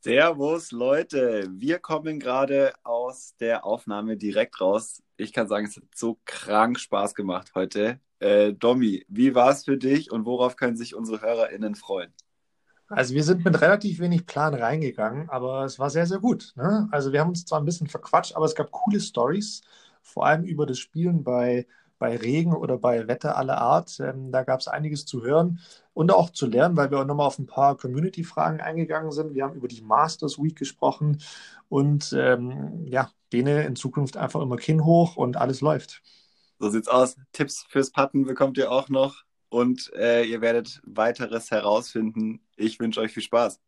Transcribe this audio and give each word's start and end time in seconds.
Servus 0.00 0.70
Leute, 0.72 1.48
wir 1.50 1.78
kommen 1.78 2.20
gerade 2.20 2.72
aus 2.84 3.34
der 3.40 3.64
Aufnahme 3.64 4.16
direkt 4.16 4.60
raus. 4.60 5.02
Ich 5.16 5.32
kann 5.32 5.48
sagen, 5.48 5.66
es 5.66 5.76
hat 5.76 5.84
so 5.94 6.18
krank 6.24 6.78
Spaß 6.78 7.14
gemacht 7.14 7.52
heute. 7.54 8.00
Äh, 8.18 8.52
Domi, 8.52 9.04
wie 9.08 9.34
war 9.34 9.50
es 9.50 9.64
für 9.64 9.76
dich 9.76 10.12
und 10.12 10.24
worauf 10.24 10.56
können 10.56 10.76
sich 10.76 10.94
unsere 10.94 11.20
HörerInnen 11.20 11.74
freuen? 11.74 12.12
Also 12.88 13.14
wir 13.14 13.24
sind 13.24 13.44
mit 13.44 13.60
relativ 13.60 13.98
wenig 13.98 14.26
Plan 14.26 14.54
reingegangen, 14.54 15.28
aber 15.28 15.64
es 15.64 15.78
war 15.78 15.90
sehr, 15.90 16.06
sehr 16.06 16.20
gut. 16.20 16.52
Ne? 16.56 16.88
Also 16.92 17.12
wir 17.12 17.20
haben 17.20 17.30
uns 17.30 17.44
zwar 17.44 17.60
ein 17.60 17.64
bisschen 17.64 17.88
verquatscht, 17.88 18.36
aber 18.36 18.46
es 18.46 18.54
gab 18.54 18.70
coole 18.70 19.00
Stories, 19.00 19.62
vor 20.02 20.26
allem 20.26 20.44
über 20.44 20.66
das 20.66 20.78
Spielen 20.78 21.24
bei, 21.24 21.66
bei 21.98 22.16
Regen 22.16 22.54
oder 22.54 22.78
bei 22.78 23.08
Wetter 23.08 23.36
aller 23.36 23.58
Art. 23.58 23.98
Ähm, 24.00 24.32
da 24.32 24.42
gab 24.42 24.60
es 24.60 24.68
einiges 24.68 25.06
zu 25.06 25.22
hören 25.22 25.60
und 25.94 26.12
auch 26.12 26.30
zu 26.30 26.46
lernen, 26.46 26.76
weil 26.76 26.90
wir 26.90 27.00
auch 27.00 27.04
nochmal 27.06 27.26
auf 27.26 27.38
ein 27.38 27.46
paar 27.46 27.76
Community-Fragen 27.76 28.60
eingegangen 28.60 29.12
sind. 29.12 29.34
Wir 29.34 29.44
haben 29.44 29.54
über 29.54 29.68
die 29.68 29.82
Masters 29.82 30.38
Week 30.38 30.56
gesprochen 30.56 31.18
und 31.68 32.12
ähm, 32.16 32.86
ja, 32.86 33.10
denen 33.32 33.66
in 33.66 33.76
Zukunft 33.76 34.16
einfach 34.16 34.40
immer 34.40 34.56
Kinn 34.56 34.84
hoch 34.84 35.16
und 35.16 35.36
alles 35.36 35.60
läuft. 35.60 36.02
So 36.58 36.70
sieht's 36.70 36.88
aus. 36.88 37.16
Tipps 37.32 37.64
fürs 37.68 37.90
Patten 37.90 38.24
bekommt 38.24 38.58
ihr 38.58 38.70
auch 38.70 38.88
noch 38.88 39.24
und 39.48 39.92
äh, 39.94 40.24
ihr 40.24 40.40
werdet 40.40 40.80
weiteres 40.84 41.50
herausfinden. 41.50 42.40
Ich 42.56 42.80
wünsche 42.80 43.00
euch 43.00 43.12
viel 43.12 43.22
Spaß. 43.22 43.60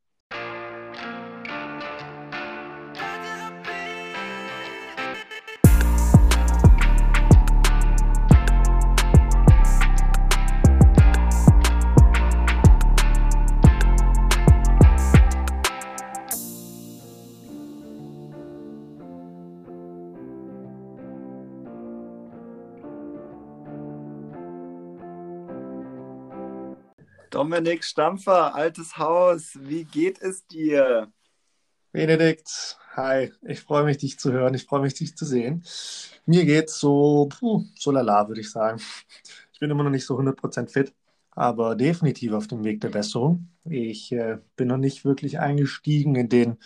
Dominik 27.49 27.83
Stampfer, 27.83 28.55
altes 28.55 28.99
Haus, 28.99 29.59
wie 29.59 29.85
geht 29.85 30.21
es 30.21 30.47
dir? 30.47 31.11
Benedikt, 31.93 32.77
hi, 32.95 33.33
ich 33.41 33.61
freue 33.61 33.85
mich, 33.85 33.97
dich 33.97 34.19
zu 34.19 34.33
hören, 34.33 34.53
ich 34.53 34.67
freue 34.67 34.83
mich, 34.83 34.93
dich 34.93 35.17
zu 35.17 35.25
sehen. 35.25 35.65
Mir 36.27 36.45
geht's 36.45 36.79
so, 36.79 37.27
puh, 37.31 37.65
so 37.75 37.91
lala, 37.91 38.29
würde 38.29 38.43
ich 38.43 38.51
sagen. 38.51 38.83
Ich 39.55 39.61
bin 39.61 39.71
immer 39.71 39.83
noch 39.83 39.91
nicht 39.91 40.05
so 40.05 40.19
100% 40.19 40.69
fit, 40.69 40.93
aber 41.31 41.75
definitiv 41.75 42.35
auf 42.35 42.49
dem 42.49 42.65
Weg 42.65 42.83
der 42.83 42.91
Besserung. 42.91 43.49
Ich 43.65 44.13
äh, 44.13 44.37
bin 44.57 44.69
noch 44.69 44.77
nicht 44.77 45.07
wirklich 45.07 45.39
eingestiegen 45.39 46.17
in 46.17 46.29
den 46.29 46.59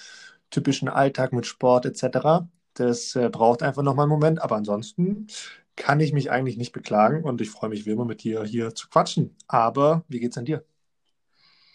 typischen 0.51 0.89
Alltag 0.89 1.33
mit 1.33 1.47
Sport 1.47 1.87
etc. 1.87 2.49
Das 2.75 3.15
äh, 3.15 3.29
braucht 3.31 3.63
einfach 3.63 3.85
noch 3.85 3.95
mal 3.95 4.03
einen 4.03 4.11
Moment, 4.11 4.43
aber 4.43 4.57
ansonsten 4.57 5.29
kann 5.77 6.01
ich 6.01 6.13
mich 6.13 6.33
eigentlich 6.33 6.57
nicht 6.57 6.73
beklagen 6.73 7.23
und 7.23 7.41
ich 7.41 7.51
freue 7.51 7.71
mich 7.71 7.87
wie 7.87 7.91
immer 7.91 8.05
mit 8.05 8.25
dir 8.25 8.43
hier 8.43 8.75
zu 8.75 8.89
quatschen. 8.89 9.37
Aber 9.47 10.05
wie 10.09 10.19
geht's 10.19 10.37
an 10.37 10.45
dir? 10.45 10.65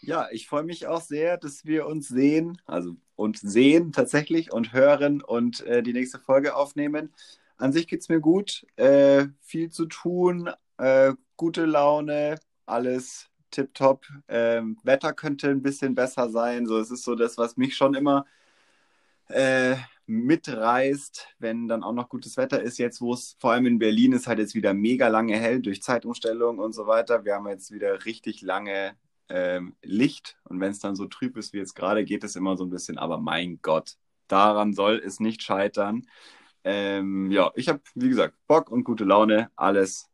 Ja, 0.01 0.27
ich 0.31 0.47
freue 0.47 0.63
mich 0.63 0.87
auch 0.87 1.01
sehr, 1.01 1.37
dass 1.37 1.65
wir 1.65 1.87
uns 1.87 2.07
sehen, 2.07 2.61
also 2.65 2.95
und 3.15 3.37
sehen 3.39 3.91
tatsächlich 3.91 4.53
und 4.53 4.71
hören 4.73 5.21
und 5.21 5.61
äh, 5.61 5.81
die 5.81 5.93
nächste 5.93 6.19
Folge 6.19 6.55
aufnehmen. 6.55 7.13
An 7.57 7.73
sich 7.73 7.87
geht 7.87 8.01
es 8.01 8.09
mir 8.09 8.19
gut, 8.19 8.65
äh, 8.75 9.25
viel 9.41 9.71
zu 9.71 9.87
tun, 9.87 10.49
äh, 10.77 11.13
gute 11.35 11.65
Laune, 11.65 12.39
alles 12.67 13.29
tipptopp. 13.51 14.05
Ähm, 14.27 14.77
Wetter 14.83 15.13
könnte 15.13 15.49
ein 15.49 15.63
bisschen 15.63 15.95
besser 15.95 16.29
sein. 16.29 16.67
So, 16.67 16.77
es 16.79 16.91
ist 16.91 17.03
so 17.03 17.15
das, 17.15 17.37
was 17.37 17.57
mich 17.57 17.75
schon 17.75 17.95
immer 17.95 18.25
äh, 19.29 19.75
mitreißt, 20.05 21.27
wenn 21.39 21.67
dann 21.67 21.83
auch 21.83 21.93
noch 21.93 22.09
gutes 22.09 22.37
Wetter 22.37 22.61
ist. 22.61 22.77
Jetzt, 22.77 23.01
wo 23.01 23.13
es 23.13 23.35
vor 23.39 23.51
allem 23.53 23.65
in 23.65 23.79
Berlin 23.79 24.13
ist, 24.13 24.27
halt 24.27 24.39
jetzt 24.39 24.55
wieder 24.55 24.73
mega 24.73 25.07
lange 25.07 25.37
hell 25.37 25.61
durch 25.61 25.81
Zeitumstellung 25.81 26.59
und 26.59 26.73
so 26.73 26.87
weiter. 26.87 27.25
Wir 27.25 27.35
haben 27.35 27.47
jetzt 27.47 27.71
wieder 27.71 28.05
richtig 28.05 28.41
lange 28.41 28.95
ähm, 29.29 29.75
Licht 29.81 30.37
und 30.43 30.59
wenn 30.59 30.71
es 30.71 30.79
dann 30.79 30.95
so 30.95 31.05
trüb 31.05 31.37
ist 31.37 31.53
wie 31.53 31.57
jetzt 31.57 31.75
gerade, 31.75 32.05
geht 32.05 32.23
es 32.23 32.35
immer 32.35 32.57
so 32.57 32.65
ein 32.65 32.69
bisschen, 32.69 32.97
aber 32.97 33.19
mein 33.19 33.59
Gott, 33.61 33.97
daran 34.27 34.73
soll 34.73 35.01
es 35.03 35.19
nicht 35.19 35.43
scheitern. 35.43 36.07
Ähm, 36.63 37.31
ja, 37.31 37.51
ich 37.55 37.69
habe, 37.69 37.81
wie 37.95 38.09
gesagt, 38.09 38.35
Bock 38.47 38.71
und 38.71 38.83
gute 38.83 39.03
Laune, 39.03 39.49
alles 39.55 40.09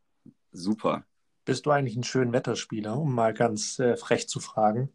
super. 0.52 1.04
Bist 1.44 1.66
du 1.66 1.70
eigentlich 1.70 1.96
ein 1.96 2.04
schön 2.04 2.32
Wetterspieler, 2.32 2.98
um 2.98 3.14
mal 3.14 3.34
ganz 3.34 3.78
äh, 3.78 3.96
frech 3.96 4.28
zu 4.28 4.40
fragen? 4.40 4.90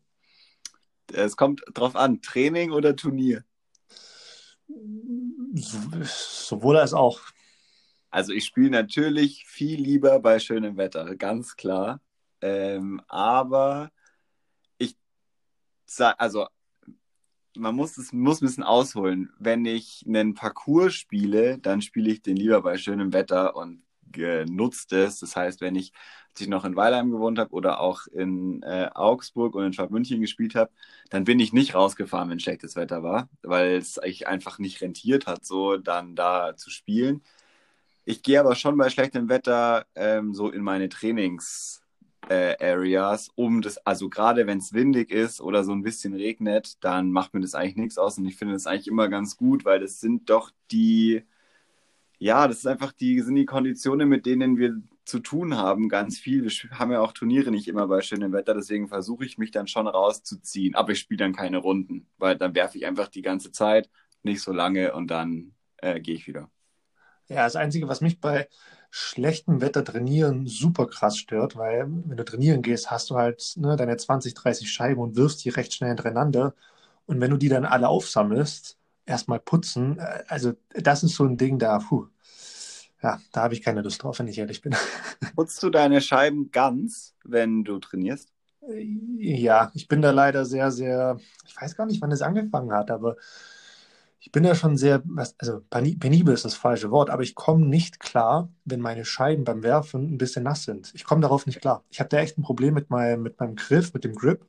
Es 1.11 1.35
kommt 1.35 1.63
drauf 1.73 1.95
an, 1.95 2.21
Training 2.21 2.71
oder 2.71 2.95
Turnier? 2.95 3.43
sowohl 5.53 6.77
als 6.77 6.93
auch. 6.93 7.21
Also 8.11 8.33
ich 8.33 8.45
spiele 8.45 8.69
natürlich 8.69 9.45
viel 9.47 9.79
lieber 9.81 10.19
bei 10.19 10.39
schönem 10.39 10.77
Wetter, 10.77 11.15
ganz 11.15 11.55
klar. 11.55 12.01
Ähm, 12.41 13.01
aber 13.07 13.91
also 15.97 16.47
man 17.57 17.75
muss 17.75 17.97
es 17.97 18.13
muss 18.13 18.41
ein 18.41 18.45
bisschen 18.45 18.63
ausholen. 18.63 19.31
Wenn 19.39 19.65
ich 19.65 20.03
einen 20.07 20.33
Parcours 20.33 20.93
spiele, 20.93 21.57
dann 21.59 21.81
spiele 21.81 22.11
ich 22.11 22.21
den 22.21 22.35
lieber 22.37 22.61
bei 22.61 22.77
schönem 22.77 23.13
Wetter 23.13 23.55
und 23.55 23.83
genutzt 24.11 24.93
es. 24.93 25.19
Das 25.19 25.35
heißt, 25.35 25.61
wenn 25.61 25.75
ich, 25.75 25.91
als 26.31 26.41
ich 26.41 26.47
noch 26.47 26.65
in 26.65 26.75
Weilheim 26.75 27.11
gewohnt 27.11 27.39
habe 27.39 27.51
oder 27.51 27.79
auch 27.79 28.07
in 28.07 28.63
äh, 28.63 28.89
Augsburg 28.93 29.55
und 29.55 29.65
in 29.65 29.73
Schwabmünchen 29.73 30.21
gespielt 30.21 30.55
habe, 30.55 30.71
dann 31.09 31.25
bin 31.25 31.39
ich 31.39 31.53
nicht 31.53 31.75
rausgefahren, 31.75 32.29
wenn 32.29 32.39
schlechtes 32.39 32.75
Wetter 32.75 33.03
war, 33.03 33.29
weil 33.43 33.77
es 33.77 33.95
sich 33.95 34.27
einfach 34.27 34.59
nicht 34.59 34.81
rentiert 34.81 35.27
hat, 35.27 35.45
so 35.45 35.77
dann 35.77 36.15
da 36.15 36.55
zu 36.55 36.69
spielen. 36.69 37.21
Ich 38.05 38.23
gehe 38.23 38.39
aber 38.39 38.55
schon 38.55 38.77
bei 38.77 38.89
schlechtem 38.89 39.29
Wetter 39.29 39.85
ähm, 39.95 40.33
so 40.33 40.49
in 40.49 40.63
meine 40.63 40.89
Trainings 40.89 41.78
äh, 42.27 42.55
Areas, 42.59 43.29
um 43.35 43.61
das, 43.61 43.77
also 43.85 44.09
gerade 44.09 44.45
wenn 44.47 44.59
es 44.59 44.73
windig 44.73 45.11
ist 45.11 45.41
oder 45.41 45.63
so 45.63 45.71
ein 45.71 45.83
bisschen 45.83 46.13
regnet, 46.13 46.83
dann 46.83 47.11
macht 47.11 47.33
mir 47.33 47.41
das 47.41 47.55
eigentlich 47.55 47.77
nichts 47.77 47.97
aus 47.97 48.17
und 48.17 48.25
ich 48.25 48.35
finde 48.35 48.53
das 48.53 48.67
eigentlich 48.67 48.87
immer 48.87 49.07
ganz 49.07 49.37
gut, 49.37 49.65
weil 49.65 49.79
das 49.79 49.99
sind 49.99 50.29
doch 50.29 50.51
die, 50.71 51.23
ja, 52.17 52.47
das 52.47 52.59
ist 52.59 52.67
einfach 52.67 52.91
die, 52.91 53.21
sind 53.21 53.35
die 53.35 53.45
Konditionen, 53.45 54.09
mit 54.09 54.25
denen 54.25 54.57
wir 54.57 54.81
zu 55.05 55.19
tun 55.19 55.57
haben, 55.57 55.89
ganz 55.89 56.19
viel. 56.19 56.45
Wir 56.45 56.51
haben 56.77 56.91
ja 56.91 57.01
auch 57.01 57.13
Turniere 57.13 57.51
nicht 57.51 57.67
immer 57.67 57.87
bei 57.87 58.01
schönem 58.01 58.31
Wetter, 58.31 58.53
deswegen 58.53 58.87
versuche 58.87 59.25
ich 59.25 59.37
mich 59.37 59.51
dann 59.51 59.67
schon 59.67 59.87
rauszuziehen. 59.87 60.75
Aber 60.75 60.91
ich 60.91 60.99
spiele 60.99 61.17
dann 61.17 61.33
keine 61.33 61.57
Runden, 61.57 62.07
weil 62.17 62.37
dann 62.37 62.53
werfe 62.55 62.77
ich 62.77 62.85
einfach 62.85 63.07
die 63.07 63.23
ganze 63.23 63.51
Zeit, 63.51 63.89
nicht 64.21 64.41
so 64.41 64.53
lange 64.53 64.93
und 64.93 65.07
dann 65.07 65.53
äh, 65.77 65.99
gehe 65.99 66.15
ich 66.15 66.27
wieder. 66.27 66.49
Ja, 67.27 67.43
das 67.43 67.55
Einzige, 67.55 67.87
was 67.87 68.01
mich 68.01 68.19
bei 68.19 68.47
schlechtem 68.91 69.61
Wetter 69.61 69.83
trainieren 69.83 70.47
super 70.47 70.87
krass 70.87 71.17
stört, 71.17 71.55
weil 71.55 71.87
wenn 72.05 72.17
du 72.17 72.25
trainieren 72.25 72.61
gehst, 72.61 72.89
hast 72.91 73.09
du 73.09 73.15
halt 73.15 73.53
ne, 73.57 73.75
deine 73.75 73.97
20, 73.97 74.33
30 74.33 74.71
Scheiben 74.71 75.01
und 75.01 75.15
wirfst 75.15 75.43
die 75.45 75.49
recht 75.49 75.73
schnell 75.73 75.89
hintereinander. 75.89 76.55
Und 77.05 77.21
wenn 77.21 77.31
du 77.31 77.37
die 77.37 77.49
dann 77.49 77.65
alle 77.65 77.87
aufsammelst, 77.87 78.77
erstmal 79.05 79.39
putzen, 79.39 79.99
äh, 79.99 80.23
also 80.27 80.53
das 80.73 81.03
ist 81.03 81.15
so 81.15 81.25
ein 81.25 81.37
Ding 81.37 81.59
da, 81.59 81.79
puh. 81.79 82.07
Ja, 83.01 83.19
da 83.31 83.43
habe 83.43 83.53
ich 83.53 83.61
keine 83.61 83.81
Lust 83.81 84.03
drauf, 84.03 84.19
wenn 84.19 84.27
ich 84.27 84.37
ehrlich 84.37 84.61
bin. 84.61 84.75
Putzt 85.35 85.61
du 85.63 85.69
deine 85.69 86.01
Scheiben 86.01 86.51
ganz, 86.51 87.15
wenn 87.23 87.63
du 87.63 87.79
trainierst? 87.79 88.33
Ja, 89.17 89.71
ich 89.73 89.87
bin 89.87 90.01
da 90.01 90.11
leider 90.11 90.45
sehr, 90.45 90.71
sehr, 90.71 91.17
ich 91.47 91.59
weiß 91.59 91.75
gar 91.75 91.85
nicht, 91.85 92.01
wann 92.01 92.11
es 92.11 92.21
angefangen 92.21 92.73
hat, 92.73 92.91
aber 92.91 93.15
ich 94.19 94.31
bin 94.31 94.43
ja 94.43 94.53
schon 94.53 94.75
sehr, 94.75 95.01
also 95.37 95.61
penibel 95.69 96.33
ist 96.33 96.43
das 96.43 96.55
falsche 96.55 96.91
Wort, 96.91 97.09
aber 97.09 97.23
ich 97.23 97.35
komme 97.35 97.65
nicht 97.65 97.99
klar, 97.99 98.49
wenn 98.65 98.81
meine 98.81 99.05
Scheiben 99.05 99.45
beim 99.45 99.63
Werfen 99.63 100.13
ein 100.13 100.17
bisschen 100.17 100.43
nass 100.43 100.63
sind. 100.63 100.91
Ich 100.93 101.05
komme 101.05 101.21
darauf 101.21 101.45
nicht 101.45 101.61
klar. 101.61 101.85
Ich 101.89 101.99
habe 101.99 102.09
da 102.09 102.17
echt 102.17 102.37
ein 102.37 102.43
Problem 102.43 102.73
mit 102.73 102.89
meinem, 102.89 103.23
mit 103.23 103.39
meinem 103.39 103.55
Griff, 103.55 103.93
mit 103.93 104.03
dem 104.03 104.15
Grip. 104.15 104.45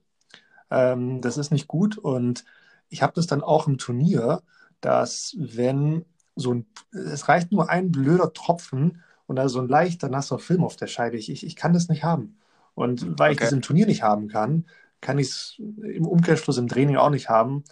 Ähm, 0.70 1.20
das 1.20 1.36
ist 1.36 1.52
nicht 1.52 1.68
gut 1.68 1.98
und 1.98 2.44
ich 2.88 3.02
habe 3.02 3.12
das 3.14 3.28
dann 3.28 3.42
auch 3.42 3.68
im 3.68 3.78
Turnier, 3.78 4.42
dass 4.80 5.36
wenn 5.38 6.04
so 6.34 6.54
ein, 6.54 6.66
es 6.92 7.28
reicht 7.28 7.52
nur 7.52 7.70
ein 7.70 7.92
blöder 7.92 8.32
Tropfen 8.32 9.02
und 9.26 9.36
da 9.36 9.48
so 9.48 9.60
ein 9.60 9.68
leichter 9.68 10.08
nasser 10.08 10.40
Film 10.40 10.64
auf 10.64 10.74
der 10.74 10.88
Scheibe. 10.88 11.16
Ich, 11.16 11.30
ich, 11.30 11.46
ich 11.46 11.54
kann 11.54 11.72
das 11.72 11.88
nicht 11.88 12.02
haben. 12.02 12.38
Und 12.74 13.18
weil 13.18 13.30
okay. 13.30 13.34
ich 13.34 13.40
das 13.40 13.52
im 13.52 13.62
Turnier 13.62 13.86
nicht 13.86 14.02
haben 14.02 14.26
kann, 14.26 14.66
kann 15.00 15.18
ich 15.18 15.28
es 15.28 15.54
im 15.58 16.06
Umkehrschluss 16.06 16.58
im 16.58 16.68
Training 16.68 16.96
auch 16.96 17.10
nicht 17.10 17.28
haben. 17.28 17.64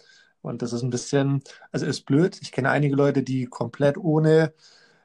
Und 0.49 0.61
das 0.61 0.73
ist 0.73 0.83
ein 0.83 0.89
bisschen, 0.89 1.41
also 1.71 1.85
ist 1.85 2.05
blöd. 2.05 2.39
Ich 2.41 2.51
kenne 2.51 2.69
einige 2.69 2.95
Leute, 2.95 3.23
die 3.23 3.45
komplett 3.45 3.97
ohne 3.97 4.53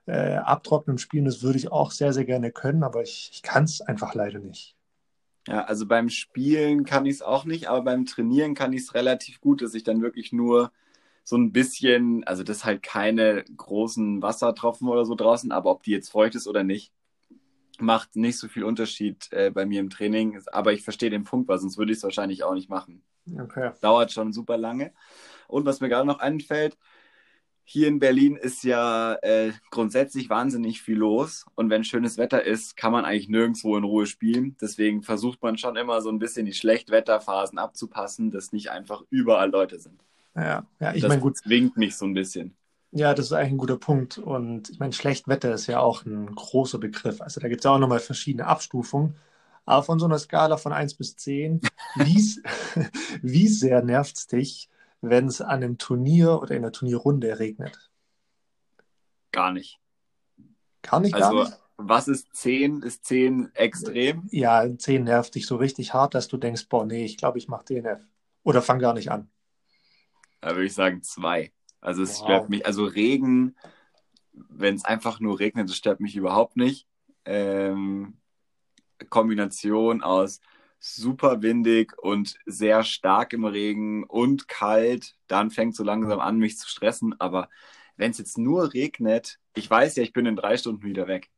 äh, 0.06 0.36
Abtrocknen 0.36 0.98
spielen. 0.98 1.24
Das 1.26 1.42
würde 1.42 1.58
ich 1.58 1.70
auch 1.70 1.90
sehr, 1.90 2.12
sehr 2.12 2.24
gerne 2.24 2.50
können, 2.50 2.82
aber 2.82 3.02
ich, 3.02 3.30
ich 3.32 3.42
kann 3.42 3.64
es 3.64 3.80
einfach 3.80 4.14
leider 4.14 4.38
nicht. 4.38 4.74
Ja, 5.46 5.64
also 5.64 5.86
beim 5.86 6.08
Spielen 6.08 6.84
kann 6.84 7.04
ich 7.04 7.16
es 7.16 7.22
auch 7.22 7.44
nicht, 7.44 7.68
aber 7.68 7.82
beim 7.82 8.06
Trainieren 8.06 8.54
kann 8.54 8.72
ich 8.72 8.82
es 8.82 8.94
relativ 8.94 9.40
gut, 9.40 9.60
dass 9.60 9.74
ich 9.74 9.84
dann 9.84 10.00
wirklich 10.00 10.32
nur 10.32 10.72
so 11.22 11.36
ein 11.36 11.52
bisschen, 11.52 12.24
also 12.24 12.42
das 12.42 12.64
halt 12.64 12.82
keine 12.82 13.44
großen 13.56 14.22
Wassertropfen 14.22 14.88
oder 14.88 15.04
so 15.04 15.14
draußen, 15.14 15.52
aber 15.52 15.70
ob 15.70 15.82
die 15.82 15.90
jetzt 15.90 16.10
feucht 16.10 16.34
ist 16.34 16.46
oder 16.46 16.64
nicht, 16.64 16.92
macht 17.78 18.16
nicht 18.16 18.38
so 18.38 18.48
viel 18.48 18.64
Unterschied 18.64 19.30
äh, 19.32 19.50
bei 19.50 19.66
mir 19.66 19.80
im 19.80 19.90
Training. 19.90 20.40
Aber 20.52 20.72
ich 20.72 20.82
verstehe 20.82 21.10
den 21.10 21.24
Punkt, 21.24 21.48
weil 21.48 21.58
sonst 21.58 21.76
würde 21.76 21.92
ich 21.92 21.98
es 21.98 22.04
wahrscheinlich 22.04 22.44
auch 22.44 22.54
nicht 22.54 22.70
machen. 22.70 23.02
Okay. 23.32 23.70
Dauert 23.80 24.12
schon 24.12 24.32
super 24.32 24.56
lange. 24.56 24.92
Und 25.48 25.64
was 25.66 25.80
mir 25.80 25.88
gerade 25.88 26.06
noch 26.06 26.18
einfällt, 26.18 26.76
hier 27.66 27.88
in 27.88 27.98
Berlin 27.98 28.36
ist 28.36 28.62
ja 28.62 29.14
äh, 29.22 29.52
grundsätzlich 29.70 30.28
wahnsinnig 30.28 30.82
viel 30.82 30.98
los. 30.98 31.46
Und 31.54 31.70
wenn 31.70 31.82
schönes 31.82 32.18
Wetter 32.18 32.44
ist, 32.44 32.76
kann 32.76 32.92
man 32.92 33.06
eigentlich 33.06 33.30
nirgendwo 33.30 33.76
in 33.76 33.84
Ruhe 33.84 34.06
spielen. 34.06 34.56
Deswegen 34.60 35.02
versucht 35.02 35.42
man 35.42 35.56
schon 35.56 35.76
immer 35.76 36.02
so 36.02 36.10
ein 36.10 36.18
bisschen 36.18 36.44
die 36.44 36.52
Schlechtwetterphasen 36.52 37.58
abzupassen, 37.58 38.30
dass 38.30 38.52
nicht 38.52 38.70
einfach 38.70 39.02
überall 39.08 39.50
Leute 39.50 39.78
sind. 39.78 40.04
Ja, 40.36 40.66
ja 40.78 40.94
ich 40.94 41.02
meine, 41.08 41.22
gut, 41.22 41.38
zwingt 41.38 41.78
mich 41.78 41.96
so 41.96 42.04
ein 42.04 42.12
bisschen. 42.14 42.54
ja, 42.92 43.14
das 43.14 43.26
ist 43.26 43.32
eigentlich 43.32 43.52
ein 43.52 43.58
guter 43.58 43.78
Punkt. 43.78 44.18
Und 44.18 44.68
ich 44.68 44.78
meine, 44.78 44.92
Schlechtwetter 44.92 45.54
ist 45.54 45.66
ja 45.66 45.80
auch 45.80 46.04
ein 46.04 46.34
großer 46.34 46.78
Begriff. 46.78 47.22
Also 47.22 47.40
da 47.40 47.48
gibt 47.48 47.60
es 47.60 47.64
ja 47.64 47.70
auch 47.70 47.78
nochmal 47.78 48.00
verschiedene 48.00 48.46
Abstufungen. 48.46 49.16
Aber 49.66 49.82
von 49.82 49.98
so 49.98 50.06
einer 50.06 50.18
Skala 50.18 50.56
von 50.56 50.72
1 50.72 50.94
bis 50.94 51.16
10, 51.16 51.60
wie, 51.94 52.42
wie 53.22 53.48
sehr 53.48 53.82
nervt 53.82 54.16
es 54.16 54.26
dich, 54.26 54.68
wenn 55.00 55.26
es 55.26 55.40
an 55.40 55.50
einem 55.62 55.78
Turnier 55.78 56.40
oder 56.40 56.54
in 56.54 56.62
der 56.62 56.72
Turnierrunde 56.72 57.38
regnet? 57.38 57.90
Gar 59.32 59.52
nicht. 59.52 59.80
Gar 60.82 61.00
nicht, 61.00 61.16
gar 61.16 61.32
Also, 61.32 61.44
nicht. 61.44 61.58
was 61.76 62.08
ist 62.08 62.34
10? 62.36 62.82
Ist 62.82 63.04
10 63.04 63.50
extrem? 63.54 64.28
Ja, 64.30 64.64
10 64.76 65.04
nervt 65.04 65.34
dich 65.34 65.46
so 65.46 65.56
richtig 65.56 65.94
hart, 65.94 66.14
dass 66.14 66.28
du 66.28 66.36
denkst, 66.36 66.68
boah, 66.68 66.84
nee, 66.84 67.04
ich 67.04 67.16
glaube, 67.16 67.38
ich 67.38 67.48
mache 67.48 67.64
DNF. 67.64 68.06
Oder 68.42 68.62
fang 68.62 68.78
gar 68.78 68.92
nicht 68.94 69.10
an. 69.10 69.30
Da 70.40 70.50
würde 70.50 70.66
ich 70.66 70.74
sagen 70.74 71.02
2. 71.02 71.52
Also, 71.80 72.02
es 72.02 72.18
Wow. 72.18 72.24
stört 72.24 72.50
mich. 72.50 72.66
Also, 72.66 72.84
Regen, 72.84 73.56
wenn 74.32 74.74
es 74.74 74.84
einfach 74.84 75.20
nur 75.20 75.38
regnet, 75.38 75.68
das 75.68 75.76
stört 75.76 76.00
mich 76.00 76.16
überhaupt 76.16 76.56
nicht. 76.56 76.86
Ähm, 77.24 78.18
Kombination 79.10 80.02
aus 80.02 80.40
super 80.80 81.42
windig 81.42 81.96
und 81.98 82.36
sehr 82.46 82.82
stark 82.84 83.32
im 83.32 83.44
Regen 83.44 84.04
und 84.04 84.48
kalt, 84.48 85.14
dann 85.28 85.50
fängt 85.50 85.74
so 85.76 85.82
langsam 85.84 86.20
an, 86.20 86.38
mich 86.38 86.58
zu 86.58 86.68
stressen. 86.68 87.18
Aber 87.20 87.48
wenn 87.96 88.10
es 88.10 88.18
jetzt 88.18 88.38
nur 88.38 88.72
regnet, 88.74 89.38
ich 89.54 89.70
weiß 89.70 89.96
ja, 89.96 90.02
ich 90.02 90.12
bin 90.12 90.26
in 90.26 90.36
drei 90.36 90.56
Stunden 90.56 90.82
wieder 90.84 91.06
weg. 91.08 91.30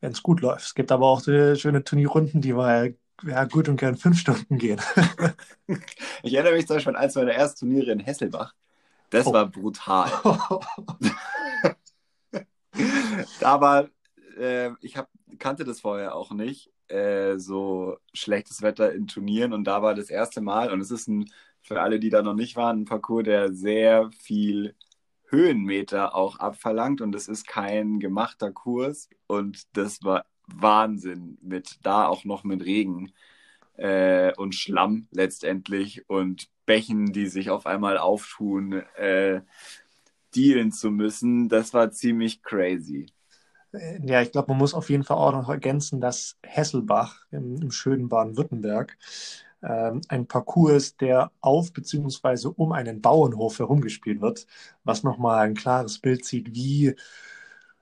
wenn 0.00 0.12
es 0.12 0.22
gut 0.22 0.40
läuft. 0.40 0.64
Es 0.66 0.74
gibt 0.74 0.92
aber 0.92 1.06
auch 1.06 1.26
äh, 1.26 1.56
schöne 1.56 1.82
Turnierrunden, 1.84 2.40
die 2.40 2.52
mal 2.52 2.96
ja, 3.24 3.44
gut 3.44 3.68
und 3.68 3.78
gern 3.78 3.96
fünf 3.96 4.18
Stunden 4.18 4.58
gehen. 4.58 4.80
Ich 6.22 6.34
erinnere 6.34 6.54
mich 6.54 6.66
zum 6.66 6.76
Beispiel 6.76 6.94
an 6.96 7.02
eins 7.02 7.14
meiner 7.14 7.32
ersten 7.32 7.60
Turniere 7.60 7.92
in 7.92 8.00
Hesselbach. 8.00 8.54
Das 9.10 9.26
Oh. 9.26 9.32
war 9.32 9.46
brutal. 9.46 10.10
Da 13.40 13.60
war, 13.60 13.88
äh, 14.38 14.70
ich 14.80 14.96
hab, 14.96 15.08
kannte 15.38 15.64
das 15.64 15.80
vorher 15.80 16.14
auch 16.14 16.32
nicht, 16.32 16.70
äh, 16.88 17.38
so 17.38 17.98
schlechtes 18.12 18.62
Wetter 18.62 18.92
in 18.92 19.06
Turnieren 19.06 19.52
und 19.52 19.64
da 19.64 19.82
war 19.82 19.94
das 19.94 20.10
erste 20.10 20.40
Mal 20.40 20.72
und 20.72 20.80
es 20.80 20.90
ist 20.90 21.08
ein, 21.08 21.30
für 21.62 21.80
alle, 21.80 21.98
die 21.98 22.10
da 22.10 22.22
noch 22.22 22.34
nicht 22.34 22.56
waren, 22.56 22.80
ein 22.82 22.84
Parcours, 22.84 23.24
der 23.24 23.52
sehr 23.52 24.10
viel 24.12 24.74
Höhenmeter 25.26 26.14
auch 26.14 26.38
abverlangt 26.38 27.00
und 27.00 27.14
es 27.14 27.28
ist 27.28 27.46
kein 27.46 28.00
gemachter 28.00 28.52
Kurs 28.52 29.10
und 29.26 29.76
das 29.76 30.02
war 30.02 30.24
Wahnsinn 30.46 31.38
mit 31.42 31.78
da 31.82 32.06
auch 32.06 32.24
noch 32.24 32.44
mit 32.44 32.64
Regen 32.64 33.12
äh, 33.76 34.32
und 34.36 34.54
Schlamm 34.54 35.08
letztendlich 35.10 36.08
und 36.08 36.48
Bächen, 36.66 37.12
die 37.12 37.26
sich 37.26 37.50
auf 37.50 37.66
einmal 37.66 37.98
auftun, 37.98 38.72
äh, 38.96 39.42
dealen 40.34 40.72
zu 40.72 40.90
müssen. 40.90 41.48
Das 41.48 41.72
war 41.74 41.90
ziemlich 41.90 42.42
crazy. 42.42 43.06
Ja, 44.02 44.22
ich 44.22 44.32
glaube, 44.32 44.48
man 44.52 44.58
muss 44.58 44.72
auf 44.72 44.88
jeden 44.88 45.04
Fall 45.04 45.18
auch 45.18 45.32
noch 45.32 45.48
ergänzen, 45.50 46.00
dass 46.00 46.38
Hesselbach 46.42 47.26
im, 47.30 47.60
im 47.60 47.70
schönen 47.70 48.08
Baden-Württemberg 48.08 48.96
ähm, 49.62 50.00
ein 50.08 50.26
Parcours 50.26 50.72
ist, 50.72 51.00
der 51.02 51.30
auf 51.42 51.72
bzw. 51.74 52.48
um 52.56 52.72
einen 52.72 53.02
Bauernhof 53.02 53.58
herumgespielt 53.58 54.20
wird, 54.22 54.46
was 54.84 55.02
nochmal 55.02 55.40
ein 55.46 55.54
klares 55.54 55.98
Bild 55.98 56.24
zieht, 56.24 56.54
wie, 56.54 56.94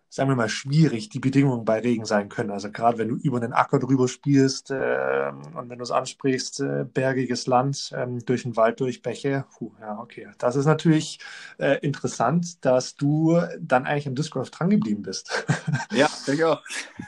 sagen 0.09 0.31
wir 0.31 0.37
mal, 0.37 0.49
schwierig 0.49 1.09
die 1.09 1.19
Bedingungen 1.19 1.65
bei 1.65 1.81
Regen 1.81 2.05
sein 2.05 2.29
können. 2.29 2.51
Also 2.51 2.71
gerade 2.71 2.99
wenn 2.99 3.09
du 3.09 3.17
über 3.17 3.37
einen 3.39 3.53
Acker 3.53 3.79
drüber 3.79 4.09
spielst 4.09 4.71
äh, 4.71 5.33
und 5.55 5.69
wenn 5.69 5.79
du 5.79 5.83
es 5.83 5.91
ansprichst, 5.91 6.61
äh, 6.61 6.85
bergiges 6.85 7.47
Land, 7.47 7.93
ähm, 7.95 8.25
durch 8.25 8.43
den 8.43 8.57
Wald, 8.57 8.81
durch 8.81 9.03
Bäche, 9.03 9.45
puh, 9.57 9.73
ja, 9.81 9.99
okay. 9.99 10.29
Das 10.39 10.57
ist 10.57 10.67
natürlich 10.67 11.19
äh, 11.59 11.79
interessant, 11.81 12.65
dass 12.65 12.95
du 12.95 13.41
dann 13.61 13.87
eigentlich 13.87 14.07
im 14.07 14.15
Disc 14.15 14.33
Golf 14.33 14.51
dran 14.51 14.71
geblieben 14.71 15.03
bist. 15.03 15.47
Ja, 15.93 16.09
ich 16.27 16.45
auch. 16.45 16.63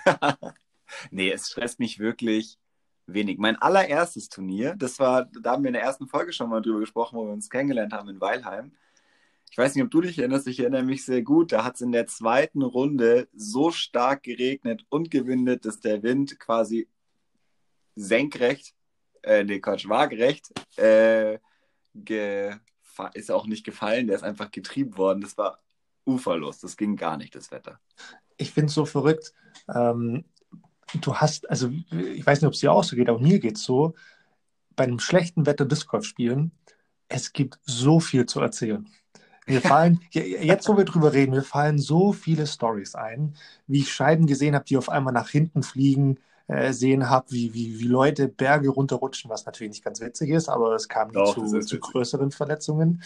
nee, 1.11 1.31
es 1.31 1.49
stresst 1.49 1.79
mich 1.79 1.99
wirklich 1.99 2.59
wenig. 3.07 3.39
Mein 3.39 3.57
allererstes 3.57 4.29
Turnier, 4.29 4.75
das 4.77 4.99
war, 4.99 5.27
da 5.43 5.53
haben 5.53 5.63
wir 5.63 5.69
in 5.69 5.75
der 5.75 5.83
ersten 5.83 6.09
Folge 6.09 6.33
schon 6.33 6.51
mal 6.51 6.61
drüber 6.61 6.81
gesprochen, 6.81 7.17
wo 7.17 7.25
wir 7.25 7.33
uns 7.33 7.51
kennengelernt 7.51 7.93
haben 7.93 8.09
in 8.09 8.21
Weilheim. 8.21 8.73
Ich 9.51 9.59
weiß 9.59 9.75
nicht, 9.75 9.85
ob 9.85 9.91
du 9.91 10.01
dich 10.01 10.19
erinnerst, 10.19 10.47
ich 10.47 10.61
erinnere 10.61 10.83
mich 10.83 11.05
sehr 11.05 11.23
gut. 11.23 11.53
Da 11.53 11.65
hat 11.65 11.77
es 11.77 11.81
in 11.81 11.93
der 11.93 12.07
zweiten 12.07 12.63
Runde 12.63 13.29
so 13.35 13.71
stark 13.71 14.23
geregnet 14.23 14.85
und 14.89 15.11
gewindet, 15.11 15.65
dass 15.65 15.81
der 15.81 16.03
Wind 16.03 16.39
quasi 16.39 16.89
senkrecht, 17.97 18.75
äh, 19.23 19.45
nee, 19.45 19.61
Quatsch, 19.61 19.89
waagerecht, 19.89 20.53
äh, 20.79 21.39
ist 23.15 23.31
auch 23.31 23.47
nicht 23.47 23.65
gefallen, 23.65 24.07
der 24.07 24.17
ist 24.17 24.23
einfach 24.23 24.51
getrieben 24.51 24.97
worden. 24.97 25.21
Das 25.21 25.37
war 25.37 25.59
uferlos, 26.07 26.59
das 26.61 26.77
ging 26.77 26.97
gar 26.97 27.17
nicht, 27.17 27.35
das 27.35 27.51
Wetter. 27.51 27.81
ich 28.37 28.53
finde 28.53 28.69
es 28.69 28.75
so 28.75 28.87
verrückt. 28.87 29.33
Ähm, 29.73 30.25
du 31.01 31.15
hast, 31.17 31.49
also 31.51 31.71
ich 31.91 32.25
weiß 32.25 32.41
nicht, 32.41 32.47
ob 32.47 32.55
es 32.55 32.61
dir 32.61 32.73
auch 32.73 32.85
so 32.85 32.97
geht, 32.97 33.09
aber 33.09 33.19
mir 33.19 33.39
geht 33.41 33.57
es 33.57 33.65
so, 33.65 33.95
bei 34.75 34.85
einem 34.85 35.01
schlechten 35.01 35.45
Wetter 35.45 35.67
Disc 35.67 35.89
Golf 35.89 36.05
spielen, 36.05 36.53
es 37.09 37.33
gibt 37.33 37.59
so 37.65 38.01
viel 38.01 38.27
zu 38.27 38.41
erzählen. 38.41 38.89
Mir 39.49 39.63
fallen, 39.63 40.01
jetzt 40.13 40.69
wo 40.69 40.77
wir 40.77 40.85
drüber 40.85 41.13
reden, 41.13 41.33
mir 41.33 41.43
fallen 41.43 41.79
so 41.79 42.13
viele 42.13 42.47
Stories 42.47 42.95
ein, 42.95 43.35
wie 43.67 43.81
ich 43.81 43.93
Scheiben 43.93 44.27
gesehen 44.27 44.55
habe, 44.55 44.65
die 44.67 44.77
auf 44.77 44.89
einmal 44.91 45.13
nach 45.13 45.29
hinten 45.31 45.63
fliegen, 45.63 46.19
äh, 46.49 46.73
sehen 46.73 47.11
habe, 47.11 47.31
wie, 47.31 47.53
wie, 47.55 47.79
wie 47.81 47.85
Leute 47.87 48.29
Berge 48.29 48.69
runterrutschen, 48.71 49.31
was 49.31 49.47
natürlich 49.47 49.71
nicht 49.73 49.85
ganz 49.85 50.01
witzig 50.01 50.31
ist, 50.31 50.49
aber 50.49 50.75
es 50.75 50.89
kam 50.89 51.13
Doch, 51.13 51.25
zu, 51.25 51.63
zu 51.63 51.79
größeren 51.79 52.31
Verletzungen. 52.31 53.03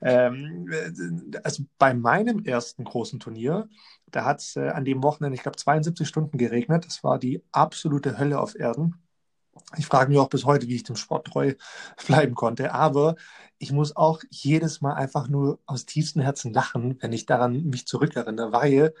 Ähm, 0.00 0.68
äh, 0.70 1.38
also 1.42 1.64
bei 1.78 1.94
meinem 1.94 2.44
ersten 2.44 2.84
großen 2.84 3.20
Turnier, 3.20 3.68
da 4.10 4.24
hat 4.24 4.40
es 4.40 4.56
äh, 4.56 4.68
an 4.68 4.84
dem 4.84 5.02
Wochenende, 5.02 5.36
ich 5.36 5.42
glaube, 5.42 5.56
72 5.56 6.06
Stunden 6.08 6.38
geregnet. 6.38 6.84
Das 6.86 7.02
war 7.04 7.18
die 7.18 7.42
absolute 7.52 8.18
Hölle 8.18 8.40
auf 8.40 8.58
Erden. 8.58 8.96
Ich 9.76 9.86
frage 9.86 10.10
mich 10.10 10.18
auch 10.18 10.28
bis 10.28 10.44
heute, 10.44 10.68
wie 10.68 10.76
ich 10.76 10.82
dem 10.84 10.96
Sport 10.96 11.26
treu 11.28 11.54
bleiben 12.06 12.34
konnte. 12.34 12.72
Aber 12.72 13.16
ich 13.62 13.70
muss 13.70 13.94
auch 13.94 14.22
jedes 14.28 14.80
Mal 14.80 14.94
einfach 14.94 15.28
nur 15.28 15.60
aus 15.66 15.86
tiefstem 15.86 16.20
Herzen 16.20 16.52
lachen, 16.52 17.00
wenn 17.00 17.12
ich 17.12 17.26
daran 17.26 17.62
mich 17.66 17.86
zurückerinnere, 17.86 18.52
weil 18.52 18.92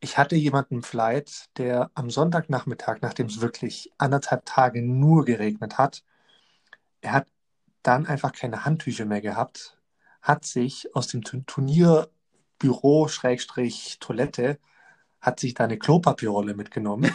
ich 0.00 0.18
hatte 0.18 0.36
jemanden 0.36 0.76
im 0.76 0.82
Flight, 0.82 1.48
der 1.56 1.90
am 1.94 2.10
Sonntagnachmittag, 2.10 2.98
nachdem 3.00 3.28
es 3.28 3.40
wirklich 3.40 3.90
anderthalb 3.96 4.44
Tage 4.44 4.82
nur 4.82 5.24
geregnet 5.24 5.78
hat, 5.78 6.04
er 7.00 7.12
hat 7.12 7.28
dann 7.82 8.04
einfach 8.06 8.32
keine 8.32 8.66
Handtücher 8.66 9.06
mehr 9.06 9.22
gehabt, 9.22 9.78
hat 10.20 10.44
sich 10.44 10.94
aus 10.94 11.06
dem 11.06 11.22
Tu- 11.22 11.40
Turnierbüro, 11.46 13.08
Schrägstrich, 13.08 13.96
Toilette, 14.00 14.58
hat 15.22 15.40
sich 15.40 15.54
da 15.54 15.64
eine 15.64 15.78
Klopapierrolle 15.78 16.54
mitgenommen 16.54 17.10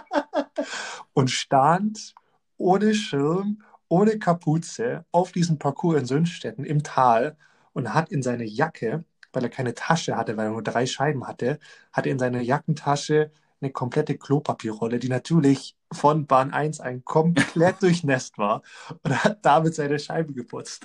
und 1.12 1.28
stand 1.32 2.14
ohne 2.56 2.94
Schirm, 2.94 3.64
ohne 3.92 4.18
Kapuze 4.18 5.04
auf 5.12 5.32
diesem 5.32 5.58
Parcours 5.58 6.00
in 6.00 6.06
Sönstetten 6.06 6.64
im 6.64 6.82
Tal 6.82 7.36
und 7.74 7.92
hat 7.92 8.10
in 8.10 8.22
seine 8.22 8.44
Jacke, 8.44 9.04
weil 9.34 9.42
er 9.42 9.50
keine 9.50 9.74
Tasche 9.74 10.16
hatte, 10.16 10.38
weil 10.38 10.46
er 10.46 10.52
nur 10.52 10.62
drei 10.62 10.86
Scheiben 10.86 11.28
hatte, 11.28 11.58
hat 11.92 12.06
er 12.06 12.12
in 12.12 12.18
seiner 12.18 12.40
Jackentasche 12.40 13.30
eine 13.60 13.70
komplette 13.70 14.16
Klopapierrolle, 14.16 14.98
die 14.98 15.10
natürlich 15.10 15.76
von 15.92 16.26
Bahn 16.26 16.54
1 16.54 16.80
ein 16.80 17.04
komplett 17.04 17.82
durchnässt 17.82 18.38
war 18.38 18.62
und 19.02 19.24
hat 19.24 19.44
damit 19.44 19.74
seine 19.74 19.98
Scheibe 19.98 20.32
geputzt. 20.32 20.84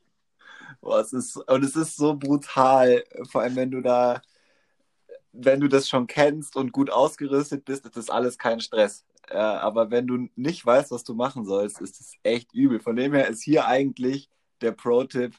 Boah, 0.80 0.98
es 1.02 1.12
ist, 1.12 1.36
und 1.36 1.64
es 1.64 1.76
ist 1.76 1.96
so 1.96 2.16
brutal, 2.16 3.04
vor 3.30 3.42
allem 3.42 3.54
wenn 3.54 3.70
du 3.70 3.80
da, 3.82 4.20
wenn 5.30 5.60
du 5.60 5.68
das 5.68 5.88
schon 5.88 6.08
kennst 6.08 6.56
und 6.56 6.72
gut 6.72 6.90
ausgerüstet 6.90 7.64
bist, 7.64 7.86
ist 7.86 7.96
das 7.96 8.10
alles 8.10 8.36
kein 8.36 8.60
Stress. 8.60 9.05
Äh, 9.28 9.36
aber 9.36 9.90
wenn 9.90 10.06
du 10.06 10.28
nicht 10.36 10.64
weißt, 10.64 10.90
was 10.90 11.04
du 11.04 11.14
machen 11.14 11.44
sollst, 11.44 11.80
ist 11.80 12.00
es 12.00 12.14
echt 12.22 12.52
übel. 12.54 12.80
Von 12.80 12.96
dem 12.96 13.14
her 13.14 13.28
ist 13.28 13.42
hier 13.42 13.66
eigentlich 13.66 14.30
der 14.60 14.72
Pro-Tipp, 14.72 15.34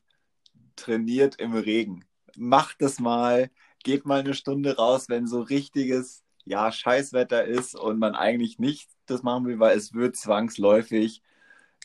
trainiert 0.76 1.36
im 1.40 1.54
Regen. 1.54 2.06
Macht 2.38 2.82
das 2.82 3.00
mal, 3.00 3.50
geht 3.84 4.06
mal 4.06 4.20
eine 4.20 4.34
Stunde 4.34 4.76
raus, 4.78 5.10
wenn 5.10 5.28
so 5.28 5.42
richtiges, 5.42 6.24
ja, 6.46 6.72
Scheißwetter 6.72 7.46
ist 7.46 7.76
und 7.76 8.00
man 8.00 8.16
eigentlich 8.16 8.60
nicht 8.60 8.90
das 9.08 9.24
machen 9.24 9.46
will, 9.46 9.60
weil 9.60 9.78
es 9.78 9.94
wird 9.94 10.16
zwangsläufig 10.16 11.22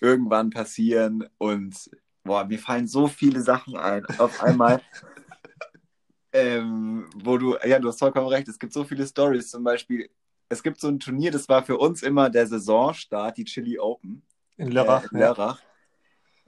irgendwann 0.01 0.51
passieren 0.51 1.29
und 1.39 1.91
boah, 2.25 2.45
mir 2.45 2.59
fallen 2.59 2.87
so 2.87 3.09
viele 3.09 3.41
Sachen 3.41 3.77
ein 3.77 4.05
auf 4.19 4.43
einmal. 4.43 4.81
ähm, 6.33 7.09
wo 7.15 7.39
du, 7.39 7.57
ja, 7.65 7.79
du 7.79 7.89
hast 7.89 7.99
vollkommen 7.99 8.29
recht, 8.29 8.49
es 8.49 8.59
gibt 8.59 8.73
so 8.73 8.85
viele 8.85 9.07
Stories. 9.07 9.51
Zum 9.51 9.65
Beispiel, 9.65 10.11
es 10.53 10.63
gibt 10.63 10.81
so 10.81 10.89
ein 10.89 11.01
Turnier, 11.01 11.31
das 11.31 11.49
war 11.49 11.65
für 11.65 11.79
uns 11.79 12.03
immer 12.03 12.29
der 12.29 12.47
Saisonstart, 12.47 13.39
die 13.39 13.45
Chili 13.45 13.79
Open. 13.79 14.23
In 14.59 14.71
Lörrach. 14.71 15.05
Äh, 15.05 15.15
in 15.15 15.21
Lörrach. 15.21 15.59
Ja. 15.59 15.67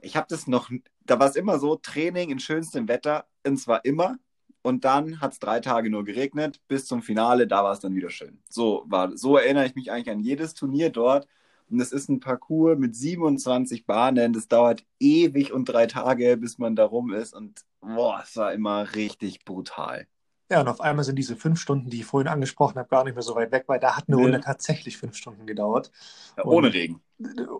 Ich 0.01 0.15
habe 0.15 0.27
das 0.29 0.45
noch, 0.45 0.69
da 1.03 1.19
war 1.19 1.27
es 1.27 1.35
immer 1.35 1.57
so, 1.57 1.75
Training 1.75 2.29
in 2.29 2.37
schönstem 2.37 2.87
Wetter, 2.87 3.25
und 3.43 3.57
zwar 3.57 3.83
immer. 3.83 4.17
Und 4.61 4.85
dann 4.85 5.21
hat 5.21 5.33
es 5.33 5.39
drei 5.39 5.59
Tage 5.59 5.89
nur 5.89 6.03
geregnet, 6.03 6.61
bis 6.67 6.85
zum 6.85 7.01
Finale, 7.01 7.47
da 7.47 7.63
war 7.63 7.73
es 7.73 7.79
dann 7.79 7.95
wieder 7.95 8.11
schön. 8.11 8.37
So 8.47 8.83
war, 8.85 9.17
so 9.17 9.37
erinnere 9.37 9.65
ich 9.65 9.73
mich 9.73 9.91
eigentlich 9.91 10.11
an 10.11 10.19
jedes 10.19 10.53
Turnier 10.53 10.91
dort. 10.91 11.27
Und 11.71 11.79
es 11.79 11.91
ist 11.91 12.07
ein 12.07 12.19
Parcours 12.19 12.77
mit 12.77 12.95
27 12.95 13.87
Bahnen. 13.87 14.33
Das 14.33 14.47
dauert 14.47 14.85
ewig 14.99 15.51
und 15.51 15.65
drei 15.65 15.87
Tage, 15.87 16.37
bis 16.37 16.59
man 16.59 16.75
da 16.75 16.85
rum 16.85 17.11
ist. 17.11 17.33
Und 17.33 17.61
boah, 17.81 18.21
es 18.23 18.35
war 18.37 18.53
immer 18.53 18.93
richtig 18.93 19.45
brutal. 19.45 20.05
Ja, 20.49 20.61
und 20.61 20.67
auf 20.67 20.79
einmal 20.79 21.03
sind 21.03 21.15
diese 21.15 21.35
fünf 21.35 21.59
Stunden, 21.59 21.89
die 21.89 22.01
ich 22.01 22.05
vorhin 22.05 22.27
angesprochen 22.27 22.77
habe, 22.77 22.87
gar 22.87 23.03
nicht 23.03 23.15
mehr 23.15 23.23
so 23.23 23.35
weit 23.35 23.51
weg, 23.51 23.63
weil 23.67 23.79
da 23.79 23.97
hat 23.97 24.05
eine 24.07 24.17
Runde 24.17 24.39
tatsächlich 24.41 24.97
fünf 24.97 25.15
Stunden 25.15 25.47
gedauert. 25.47 25.91
Ja, 26.37 26.45
ohne 26.45 26.71
Regen. 26.71 27.01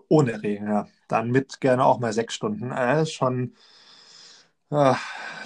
Ohne 0.08 0.40
Regen, 0.42 0.68
ja. 0.68 0.86
Dann 1.08 1.30
mit 1.30 1.60
gerne 1.60 1.84
auch 1.84 1.98
mal 1.98 2.12
sechs 2.12 2.34
Stunden. 2.34 2.70
Das 2.70 2.98
äh, 2.98 3.02
ist 3.02 3.12
schon. 3.12 3.54
Äh, 4.70 4.94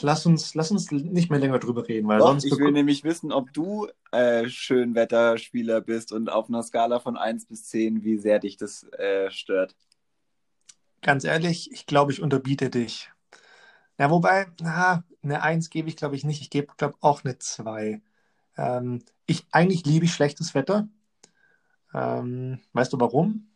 lass, 0.01 0.27
uns, 0.27 0.55
lass 0.55 0.71
uns 0.71 0.91
nicht 0.91 1.31
mehr 1.31 1.39
länger 1.39 1.59
drüber 1.59 1.89
reden, 1.89 2.09
weil 2.09 2.19
Doch, 2.19 2.29
sonst. 2.29 2.45
Ich 2.45 2.59
will 2.59 2.73
nämlich 2.73 3.05
wissen, 3.05 3.33
ob 3.33 3.53
du 3.55 3.89
äh, 4.13 4.47
Schönwetterspieler 4.47 5.81
bist 5.81 6.13
und 6.13 6.31
auf 6.31 6.49
einer 6.49 6.63
Skala 6.63 7.01
von 7.01 7.17
1 7.17 7.47
bis 7.47 7.65
10, 7.67 8.05
wie 8.05 8.19
sehr 8.19 8.39
dich 8.39 8.59
das 8.59 8.85
äh, 8.93 9.31
stört. 9.31 9.75
Ganz 11.01 11.25
ehrlich, 11.25 11.73
ich 11.73 11.87
glaube, 11.87 12.13
ich 12.13 12.21
unterbiete 12.21 12.69
dich. 12.69 13.11
Ja, 14.01 14.11
wobei, 14.11 14.47
na, 14.63 15.05
eine 15.23 15.43
1 15.43 15.69
gebe 15.69 15.91
ich, 15.91 15.97
glaube 15.97 16.17
ich, 16.17 16.25
nicht. 16.25 16.41
Ich 16.41 16.49
gebe, 16.49 16.73
glaube 16.79 16.95
ich, 16.97 17.03
auch 17.03 17.23
eine 17.23 17.39
2. 17.39 18.01
Ähm, 18.57 19.05
ich, 19.27 19.47
eigentlich 19.53 19.85
liebe 19.85 20.07
ich 20.07 20.15
schlechtes 20.15 20.55
Wetter. 20.55 20.89
Ähm, 21.93 22.61
weißt 22.73 22.95
du 22.95 22.99
warum? 22.99 23.51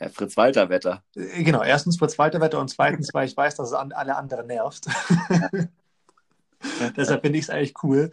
Ja, 0.00 0.08
Fritz 0.08 0.38
Walter 0.38 0.70
Wetter. 0.70 1.04
Äh, 1.14 1.42
genau, 1.42 1.62
erstens 1.62 1.98
Fritz 1.98 2.18
Walter 2.18 2.40
Wetter 2.40 2.58
und 2.58 2.70
zweitens, 2.70 3.12
weil 3.12 3.26
ich 3.28 3.36
weiß, 3.36 3.56
dass 3.56 3.68
es 3.68 3.74
an, 3.74 3.92
alle 3.92 4.16
anderen 4.16 4.46
nervt. 4.46 4.86
Deshalb 6.96 7.22
finde 7.22 7.38
ich 7.38 7.44
es 7.44 7.50
eigentlich 7.50 7.74
cool. 7.82 8.10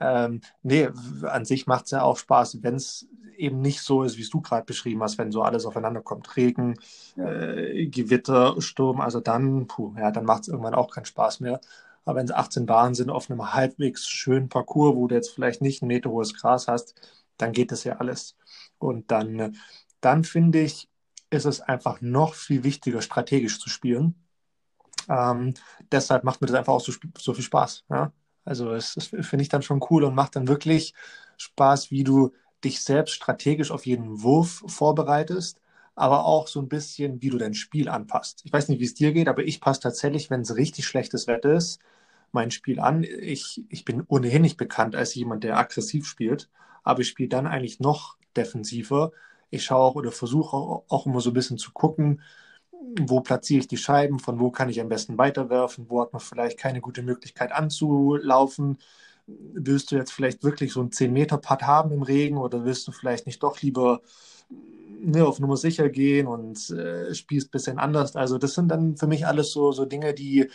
Ähm, 0.00 0.40
nee, 0.62 0.88
an 1.22 1.44
sich 1.44 1.66
macht 1.66 1.86
es 1.86 1.90
ja 1.92 2.02
auch 2.02 2.16
Spaß, 2.18 2.62
wenn 2.62 2.76
es 2.76 3.08
eben 3.36 3.60
nicht 3.60 3.80
so 3.82 4.02
ist, 4.02 4.16
wie 4.18 4.22
es 4.22 4.30
du 4.30 4.40
gerade 4.40 4.64
beschrieben 4.64 5.02
hast, 5.02 5.18
wenn 5.18 5.32
so 5.32 5.42
alles 5.42 5.64
aufeinander 5.64 6.02
kommt. 6.02 6.36
Regen, 6.36 6.74
ja. 7.16 7.26
äh, 7.30 7.86
Gewitter, 7.86 8.60
Sturm, 8.60 9.00
also 9.00 9.20
dann, 9.20 9.66
puh, 9.66 9.94
ja, 9.96 10.10
dann 10.10 10.24
macht 10.24 10.42
es 10.42 10.48
irgendwann 10.48 10.74
auch 10.74 10.90
keinen 10.90 11.04
Spaß 11.06 11.40
mehr. 11.40 11.60
Aber 12.04 12.18
wenn 12.18 12.26
es 12.26 12.32
18 12.32 12.66
Bahnen 12.66 12.94
sind 12.94 13.10
auf 13.10 13.30
einem 13.30 13.52
halbwegs 13.52 14.08
schönen 14.08 14.48
Parcours, 14.48 14.96
wo 14.96 15.06
du 15.08 15.14
jetzt 15.14 15.30
vielleicht 15.30 15.60
nicht 15.62 15.82
ein 15.82 15.88
Meter 15.88 16.10
hohes 16.10 16.34
Gras 16.34 16.66
hast, 16.68 16.94
dann 17.36 17.52
geht 17.52 17.70
das 17.72 17.84
ja 17.84 17.96
alles. 17.96 18.36
Und 18.78 19.10
dann, 19.10 19.56
dann 20.00 20.24
finde 20.24 20.60
ich, 20.60 20.88
ist 21.30 21.44
es 21.44 21.60
einfach 21.60 22.00
noch 22.00 22.34
viel 22.34 22.64
wichtiger, 22.64 23.02
strategisch 23.02 23.60
zu 23.60 23.68
spielen. 23.68 24.14
Ähm, 25.08 25.54
deshalb 25.90 26.24
macht 26.24 26.40
mir 26.40 26.46
das 26.48 26.56
einfach 26.56 26.72
auch 26.74 26.80
so, 26.80 26.92
so 27.16 27.34
viel 27.34 27.44
Spaß. 27.44 27.84
Ja? 27.90 28.12
Also 28.44 28.70
das, 28.70 28.94
das 28.94 29.06
finde 29.06 29.42
ich 29.42 29.48
dann 29.48 29.62
schon 29.62 29.84
cool 29.90 30.04
und 30.04 30.14
macht 30.14 30.36
dann 30.36 30.48
wirklich 30.48 30.94
Spaß, 31.36 31.90
wie 31.90 32.04
du 32.04 32.32
dich 32.64 32.82
selbst 32.82 33.14
strategisch 33.14 33.70
auf 33.70 33.86
jeden 33.86 34.22
Wurf 34.22 34.64
vorbereitest, 34.66 35.60
aber 35.94 36.24
auch 36.24 36.48
so 36.48 36.60
ein 36.60 36.68
bisschen, 36.68 37.22
wie 37.22 37.30
du 37.30 37.38
dein 37.38 37.54
Spiel 37.54 37.88
anpasst. 37.88 38.42
Ich 38.44 38.52
weiß 38.52 38.68
nicht, 38.68 38.80
wie 38.80 38.84
es 38.84 38.94
dir 38.94 39.12
geht, 39.12 39.28
aber 39.28 39.42
ich 39.44 39.60
passe 39.60 39.80
tatsächlich, 39.80 40.30
wenn 40.30 40.40
es 40.42 40.56
richtig 40.56 40.86
schlechtes 40.86 41.26
Wetter 41.26 41.52
ist, 41.52 41.80
mein 42.32 42.50
Spiel 42.50 42.80
an. 42.80 43.04
Ich, 43.04 43.64
ich 43.68 43.84
bin 43.84 44.04
ohnehin 44.08 44.42
nicht 44.42 44.56
bekannt 44.56 44.96
als 44.96 45.14
jemand, 45.14 45.44
der 45.44 45.58
aggressiv 45.58 46.06
spielt, 46.06 46.48
aber 46.84 47.00
ich 47.00 47.08
spiele 47.08 47.28
dann 47.28 47.46
eigentlich 47.46 47.80
noch 47.80 48.16
defensiver. 48.36 49.12
Ich 49.50 49.64
schaue 49.64 49.82
auch 49.82 49.94
oder 49.94 50.12
versuche 50.12 50.56
auch 50.56 51.06
immer 51.06 51.20
so 51.20 51.30
ein 51.30 51.34
bisschen 51.34 51.58
zu 51.58 51.72
gucken, 51.72 52.22
wo 53.00 53.20
platziere 53.20 53.60
ich 53.60 53.68
die 53.68 53.76
Scheiben, 53.76 54.18
von 54.18 54.40
wo 54.40 54.50
kann 54.50 54.68
ich 54.68 54.80
am 54.80 54.88
besten 54.88 55.18
weiterwerfen, 55.18 55.86
wo 55.88 56.00
hat 56.00 56.12
man 56.12 56.20
vielleicht 56.20 56.58
keine 56.58 56.80
gute 56.80 57.02
Möglichkeit 57.02 57.52
anzulaufen 57.52 58.78
willst 59.28 59.90
du 59.92 59.96
jetzt 59.96 60.12
vielleicht 60.12 60.42
wirklich 60.42 60.72
so 60.72 60.80
einen 60.80 60.90
10-Meter-Putt 60.90 61.62
haben 61.62 61.92
im 61.92 62.02
Regen 62.02 62.38
oder 62.38 62.64
willst 62.64 62.88
du 62.88 62.92
vielleicht 62.92 63.26
nicht 63.26 63.42
doch 63.42 63.60
lieber 63.60 64.00
ne, 65.00 65.26
auf 65.26 65.38
Nummer 65.38 65.56
sicher 65.56 65.88
gehen 65.88 66.26
und 66.26 66.70
äh, 66.70 67.14
spielst 67.14 67.48
ein 67.48 67.50
bisschen 67.50 67.78
anders? 67.78 68.16
Also 68.16 68.38
das 68.38 68.54
sind 68.54 68.68
dann 68.68 68.96
für 68.96 69.06
mich 69.06 69.26
alles 69.26 69.52
so, 69.52 69.72
so 69.72 69.84
Dinge, 69.84 70.14
die, 70.14 70.50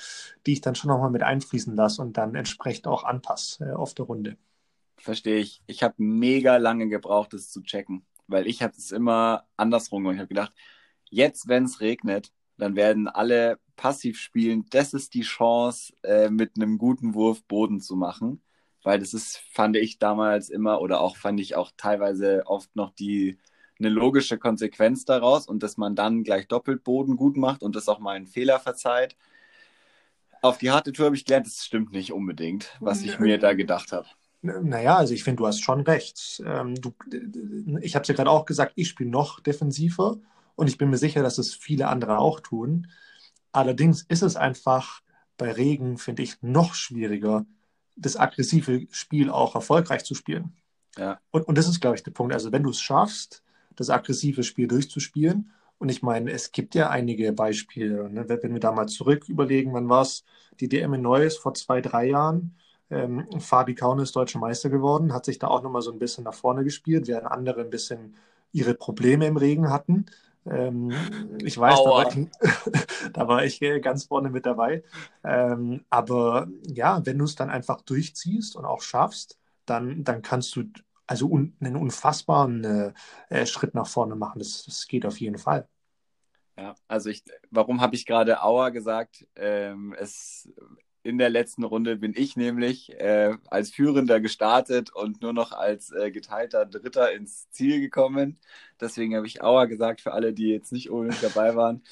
die 0.45 0.53
ich 0.53 0.61
dann 0.61 0.75
schon 0.75 0.89
nochmal 0.89 1.11
mit 1.11 1.23
einfließen 1.23 1.75
lasse 1.75 2.01
und 2.01 2.17
dann 2.17 2.35
entsprechend 2.35 2.87
auch 2.87 3.03
anpasse 3.03 3.65
äh, 3.65 3.71
auf 3.73 3.93
der 3.93 4.05
Runde. 4.05 4.37
Verstehe 4.97 5.37
ich. 5.37 5.61
Ich 5.67 5.83
habe 5.83 5.95
mega 5.97 6.57
lange 6.57 6.87
gebraucht, 6.87 7.33
das 7.33 7.51
zu 7.51 7.61
checken, 7.61 8.05
weil 8.27 8.47
ich 8.47 8.63
habe 8.63 8.73
es 8.75 8.91
immer 8.91 9.43
andersrum 9.57 10.03
gemacht. 10.03 10.15
Ich 10.15 10.19
habe 10.19 10.29
gedacht, 10.29 10.53
jetzt, 11.13 11.47
wenn 11.47 11.65
es 11.65 11.81
regnet, 11.81 12.31
dann 12.57 12.75
werden 12.75 13.07
alle 13.07 13.59
passiv 13.75 14.19
spielen. 14.19 14.65
Das 14.69 14.93
ist 14.93 15.13
die 15.13 15.21
Chance, 15.21 15.93
äh, 16.03 16.29
mit 16.29 16.51
einem 16.55 16.77
guten 16.77 17.13
Wurf 17.13 17.43
Boden 17.45 17.81
zu 17.81 17.95
machen 17.95 18.41
weil 18.83 18.99
das 18.99 19.13
ist, 19.13 19.41
fand 19.51 19.75
ich 19.75 19.97
damals 19.97 20.49
immer 20.49 20.81
oder 20.81 21.01
auch 21.01 21.17
fand 21.17 21.39
ich 21.39 21.55
auch 21.55 21.71
teilweise 21.77 22.43
oft 22.45 22.75
noch 22.75 22.91
die 22.91 23.39
eine 23.79 23.89
logische 23.89 24.37
Konsequenz 24.37 25.03
daraus 25.03 25.47
und 25.47 25.63
dass 25.63 25.77
man 25.77 25.95
dann 25.95 26.23
gleich 26.23 26.47
doppelt 26.47 26.83
Boden 26.83 27.15
gut 27.15 27.37
macht 27.37 27.63
und 27.63 27.75
das 27.75 27.89
auch 27.89 27.99
mal 27.99 28.15
einen 28.15 28.27
Fehler 28.27 28.59
verzeiht. 28.59 29.15
Auf 30.41 30.57
die 30.57 30.71
harte 30.71 30.91
Tour 30.91 31.07
habe 31.07 31.15
ich 31.15 31.25
gelernt, 31.25 31.47
das 31.47 31.65
stimmt 31.65 31.91
nicht 31.91 32.13
unbedingt, 32.13 32.77
was 32.79 33.01
ich 33.01 33.19
mir 33.19 33.39
da 33.39 33.53
gedacht 33.53 33.91
habe. 33.91 34.07
Naja, 34.41 34.97
also 34.97 35.13
ich 35.13 35.23
finde, 35.23 35.37
du 35.37 35.47
hast 35.47 35.61
schon 35.61 35.81
recht. 35.81 36.43
Ähm, 36.45 36.75
du, 36.75 36.93
ich 37.81 37.95
habe 37.95 38.03
es 38.03 38.09
ja 38.09 38.13
gerade 38.13 38.29
auch 38.29 38.45
gesagt, 38.45 38.73
ich 38.75 38.89
spiele 38.89 39.09
noch 39.09 39.39
defensiver 39.39 40.17
und 40.55 40.67
ich 40.67 40.77
bin 40.77 40.89
mir 40.89 40.97
sicher, 40.97 41.23
dass 41.23 41.37
es 41.37 41.53
viele 41.53 41.87
andere 41.87 42.19
auch 42.19 42.39
tun. 42.39 42.87
Allerdings 43.51 44.03
ist 44.03 44.23
es 44.23 44.35
einfach 44.35 45.01
bei 45.37 45.51
Regen, 45.51 45.97
finde 45.97 46.23
ich, 46.23 46.41
noch 46.41 46.73
schwieriger, 46.73 47.45
das 47.95 48.17
aggressive 48.17 48.87
Spiel 48.91 49.29
auch 49.29 49.55
erfolgreich 49.55 50.03
zu 50.03 50.15
spielen. 50.15 50.55
Ja. 50.97 51.19
Und, 51.31 51.47
und 51.47 51.57
das 51.57 51.67
ist, 51.67 51.81
glaube 51.81 51.95
ich, 51.95 52.03
der 52.03 52.11
Punkt. 52.11 52.33
Also, 52.33 52.51
wenn 52.51 52.63
du 52.63 52.69
es 52.69 52.81
schaffst, 52.81 53.43
das 53.75 53.89
aggressive 53.89 54.43
Spiel 54.43 54.67
durchzuspielen, 54.67 55.51
und 55.83 55.89
ich 55.89 56.01
meine, 56.01 56.31
es 56.31 56.53
gibt 56.53 56.75
ja 56.75 56.89
einige 56.89 57.33
Beispiele. 57.33 58.09
Ne? 58.09 58.25
Wenn 58.29 58.53
wir 58.53 58.61
da 58.61 58.71
mal 58.71 58.87
zurück 58.87 59.27
überlegen, 59.27 59.73
wann 59.73 59.89
war 59.89 60.03
es 60.03 60.23
die 60.61 60.69
DM 60.69 60.93
in 60.93 61.01
Neues 61.01 61.35
vor 61.35 61.53
zwei, 61.55 61.81
drei 61.81 62.05
Jahren? 62.05 62.55
Ähm, 62.89 63.27
Fabi 63.39 63.75
Kaune 63.75 64.03
ist 64.03 64.15
deutscher 64.15 64.39
Meister 64.39 64.69
geworden, 64.69 65.13
hat 65.13 65.25
sich 65.25 65.39
da 65.39 65.47
auch 65.47 65.61
nochmal 65.61 65.81
so 65.81 65.91
ein 65.91 65.99
bisschen 65.99 66.23
nach 66.23 66.35
vorne 66.35 66.63
gespielt, 66.63 67.07
während 67.07 67.27
andere 67.27 67.59
ein 67.59 67.69
bisschen 67.69 68.15
ihre 68.53 68.75
Probleme 68.75 69.25
im 69.25 69.35
Regen 69.35 69.69
hatten. 69.69 70.05
Ähm, 70.45 70.91
ich 71.43 71.57
weiß, 71.57 71.79
da 71.83 71.89
war, 71.89 72.07
ich, 72.07 72.27
da 73.13 73.27
war, 73.27 73.45
ich, 73.45 73.59
ganz 73.81 74.05
vorne 74.05 74.29
mit 74.29 74.45
dabei. 74.45 74.83
Ähm, 75.23 75.85
aber 75.89 76.47
ja, 76.67 77.05
wenn 77.05 77.17
du 77.17 77.25
es 77.25 77.35
dann 77.35 77.49
einfach 77.49 77.81
durchziehst 77.81 78.55
und 78.55 78.65
auch 78.65 78.81
schaffst, 78.81 79.37
dann, 79.65 80.03
dann 80.03 80.21
kannst 80.21 80.55
du 80.55 80.63
also 81.07 81.27
un, 81.27 81.55
einen 81.59 81.75
unfassbaren 81.75 82.93
äh, 83.29 83.45
Schritt 83.45 83.73
nach 83.73 83.87
vorne 83.87 84.15
machen. 84.15 84.39
Das, 84.39 84.63
das 84.65 84.87
geht 84.87 85.05
auf 85.05 85.19
jeden 85.19 85.37
Fall. 85.37 85.67
Ja, 86.57 86.75
also 86.87 87.09
ich, 87.09 87.23
warum 87.49 87.81
habe 87.81 87.95
ich 87.95 88.05
gerade 88.05 88.43
Auer 88.43 88.71
gesagt? 88.71 89.27
Ähm, 89.35 89.95
es 89.97 90.49
in 91.03 91.17
der 91.17 91.29
letzten 91.29 91.63
Runde 91.63 91.97
bin 91.97 92.13
ich 92.15 92.37
nämlich 92.37 92.91
äh, 92.99 93.35
als 93.49 93.71
Führender 93.71 94.21
gestartet 94.21 94.93
und 94.95 95.21
nur 95.21 95.33
noch 95.33 95.51
als 95.51 95.91
äh, 95.91 96.11
geteilter 96.11 96.65
Dritter 96.65 97.11
ins 97.13 97.49
Ziel 97.51 97.81
gekommen. 97.81 98.39
Deswegen 98.79 99.15
habe 99.15 99.27
ich 99.27 99.43
Aua 99.43 99.65
gesagt 99.65 100.01
für 100.01 100.13
alle, 100.13 100.33
die 100.33 100.49
jetzt 100.49 100.71
nicht 100.71 100.89
unbedingt 100.89 101.21
dabei 101.21 101.55
waren, 101.55 101.83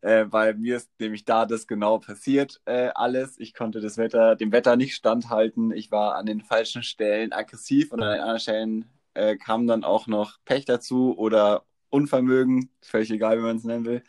äh, 0.00 0.26
weil 0.30 0.54
mir 0.54 0.76
ist 0.76 0.90
nämlich 0.98 1.24
da 1.24 1.46
das 1.46 1.66
genau 1.66 1.98
passiert 1.98 2.60
äh, 2.64 2.88
alles. 2.94 3.38
Ich 3.38 3.54
konnte 3.54 3.80
das 3.80 3.98
Wetter, 3.98 4.34
dem 4.36 4.52
Wetter 4.52 4.76
nicht 4.76 4.94
standhalten. 4.94 5.70
Ich 5.72 5.90
war 5.90 6.14
an 6.16 6.26
den 6.26 6.40
falschen 6.40 6.82
Stellen 6.82 7.32
aggressiv 7.32 7.92
und 7.92 8.02
an 8.02 8.12
den 8.12 8.20
anderen 8.20 8.40
Stellen 8.40 8.84
äh, 9.14 9.36
kam 9.36 9.66
dann 9.66 9.84
auch 9.84 10.06
noch 10.06 10.38
Pech 10.44 10.64
dazu 10.64 11.16
oder 11.16 11.64
Unvermögen, 11.90 12.70
völlig 12.80 13.10
egal, 13.10 13.38
wie 13.38 13.42
man 13.42 13.56
es 13.56 13.64
nennen 13.64 13.84
will. 13.84 14.02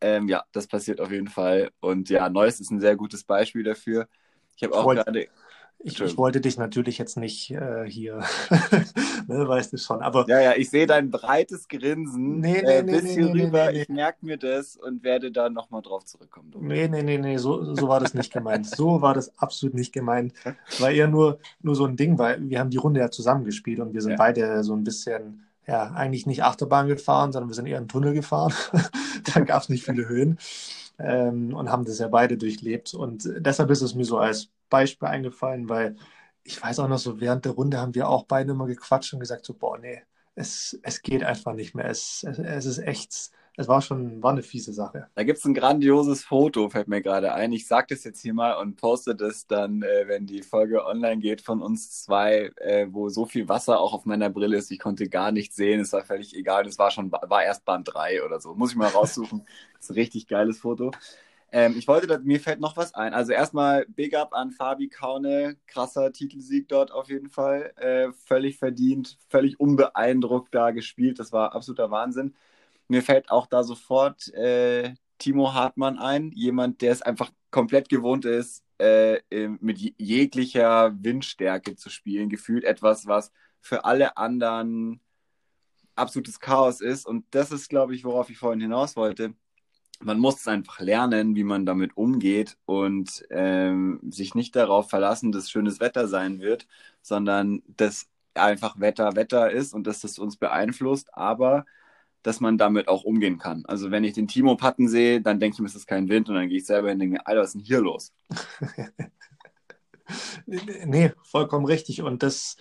Ähm, 0.00 0.28
ja, 0.28 0.44
das 0.52 0.66
passiert 0.66 1.00
auf 1.00 1.10
jeden 1.10 1.28
Fall. 1.28 1.70
Und 1.80 2.10
ja, 2.10 2.28
Neues 2.28 2.60
ist 2.60 2.70
ein 2.70 2.80
sehr 2.80 2.96
gutes 2.96 3.24
Beispiel 3.24 3.62
dafür. 3.62 4.08
Ich 4.56 4.62
habe 4.62 4.74
auch 4.74 4.92
gerade. 4.92 5.28
Ich, 5.78 6.00
ich, 6.00 6.16
wollte 6.16 6.40
dich 6.40 6.56
natürlich 6.56 6.96
jetzt 6.96 7.16
nicht 7.18 7.50
äh, 7.50 7.84
hier, 7.86 8.16
ne, 9.28 9.46
weißt 9.46 9.74
du 9.74 9.76
schon, 9.76 10.00
aber. 10.00 10.24
Ja, 10.26 10.40
ja, 10.40 10.54
ich 10.56 10.70
sehe 10.70 10.86
dein 10.86 11.10
breites 11.10 11.68
Grinsen 11.68 12.40
nee, 12.40 12.62
nee, 12.62 12.78
äh, 12.78 12.82
bis 12.82 13.02
nee, 13.02 13.14
hier 13.14 13.32
rüber. 13.32 13.72
Ich 13.72 13.88
merke 13.88 14.24
mir 14.24 14.38
das 14.38 14.76
und 14.76 15.04
werde 15.04 15.30
da 15.30 15.50
nochmal 15.50 15.82
drauf 15.82 16.04
zurückkommen. 16.06 16.50
Nee, 16.60 16.88
nee, 16.88 17.02
nee, 17.02 17.18
nee, 17.18 17.36
so, 17.36 17.74
so 17.74 17.88
war 17.88 18.00
das 18.00 18.14
nicht 18.14 18.32
gemeint. 18.32 18.66
so 18.76 19.02
war 19.02 19.12
das 19.12 19.38
absolut 19.38 19.74
nicht 19.74 19.92
gemeint. 19.92 20.32
War 20.78 20.90
eher 20.90 21.08
nur, 21.08 21.38
nur 21.60 21.76
so 21.76 21.84
ein 21.84 21.96
Ding, 21.96 22.18
weil 22.18 22.48
wir 22.48 22.58
haben 22.58 22.70
die 22.70 22.78
Runde 22.78 23.00
ja 23.00 23.10
zusammengespielt 23.10 23.78
und 23.78 23.92
wir 23.92 24.00
sind 24.00 24.12
ja. 24.12 24.16
beide 24.16 24.64
so 24.64 24.74
ein 24.74 24.82
bisschen 24.82 25.46
ja, 25.66 25.90
eigentlich 25.92 26.26
nicht 26.26 26.44
Achterbahn 26.44 26.88
gefahren, 26.88 27.32
sondern 27.32 27.48
wir 27.50 27.54
sind 27.54 27.66
eher 27.66 27.78
einen 27.78 27.88
Tunnel 27.88 28.14
gefahren. 28.14 28.54
da 29.34 29.40
gab 29.40 29.62
es 29.62 29.68
nicht 29.68 29.84
viele 29.84 30.08
Höhen 30.08 30.38
ähm, 30.98 31.54
und 31.54 31.70
haben 31.70 31.84
das 31.84 31.98
ja 31.98 32.08
beide 32.08 32.36
durchlebt. 32.38 32.94
Und 32.94 33.28
deshalb 33.38 33.70
ist 33.70 33.82
es 33.82 33.94
mir 33.94 34.04
so 34.04 34.18
als 34.18 34.50
Beispiel 34.70 35.08
eingefallen, 35.08 35.68
weil 35.68 35.96
ich 36.44 36.62
weiß 36.62 36.78
auch 36.80 36.88
noch 36.88 36.98
so, 36.98 37.20
während 37.20 37.44
der 37.44 37.52
Runde 37.52 37.78
haben 37.78 37.94
wir 37.94 38.08
auch 38.08 38.24
beide 38.24 38.52
immer 38.52 38.66
gequatscht 38.66 39.12
und 39.12 39.20
gesagt, 39.20 39.44
so, 39.44 39.54
boah, 39.54 39.78
nee, 39.78 40.02
es, 40.36 40.78
es 40.82 41.02
geht 41.02 41.24
einfach 41.24 41.54
nicht 41.54 41.74
mehr. 41.74 41.86
Es, 41.86 42.24
es, 42.24 42.38
es 42.38 42.66
ist 42.66 42.78
echt 42.78 43.30
es 43.56 43.68
war 43.68 43.80
schon, 43.80 44.22
war 44.22 44.32
eine 44.32 44.42
fiese 44.42 44.72
Sache. 44.72 45.08
Da 45.14 45.24
gibt 45.24 45.38
es 45.38 45.44
ein 45.44 45.54
grandioses 45.54 46.22
Foto, 46.22 46.68
fällt 46.68 46.88
mir 46.88 47.00
gerade 47.00 47.32
ein. 47.32 47.52
Ich 47.52 47.66
sage 47.66 47.86
das 47.90 48.04
jetzt 48.04 48.20
hier 48.20 48.34
mal 48.34 48.54
und 48.54 48.76
poste 48.76 49.14
das 49.14 49.46
dann, 49.46 49.82
äh, 49.82 50.04
wenn 50.06 50.26
die 50.26 50.42
Folge 50.42 50.84
online 50.84 51.18
geht, 51.18 51.40
von 51.40 51.62
uns 51.62 52.02
zwei, 52.02 52.50
äh, 52.56 52.86
wo 52.90 53.08
so 53.08 53.24
viel 53.24 53.48
Wasser 53.48 53.80
auch 53.80 53.94
auf 53.94 54.04
meiner 54.04 54.28
Brille 54.28 54.58
ist. 54.58 54.70
Ich 54.70 54.78
konnte 54.78 55.08
gar 55.08 55.32
nichts 55.32 55.56
sehen. 55.56 55.80
Es 55.80 55.92
war 55.92 56.04
völlig 56.04 56.36
egal. 56.36 56.66
Es 56.66 56.78
war 56.78 56.90
schon, 56.90 57.10
war 57.10 57.42
erst 57.42 57.64
Band 57.64 57.88
3 57.92 58.24
oder 58.24 58.40
so. 58.40 58.54
Muss 58.54 58.72
ich 58.72 58.76
mal 58.76 58.88
raussuchen. 58.88 59.44
das 59.74 59.80
ist 59.84 59.90
ein 59.90 59.94
richtig 59.94 60.26
geiles 60.26 60.58
Foto. 60.58 60.90
Ähm, 61.52 61.76
ich 61.78 61.88
wollte, 61.88 62.18
mir 62.18 62.40
fällt 62.40 62.60
noch 62.60 62.76
was 62.76 62.94
ein. 62.94 63.14
Also 63.14 63.32
erstmal 63.32 63.86
Big 63.86 64.14
Up 64.14 64.34
an 64.34 64.50
Fabi 64.50 64.88
Kaune, 64.88 65.56
krasser 65.66 66.12
Titelsieg 66.12 66.68
dort 66.68 66.90
auf 66.92 67.08
jeden 67.08 67.30
Fall. 67.30 67.72
Äh, 67.76 68.12
völlig 68.26 68.58
verdient, 68.58 69.16
völlig 69.28 69.58
unbeeindruckt 69.58 70.54
da 70.54 70.72
gespielt. 70.72 71.18
Das 71.18 71.32
war 71.32 71.54
absoluter 71.54 71.90
Wahnsinn. 71.90 72.34
Mir 72.88 73.02
fällt 73.02 73.30
auch 73.30 73.46
da 73.46 73.62
sofort 73.64 74.32
äh, 74.34 74.94
Timo 75.18 75.54
Hartmann 75.54 75.98
ein, 75.98 76.30
jemand, 76.32 76.82
der 76.82 76.92
es 76.92 77.02
einfach 77.02 77.30
komplett 77.50 77.88
gewohnt 77.88 78.24
ist, 78.24 78.62
äh, 78.78 79.20
mit 79.60 79.78
jeglicher 79.98 80.94
Windstärke 81.02 81.76
zu 81.76 81.90
spielen. 81.90 82.28
Gefühlt 82.28 82.64
etwas, 82.64 83.06
was 83.06 83.32
für 83.60 83.84
alle 83.84 84.16
anderen 84.16 85.00
absolutes 85.94 86.40
Chaos 86.40 86.80
ist. 86.80 87.06
Und 87.06 87.24
das 87.30 87.52
ist, 87.52 87.68
glaube 87.68 87.94
ich, 87.94 88.04
worauf 88.04 88.30
ich 88.30 88.38
vorhin 88.38 88.60
hinaus 88.60 88.96
wollte 88.96 89.34
man 90.00 90.18
muss 90.18 90.40
es 90.40 90.48
einfach 90.48 90.80
lernen, 90.80 91.36
wie 91.36 91.44
man 91.44 91.66
damit 91.66 91.96
umgeht 91.96 92.56
und 92.66 93.24
ähm, 93.30 94.00
sich 94.10 94.34
nicht 94.34 94.54
darauf 94.56 94.90
verlassen, 94.90 95.32
dass 95.32 95.50
schönes 95.50 95.80
Wetter 95.80 96.08
sein 96.08 96.40
wird, 96.40 96.66
sondern 97.02 97.62
dass 97.66 98.08
einfach 98.34 98.78
Wetter 98.80 99.16
Wetter 99.16 99.50
ist 99.50 99.72
und 99.74 99.86
dass 99.86 100.00
das 100.00 100.18
uns 100.18 100.36
beeinflusst, 100.36 101.14
aber 101.14 101.64
dass 102.26 102.40
man 102.40 102.58
damit 102.58 102.88
auch 102.88 103.04
umgehen 103.04 103.38
kann. 103.38 103.64
Also 103.66 103.92
wenn 103.92 104.02
ich 104.02 104.14
den 104.14 104.26
Timo 104.26 104.56
Patten 104.56 104.88
sehe, 104.88 105.20
dann 105.20 105.38
denke 105.38 105.54
ich 105.54 105.60
mir, 105.60 105.68
es 105.68 105.76
ist 105.76 105.86
kein 105.86 106.08
Wind 106.08 106.28
und 106.28 106.34
dann 106.34 106.48
gehe 106.48 106.58
ich 106.58 106.66
selber 106.66 106.88
hin 106.88 106.96
und 106.96 107.00
denke, 107.00 107.24
Alter, 107.24 107.40
was 107.40 107.48
ist 107.48 107.54
denn 107.54 107.62
hier 107.62 107.80
los? 107.80 108.12
nee, 110.46 111.12
vollkommen 111.22 111.66
richtig. 111.66 112.02
Und 112.02 112.24
das, 112.24 112.56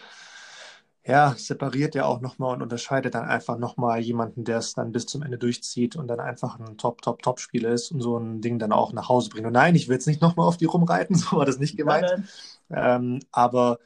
ja, 1.03 1.34
separiert 1.36 1.95
ja 1.95 2.05
auch 2.05 2.22
nochmal 2.22 2.53
und 2.53 2.62
unterscheidet 2.62 3.15
dann 3.15 3.25
einfach 3.25 3.57
nochmal 3.57 4.01
jemanden, 4.01 4.43
der 4.43 4.60
es 4.60 4.75
dann 4.75 4.91
bis 4.91 5.07
zum 5.07 5.24
Ende 5.24 5.39
durchzieht 5.39 5.95
und 5.95 6.07
dann 6.10 6.19
einfach 6.19 6.60
ein 6.60 6.77
Top, 6.77 7.01
Top, 7.01 7.24
Top-Spieler 7.24 7.72
ist 7.72 7.89
und 7.89 8.01
so 8.01 8.19
ein 8.19 8.41
Ding 8.41 8.60
dann 8.60 8.72
auch 8.72 8.93
nach 8.93 9.10
Hause 9.10 9.29
bringt. 9.29 9.48
Und 9.48 9.53
nein, 9.53 9.74
ich 9.74 9.88
will 9.88 9.95
jetzt 9.95 10.05
nicht 10.05 10.22
nochmal 10.22 10.48
auf 10.48 10.57
die 10.57 10.65
rumreiten, 10.65 11.15
so 11.15 11.38
war 11.38 11.45
das 11.45 11.57
nicht 11.57 11.75
gemeint. 11.75 12.24
Ähm, 12.69 13.19
aber 13.31 13.79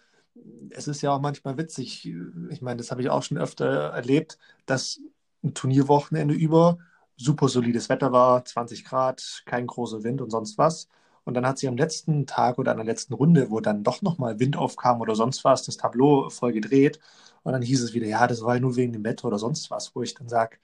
es 0.72 0.90
ist 0.90 1.02
ja 1.02 1.12
auch 1.12 1.22
manchmal 1.22 1.58
witzig, 1.58 2.06
ich 2.50 2.62
meine, 2.62 2.78
das 2.80 2.92
habe 2.92 3.02
ich 3.02 3.10
auch 3.10 3.24
schon 3.24 3.38
öfter 3.38 3.92
erlebt, 3.92 4.38
dass 4.66 5.00
ein 5.44 5.54
Turnierwochenende 5.54 6.34
über 6.34 6.80
super 7.18 7.50
solides 7.50 7.90
Wetter 7.90 8.12
war, 8.12 8.46
20 8.46 8.86
Grad, 8.86 9.44
kein 9.46 9.68
großer 9.68 10.04
Wind 10.04 10.22
und 10.22 10.30
sonst 10.32 10.58
was. 10.58 10.88
Und 11.26 11.34
dann 11.36 11.46
hat 11.46 11.60
sie 11.60 11.68
am 11.68 11.78
letzten 11.78 12.26
Tag 12.26 12.58
oder 12.58 12.72
an 12.72 12.78
der 12.78 12.86
letzten 12.86 13.14
Runde, 13.14 13.52
wo 13.52 13.60
dann 13.60 13.84
doch 13.84 14.02
nochmal 14.02 14.40
Wind 14.40 14.58
aufkam 14.58 15.02
oder 15.02 15.16
sonst 15.16 15.44
was, 15.44 15.64
das 15.64 15.78
Tableau 15.78 16.30
voll 16.30 16.54
gedreht. 16.54 17.00
Und 17.44 17.54
dann 17.54 17.62
hieß 17.62 17.84
es 17.84 17.94
wieder, 17.94 18.08
ja, 18.08 18.26
das 18.28 18.42
war 18.44 18.56
ja 18.56 18.62
nur 18.62 18.76
wegen 18.76 18.94
dem 18.94 19.04
Wetter 19.04 19.26
oder 19.28 19.40
sonst 19.40 19.70
was, 19.72 19.96
wo 19.96 20.02
ich 20.02 20.14
dann 20.16 20.30
sage, 20.30 20.58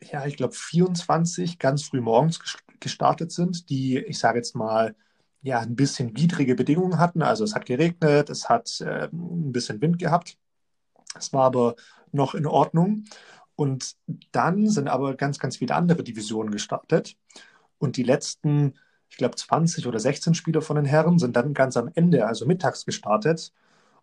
ja, 0.00 0.26
ich 0.26 0.36
glaube, 0.36 0.54
24 0.54 1.58
ganz 1.58 1.84
früh 1.84 2.00
morgens 2.00 2.40
gestartet 2.80 3.32
sind, 3.32 3.70
die, 3.70 3.98
ich 3.98 4.18
sage 4.18 4.38
jetzt 4.38 4.54
mal, 4.56 4.94
ja, 5.42 5.60
ein 5.60 5.76
bisschen 5.76 6.16
widrige 6.16 6.54
Bedingungen 6.54 6.98
hatten. 6.98 7.22
Also 7.22 7.44
es 7.44 7.54
hat 7.54 7.66
geregnet, 7.66 8.30
es 8.30 8.48
hat 8.48 8.80
äh, 8.80 9.08
ein 9.12 9.52
bisschen 9.52 9.80
Wind 9.80 9.98
gehabt. 9.98 10.38
Es 11.16 11.32
war 11.32 11.44
aber 11.44 11.74
noch 12.12 12.34
in 12.34 12.46
Ordnung. 12.46 13.04
Und 13.56 13.96
dann 14.32 14.68
sind 14.68 14.88
aber 14.88 15.14
ganz, 15.14 15.38
ganz 15.38 15.58
viele 15.58 15.74
andere 15.74 16.02
Divisionen 16.02 16.50
gestartet. 16.50 17.16
Und 17.78 17.96
die 17.96 18.02
letzten, 18.02 18.74
ich 19.10 19.16
glaube, 19.16 19.36
20 19.36 19.86
oder 19.86 19.98
16 19.98 20.34
Spieler 20.34 20.62
von 20.62 20.76
den 20.76 20.84
Herren 20.84 21.18
sind 21.18 21.36
dann 21.36 21.54
ganz 21.54 21.76
am 21.76 21.90
Ende, 21.94 22.26
also 22.26 22.46
mittags 22.46 22.86
gestartet. 22.86 23.52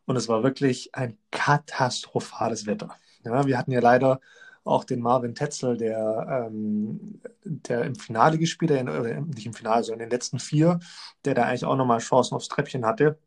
Und 0.05 0.15
es 0.15 0.27
war 0.27 0.43
wirklich 0.43 0.93
ein 0.95 1.17
katastrophales 1.31 2.65
Wetter. 2.65 2.95
Ja, 3.23 3.45
wir 3.45 3.57
hatten 3.57 3.71
ja 3.71 3.79
leider 3.79 4.19
auch 4.63 4.83
den 4.83 5.01
Marvin 5.01 5.35
Tetzel, 5.35 5.77
der, 5.77 6.47
ähm, 6.47 7.21
der 7.43 7.83
im 7.83 7.95
Finale 7.95 8.37
gespielt 8.37 8.71
hat, 8.71 9.27
nicht 9.27 9.45
im 9.45 9.53
Finale, 9.53 9.83
sondern 9.83 10.01
in 10.01 10.09
den 10.09 10.15
letzten 10.15 10.39
vier, 10.39 10.79
der 11.25 11.33
da 11.33 11.43
eigentlich 11.43 11.65
auch 11.65 11.75
nochmal 11.75 11.99
Chancen 11.99 12.35
aufs 12.35 12.47
Treppchen 12.49 12.85
hatte, 12.85 13.17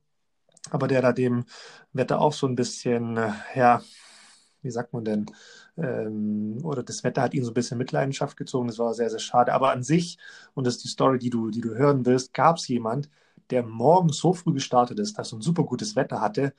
aber 0.70 0.88
der 0.88 1.02
da 1.02 1.12
dem 1.12 1.44
Wetter 1.92 2.20
auch 2.20 2.32
so 2.32 2.46
ein 2.46 2.54
bisschen, 2.54 3.16
äh, 3.16 3.32
ja, 3.54 3.82
wie 4.62 4.70
sagt 4.70 4.92
man 4.92 5.05
denn, 5.05 5.27
ähm, 5.77 6.59
oder 6.62 6.83
das 6.83 7.05
Wetter 7.05 7.22
hat 7.22 7.35
ihn 7.35 7.44
so 7.44 7.51
ein 7.51 7.55
bisschen 7.55 7.79
Mitleidenschaft 7.79 8.37
gezogen. 8.37 8.68
Das 8.68 8.79
war 8.79 8.94
sehr, 8.94 9.11
sehr 9.11 9.18
schade. 9.18 9.53
Aber 9.53 9.70
an 9.72 9.83
sich, 9.83 10.18
und 10.55 10.66
das 10.66 10.77
ist 10.77 10.85
die 10.85 10.88
Story, 10.88 11.18
die 11.18 11.31
du, 11.31 11.51
die 11.51 11.61
du 11.61 11.75
hören 11.75 12.07
willst, 12.07 12.35
gab 12.35 12.57
es 12.57 12.68
jemand, 12.68 13.09
der 13.51 13.62
morgens 13.62 14.18
so 14.18 14.33
früh 14.33 14.53
gestartet 14.53 14.98
ist, 14.98 15.18
dass 15.18 15.33
er 15.33 15.38
ein 15.38 15.42
super 15.42 15.64
gutes 15.64 15.96
Wetter 15.96 16.20
hatte 16.20 16.53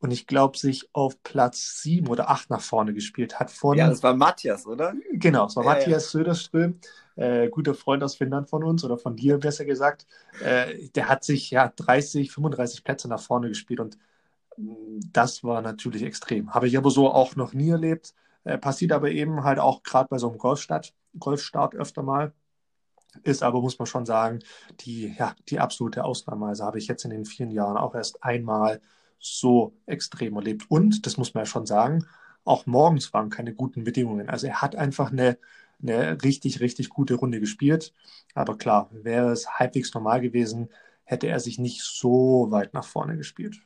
und 0.00 0.12
ich 0.12 0.26
glaube, 0.26 0.56
sich 0.56 0.88
auf 0.92 1.22
Platz 1.22 1.82
sieben 1.82 2.08
oder 2.08 2.30
acht 2.30 2.50
nach 2.50 2.60
vorne 2.60 2.94
gespielt 2.94 3.40
hat. 3.40 3.50
Von, 3.50 3.76
ja, 3.76 3.88
das 3.88 4.02
war 4.02 4.14
Matthias, 4.14 4.66
oder? 4.66 4.94
Genau, 5.12 5.46
es 5.46 5.56
war 5.56 5.64
ja, 5.64 5.70
Matthias 5.70 6.04
ja. 6.04 6.18
Söderström, 6.18 6.78
äh, 7.16 7.48
guter 7.48 7.74
Freund 7.74 8.02
aus 8.04 8.14
Finnland 8.14 8.48
von 8.48 8.62
uns 8.62 8.84
oder 8.84 8.96
von 8.96 9.16
dir 9.16 9.38
besser 9.38 9.64
gesagt. 9.64 10.06
Äh, 10.40 10.88
der 10.94 11.08
hat 11.08 11.24
sich 11.24 11.50
ja 11.50 11.72
30, 11.74 12.30
35 12.30 12.84
Plätze 12.84 13.08
nach 13.08 13.20
vorne 13.20 13.48
gespielt 13.48 13.80
und 13.80 13.98
das 15.12 15.44
war 15.44 15.62
natürlich 15.62 16.02
extrem. 16.02 16.54
Habe 16.54 16.68
ich 16.68 16.76
aber 16.76 16.90
so 16.90 17.10
auch 17.10 17.36
noch 17.36 17.52
nie 17.52 17.70
erlebt. 17.70 18.14
Äh, 18.44 18.58
passiert 18.58 18.92
aber 18.92 19.10
eben 19.10 19.44
halt 19.44 19.58
auch 19.58 19.82
gerade 19.82 20.08
bei 20.08 20.18
so 20.18 20.28
einem 20.28 20.38
Golfstart, 20.38 20.94
Golfstart 21.18 21.74
öfter 21.74 22.02
mal. 22.02 22.32
Ist 23.22 23.42
aber, 23.42 23.60
muss 23.60 23.78
man 23.78 23.86
schon 23.86 24.06
sagen, 24.06 24.40
die, 24.80 25.14
ja, 25.18 25.34
die 25.48 25.60
absolute 25.60 26.04
Ausnahme. 26.04 26.46
Also 26.46 26.64
habe 26.64 26.78
ich 26.78 26.88
jetzt 26.88 27.04
in 27.04 27.10
den 27.10 27.24
vielen 27.24 27.50
Jahren 27.50 27.76
auch 27.76 27.94
erst 27.94 28.22
einmal 28.22 28.80
so 29.18 29.74
extrem 29.86 30.36
erlebt. 30.36 30.66
Und, 30.68 31.06
das 31.06 31.16
muss 31.16 31.34
man 31.34 31.42
ja 31.42 31.46
schon 31.46 31.66
sagen, 31.66 32.04
auch 32.44 32.66
morgens 32.66 33.12
waren 33.12 33.30
keine 33.30 33.54
guten 33.54 33.84
Bedingungen. 33.84 34.28
Also 34.28 34.46
er 34.46 34.62
hat 34.62 34.76
einfach 34.76 35.10
eine, 35.12 35.38
eine 35.82 36.22
richtig, 36.22 36.60
richtig 36.60 36.90
gute 36.90 37.14
Runde 37.14 37.40
gespielt. 37.40 37.92
Aber 38.34 38.56
klar, 38.58 38.88
wäre 38.92 39.30
es 39.32 39.48
halbwegs 39.58 39.92
normal 39.94 40.20
gewesen, 40.20 40.68
hätte 41.04 41.28
er 41.28 41.40
sich 41.40 41.58
nicht 41.58 41.82
so 41.82 42.48
weit 42.50 42.74
nach 42.74 42.84
vorne 42.84 43.16
gespielt. 43.16 43.60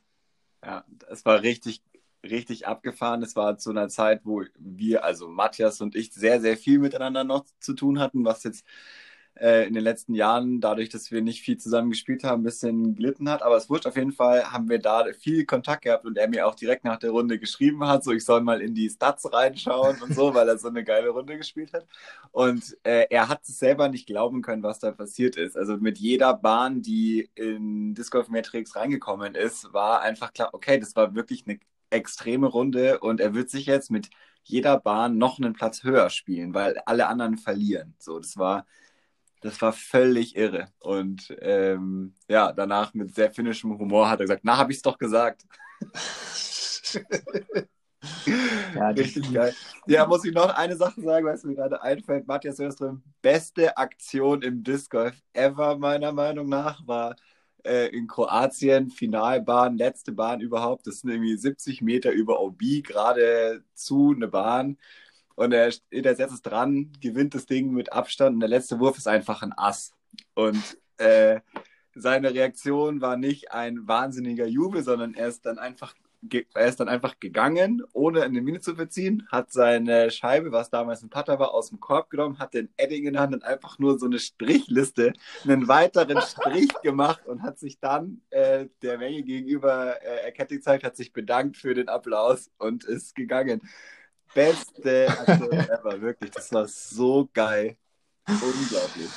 Ja, 0.63 0.85
es 1.09 1.25
war 1.25 1.41
richtig, 1.41 1.83
richtig 2.23 2.67
abgefahren. 2.67 3.21
Es 3.23 3.35
war 3.35 3.57
zu 3.57 3.69
einer 3.71 3.89
Zeit, 3.89 4.21
wo 4.23 4.43
wir, 4.57 5.03
also 5.03 5.27
Matthias 5.27 5.81
und 5.81 5.95
ich, 5.95 6.13
sehr, 6.13 6.39
sehr 6.41 6.57
viel 6.57 6.79
miteinander 6.79 7.23
noch 7.23 7.45
zu 7.59 7.73
tun 7.73 7.99
hatten, 7.99 8.23
was 8.25 8.43
jetzt 8.43 8.65
äh, 9.35 9.67
in 9.67 9.73
den 9.73 9.83
letzten 9.83 10.13
Jahren, 10.13 10.61
dadurch, 10.61 10.89
dass 10.89 11.11
wir 11.11 11.21
nicht 11.21 11.41
viel 11.41 11.57
zusammen 11.57 11.89
gespielt 11.89 12.23
haben, 12.23 12.41
ein 12.41 12.43
bisschen 12.43 12.95
gelitten 12.95 13.29
hat. 13.29 13.41
Aber 13.41 13.57
es 13.57 13.69
wurscht, 13.69 13.87
auf 13.87 13.95
jeden 13.95 14.11
Fall 14.11 14.51
haben 14.51 14.69
wir 14.69 14.79
da 14.79 15.05
viel 15.19 15.45
Kontakt 15.45 15.83
gehabt 15.83 16.05
und 16.05 16.17
er 16.17 16.27
mir 16.29 16.47
auch 16.47 16.55
direkt 16.55 16.83
nach 16.83 16.97
der 16.99 17.11
Runde 17.11 17.39
geschrieben 17.39 17.85
hat, 17.87 18.03
so 18.03 18.11
ich 18.11 18.25
soll 18.25 18.41
mal 18.41 18.61
in 18.61 18.75
die 18.75 18.89
Stats 18.89 19.31
reinschauen 19.31 20.01
und 20.01 20.13
so, 20.13 20.33
weil 20.33 20.47
er 20.47 20.57
so 20.57 20.67
eine 20.67 20.83
geile 20.83 21.09
Runde 21.09 21.37
gespielt 21.37 21.73
hat. 21.73 21.87
Und 22.31 22.77
äh, 22.83 23.07
er 23.09 23.29
hat 23.29 23.41
es 23.47 23.59
selber 23.59 23.89
nicht 23.89 24.07
glauben 24.07 24.41
können, 24.41 24.63
was 24.63 24.79
da 24.79 24.91
passiert 24.91 25.35
ist. 25.35 25.57
Also 25.57 25.77
mit 25.77 25.97
jeder 25.97 26.33
Bahn, 26.33 26.81
die 26.81 27.29
in 27.35 27.93
Disc 27.95 28.11
Golf 28.11 28.29
Matrix 28.29 28.75
reingekommen 28.75 29.35
ist, 29.35 29.73
war 29.73 30.01
einfach 30.01 30.33
klar, 30.33 30.49
okay, 30.53 30.79
das 30.79 30.95
war 30.95 31.15
wirklich 31.15 31.45
eine 31.47 31.59
extreme 31.89 32.47
Runde 32.47 32.99
und 32.99 33.19
er 33.19 33.33
wird 33.33 33.49
sich 33.49 33.65
jetzt 33.67 33.91
mit 33.91 34.09
jeder 34.43 34.79
Bahn 34.79 35.17
noch 35.17 35.39
einen 35.39 35.53
Platz 35.53 35.83
höher 35.83 36.09
spielen, 36.09 36.53
weil 36.53 36.77
alle 36.85 37.07
anderen 37.07 37.37
verlieren. 37.37 37.95
So, 37.99 38.19
das 38.19 38.37
war 38.37 38.65
das 39.43 39.61
war 39.61 39.73
völlig 39.73 40.35
irre. 40.35 40.69
Und 40.79 41.35
ähm, 41.41 42.15
ja, 42.27 42.51
danach 42.53 42.93
mit 42.93 43.13
sehr 43.13 43.31
finnischem 43.31 43.77
Humor 43.77 44.09
hat 44.09 44.19
er 44.19 44.25
gesagt, 44.25 44.43
na, 44.43 44.57
habe 44.57 44.71
ich 44.71 44.77
es 44.77 44.81
doch 44.81 44.97
gesagt. 44.97 45.43
ja, 48.75 48.89
Richtig 48.89 49.31
geil. 49.33 49.53
Ja, 49.85 50.07
muss 50.07 50.23
ich 50.25 50.33
noch 50.33 50.49
eine 50.55 50.77
Sache 50.77 51.01
sagen, 51.01 51.25
was 51.25 51.43
mir 51.43 51.55
gerade 51.55 51.81
einfällt. 51.81 52.25
Matthias 52.25 52.59
Öström, 52.59 53.03
beste 53.21 53.77
Aktion 53.77 54.41
im 54.41 54.63
Disc 54.63 54.89
Golf 54.89 55.21
ever, 55.33 55.77
meiner 55.77 56.13
Meinung 56.13 56.47
nach, 56.47 56.87
war 56.87 57.15
äh, 57.65 57.87
in 57.89 58.07
Kroatien, 58.07 58.89
Finalbahn, 58.91 59.77
letzte 59.77 60.13
Bahn 60.13 60.39
überhaupt. 60.39 60.87
Das 60.87 60.99
sind 60.99 61.09
irgendwie 61.09 61.35
70 61.35 61.81
Meter 61.81 62.11
über 62.11 62.39
OB, 62.39 62.61
gerade 62.83 63.63
zu 63.73 64.13
eine 64.15 64.29
Bahn. 64.29 64.77
Und 65.35 65.51
er, 65.51 65.71
der 65.91 66.15
setzt 66.15 66.33
es 66.33 66.41
dran, 66.41 66.91
gewinnt 67.01 67.35
das 67.35 67.45
Ding 67.45 67.71
mit 67.71 67.91
Abstand 67.91 68.35
und 68.35 68.39
der 68.39 68.49
letzte 68.49 68.79
Wurf 68.79 68.97
ist 68.97 69.07
einfach 69.07 69.41
ein 69.41 69.53
Ass. 69.55 69.93
Und 70.35 70.77
äh, 70.97 71.39
seine 71.95 72.33
Reaktion 72.33 73.01
war 73.01 73.17
nicht 73.17 73.51
ein 73.51 73.87
wahnsinniger 73.87 74.47
Jubel, 74.47 74.83
sondern 74.83 75.13
er 75.13 75.27
ist 75.27 75.45
dann 75.45 75.59
einfach 75.59 75.93
er 76.53 76.67
ist 76.67 76.79
dann 76.79 76.89
einfach 76.89 77.19
gegangen, 77.19 77.83
ohne 77.93 78.23
eine 78.23 78.41
Mine 78.41 78.61
zu 78.61 78.75
verziehen, 78.75 79.27
hat 79.31 79.51
seine 79.51 80.11
Scheibe, 80.11 80.51
was 80.51 80.69
damals 80.69 81.03
ein 81.03 81.09
Putter 81.09 81.39
war, 81.39 81.53
aus 81.53 81.69
dem 81.69 81.79
Korb 81.79 82.09
genommen, 82.09 82.39
hat 82.39 82.53
den 82.53 82.69
Edding 82.77 83.05
in 83.05 83.13
der 83.13 83.23
Hand 83.23 83.33
und 83.33 83.43
einfach 83.43 83.79
nur 83.79 83.99
so 83.99 84.05
eine 84.05 84.19
Strichliste, 84.19 85.13
einen 85.43 85.67
weiteren 85.67 86.21
Strich 86.21 86.69
gemacht 86.81 87.25
und 87.25 87.43
hat 87.43 87.59
sich 87.59 87.79
dann 87.79 88.21
äh, 88.29 88.67
der 88.81 88.97
Menge 88.97 89.23
gegenüber 89.23 90.01
äh, 90.01 90.25
erkettigt 90.25 90.61
gezeigt, 90.61 90.83
hat 90.83 90.95
sich 90.95 91.13
bedankt 91.13 91.57
für 91.57 91.73
den 91.73 91.89
Applaus 91.89 92.51
und 92.57 92.83
ist 92.85 93.15
gegangen. 93.15 93.61
Beste 94.33 95.07
Aktion 95.09 95.51
ever, 95.69 96.01
wirklich. 96.01 96.31
Das 96.31 96.51
war 96.51 96.67
so 96.67 97.29
geil. 97.33 97.77
Unglaublich. 98.27 99.09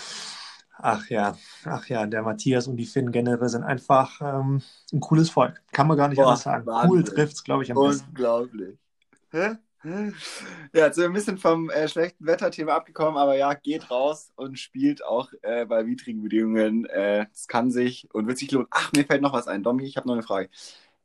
Ach 0.79 1.09
ja, 1.09 1.37
ach 1.65 1.87
ja, 1.89 2.07
der 2.07 2.23
Matthias 2.23 2.67
und 2.67 2.77
die 2.77 2.85
Finn 2.85 3.11
generell 3.11 3.49
sind 3.49 3.65
einfach 3.65 4.21
ähm, 4.21 4.63
ein 4.93 5.01
cooles 5.01 5.31
Volk. 5.31 5.63
Kann 5.73 5.87
man 5.87 5.97
gar 5.97 6.09
nicht 6.09 6.19
Boah, 6.19 6.29
anders 6.29 6.43
sagen. 6.43 6.67
Wahnsinn. 6.67 6.91
Cool 6.91 7.05
trifft 7.05 7.33
es, 7.35 7.45
glaube 7.45 7.63
ich, 7.63 7.73
am 7.73 7.79
besten. 7.83 8.09
Unglaublich. 8.09 8.79
Ja, 9.33 9.59
jetzt 10.73 10.97
sind 10.97 11.05
wir 11.05 11.11
ein 11.11 11.13
bisschen 11.13 11.39
vom 11.39 11.71
äh, 11.71 11.89
schlechten 11.89 12.27
Wetterthema 12.27 12.75
abgekommen, 12.75 13.17
aber 13.17 13.37
ja, 13.37 13.55
geht 13.55 13.91
raus 13.91 14.33
und 14.35 14.59
spielt 14.59 15.05
auch 15.05 15.33
äh, 15.43 15.65
bei 15.65 15.87
widrigen 15.87 16.23
Bedingungen. 16.23 16.87
Äh, 16.87 17.27
es 17.33 17.47
kann 17.47 17.71
sich 17.71 18.09
und 18.13 18.27
wird 18.27 18.39
sich 18.39 18.51
lohnen. 18.51 18.67
Ach, 18.71 18.91
mir 18.93 19.05
fällt 19.05 19.23
noch 19.23 19.33
was 19.33 19.47
ein. 19.47 19.63
Domi, 19.63 19.85
ich 19.85 19.97
habe 19.97 20.09
noch 20.09 20.15
eine 20.15 20.25
Frage. 20.25 20.51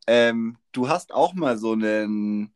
Ähm, 0.08 0.58
du 0.71 0.89
hast 0.89 1.13
auch 1.13 1.34
mal 1.34 1.58
so 1.58 1.74
einen 1.74 2.52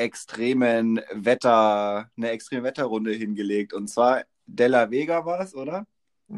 extremen 0.00 1.00
Wetter, 1.12 2.10
eine 2.16 2.30
extreme 2.30 2.64
Wetterrunde 2.64 3.12
hingelegt. 3.12 3.72
Und 3.74 3.88
zwar 3.88 4.22
Della 4.46 4.90
Vega 4.90 5.26
war 5.26 5.40
es, 5.40 5.54
oder? 5.54 5.86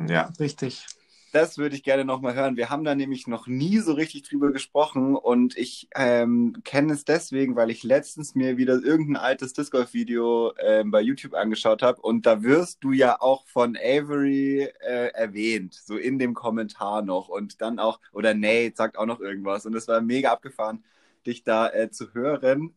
Ja, 0.09 0.31
richtig. 0.41 0.85
Das 1.33 1.57
würde 1.57 1.75
ich 1.77 1.83
gerne 1.83 2.05
nochmal 2.05 2.35
hören. 2.35 2.59
Wir 2.59 2.69
haben 2.69 2.85
da 2.85 2.95
nämlich 2.95 3.27
noch 3.27 3.47
nie 3.47 3.79
so 3.79 3.95
richtig 3.95 4.25
drüber 4.25 4.53
gesprochen 4.53 5.17
und 5.17 5.57
ich 5.57 5.89
ähm, 5.95 6.57
kenne 6.63 6.93
es 6.93 7.07
deswegen, 7.07 7.57
weil 7.57 7.71
ich 7.71 7.85
letztens 7.85 8.35
mir 8.35 8.59
wieder 8.59 8.75
irgendein 8.83 9.17
altes 9.17 9.55
Disc 9.55 9.73
Golf 9.73 9.95
Video 9.95 10.53
ähm, 10.59 10.91
bei 10.91 11.01
YouTube 11.01 11.33
angeschaut 11.33 11.81
habe 11.81 12.03
und 12.03 12.27
da 12.27 12.43
wirst 12.43 12.85
du 12.85 12.93
ja 12.93 13.19
auch 13.19 13.47
von 13.47 13.79
Avery 13.79 14.69
äh, 14.81 15.09
erwähnt, 15.15 15.73
so 15.73 15.97
in 15.97 16.19
dem 16.19 16.35
Kommentar 16.35 17.01
noch 17.01 17.31
und 17.31 17.63
dann 17.63 17.79
auch, 17.79 17.99
oder 18.13 18.35
Nate 18.35 18.75
sagt 18.77 18.99
auch 18.99 19.07
noch 19.07 19.21
irgendwas 19.21 19.65
und 19.65 19.75
es 19.75 19.89
war 19.89 20.03
mega 20.03 20.33
abgefahren, 20.33 20.85
dich 21.27 21.45
da 21.45 21.71
äh, 21.71 21.91
zu 21.91 22.13
hören. 22.13 22.75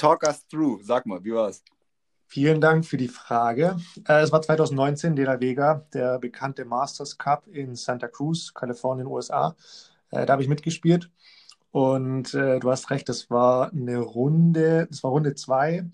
Talk 0.00 0.22
us 0.26 0.46
through, 0.48 0.82
sag 0.82 1.04
mal, 1.04 1.22
wie 1.22 1.34
war's? 1.34 1.62
Vielen 2.26 2.58
Dank 2.58 2.86
für 2.86 2.96
die 2.96 3.08
Frage. 3.08 3.76
Äh, 4.08 4.22
es 4.22 4.32
war 4.32 4.40
2019 4.40 5.14
De 5.14 5.26
La 5.26 5.38
Vega, 5.38 5.84
der 5.92 6.18
bekannte 6.18 6.64
Masters 6.64 7.18
Cup 7.18 7.46
in 7.48 7.76
Santa 7.76 8.08
Cruz, 8.08 8.54
Kalifornien, 8.54 9.06
USA. 9.06 9.54
Äh, 10.10 10.24
da 10.24 10.32
habe 10.32 10.42
ich 10.42 10.48
mitgespielt. 10.48 11.10
Und 11.70 12.32
äh, 12.32 12.60
du 12.60 12.70
hast 12.70 12.88
recht, 12.88 13.10
das 13.10 13.28
war 13.28 13.72
eine 13.72 13.98
Runde, 13.98 14.86
das 14.88 15.02
war 15.02 15.10
Runde 15.10 15.34
zwei 15.34 15.84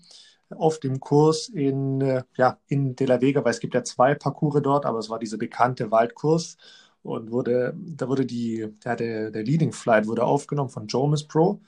auf 0.51 0.79
dem 0.79 1.01
Kurs 1.01 1.49
in, 1.49 2.23
ja, 2.37 2.59
in 2.67 2.95
De 2.95 3.07
La 3.07 3.19
Vega, 3.19 3.43
weil 3.43 3.51
es 3.51 3.59
gibt 3.59 3.73
ja 3.73 3.83
zwei 3.83 4.15
Parcours 4.15 4.61
dort, 4.63 4.85
aber 4.85 4.99
es 4.99 5.09
war 5.09 5.19
dieser 5.19 5.37
bekannte 5.37 5.91
Waldkurs 5.91 6.55
und 7.03 7.31
wurde, 7.31 7.73
da 7.75 8.07
wurde 8.07 8.25
die, 8.25 8.69
ja, 8.85 8.95
der, 8.95 9.31
der 9.31 9.43
Leading 9.43 9.73
Flight 9.73 10.07
wurde 10.07 10.23
aufgenommen 10.23 10.69
von 10.69 10.87
Jomis 10.87 11.25
Pro 11.25 11.59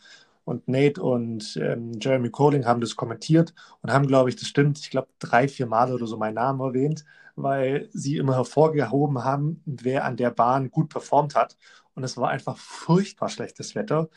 und 0.49 0.67
Nate 0.67 0.99
und 0.99 1.57
ähm, 1.61 1.91
Jeremy 2.01 2.31
Colling 2.31 2.65
haben 2.65 2.81
das 2.81 2.95
kommentiert 2.95 3.53
und 3.81 3.93
haben, 3.93 4.07
glaube 4.07 4.29
ich, 4.29 4.35
das 4.35 4.47
stimmt, 4.47 4.79
ich 4.79 4.89
glaube, 4.89 5.07
drei, 5.19 5.47
vier 5.47 5.67
Mal 5.67 5.93
oder 5.93 6.07
so 6.07 6.17
meinen 6.17 6.33
Namen 6.33 6.59
erwähnt, 6.59 7.05
weil 7.35 7.87
sie 7.93 8.17
immer 8.17 8.33
hervorgehoben 8.35 9.23
haben, 9.23 9.61
wer 9.65 10.05
an 10.05 10.17
der 10.17 10.31
Bahn 10.31 10.71
gut 10.71 10.89
performt 10.89 11.35
hat. 11.35 11.55
Und 11.93 12.03
es 12.03 12.17
war 12.17 12.29
einfach 12.29 12.57
furchtbar 12.57 13.29
schlechtes 13.29 13.75
Wetter. 13.75 14.09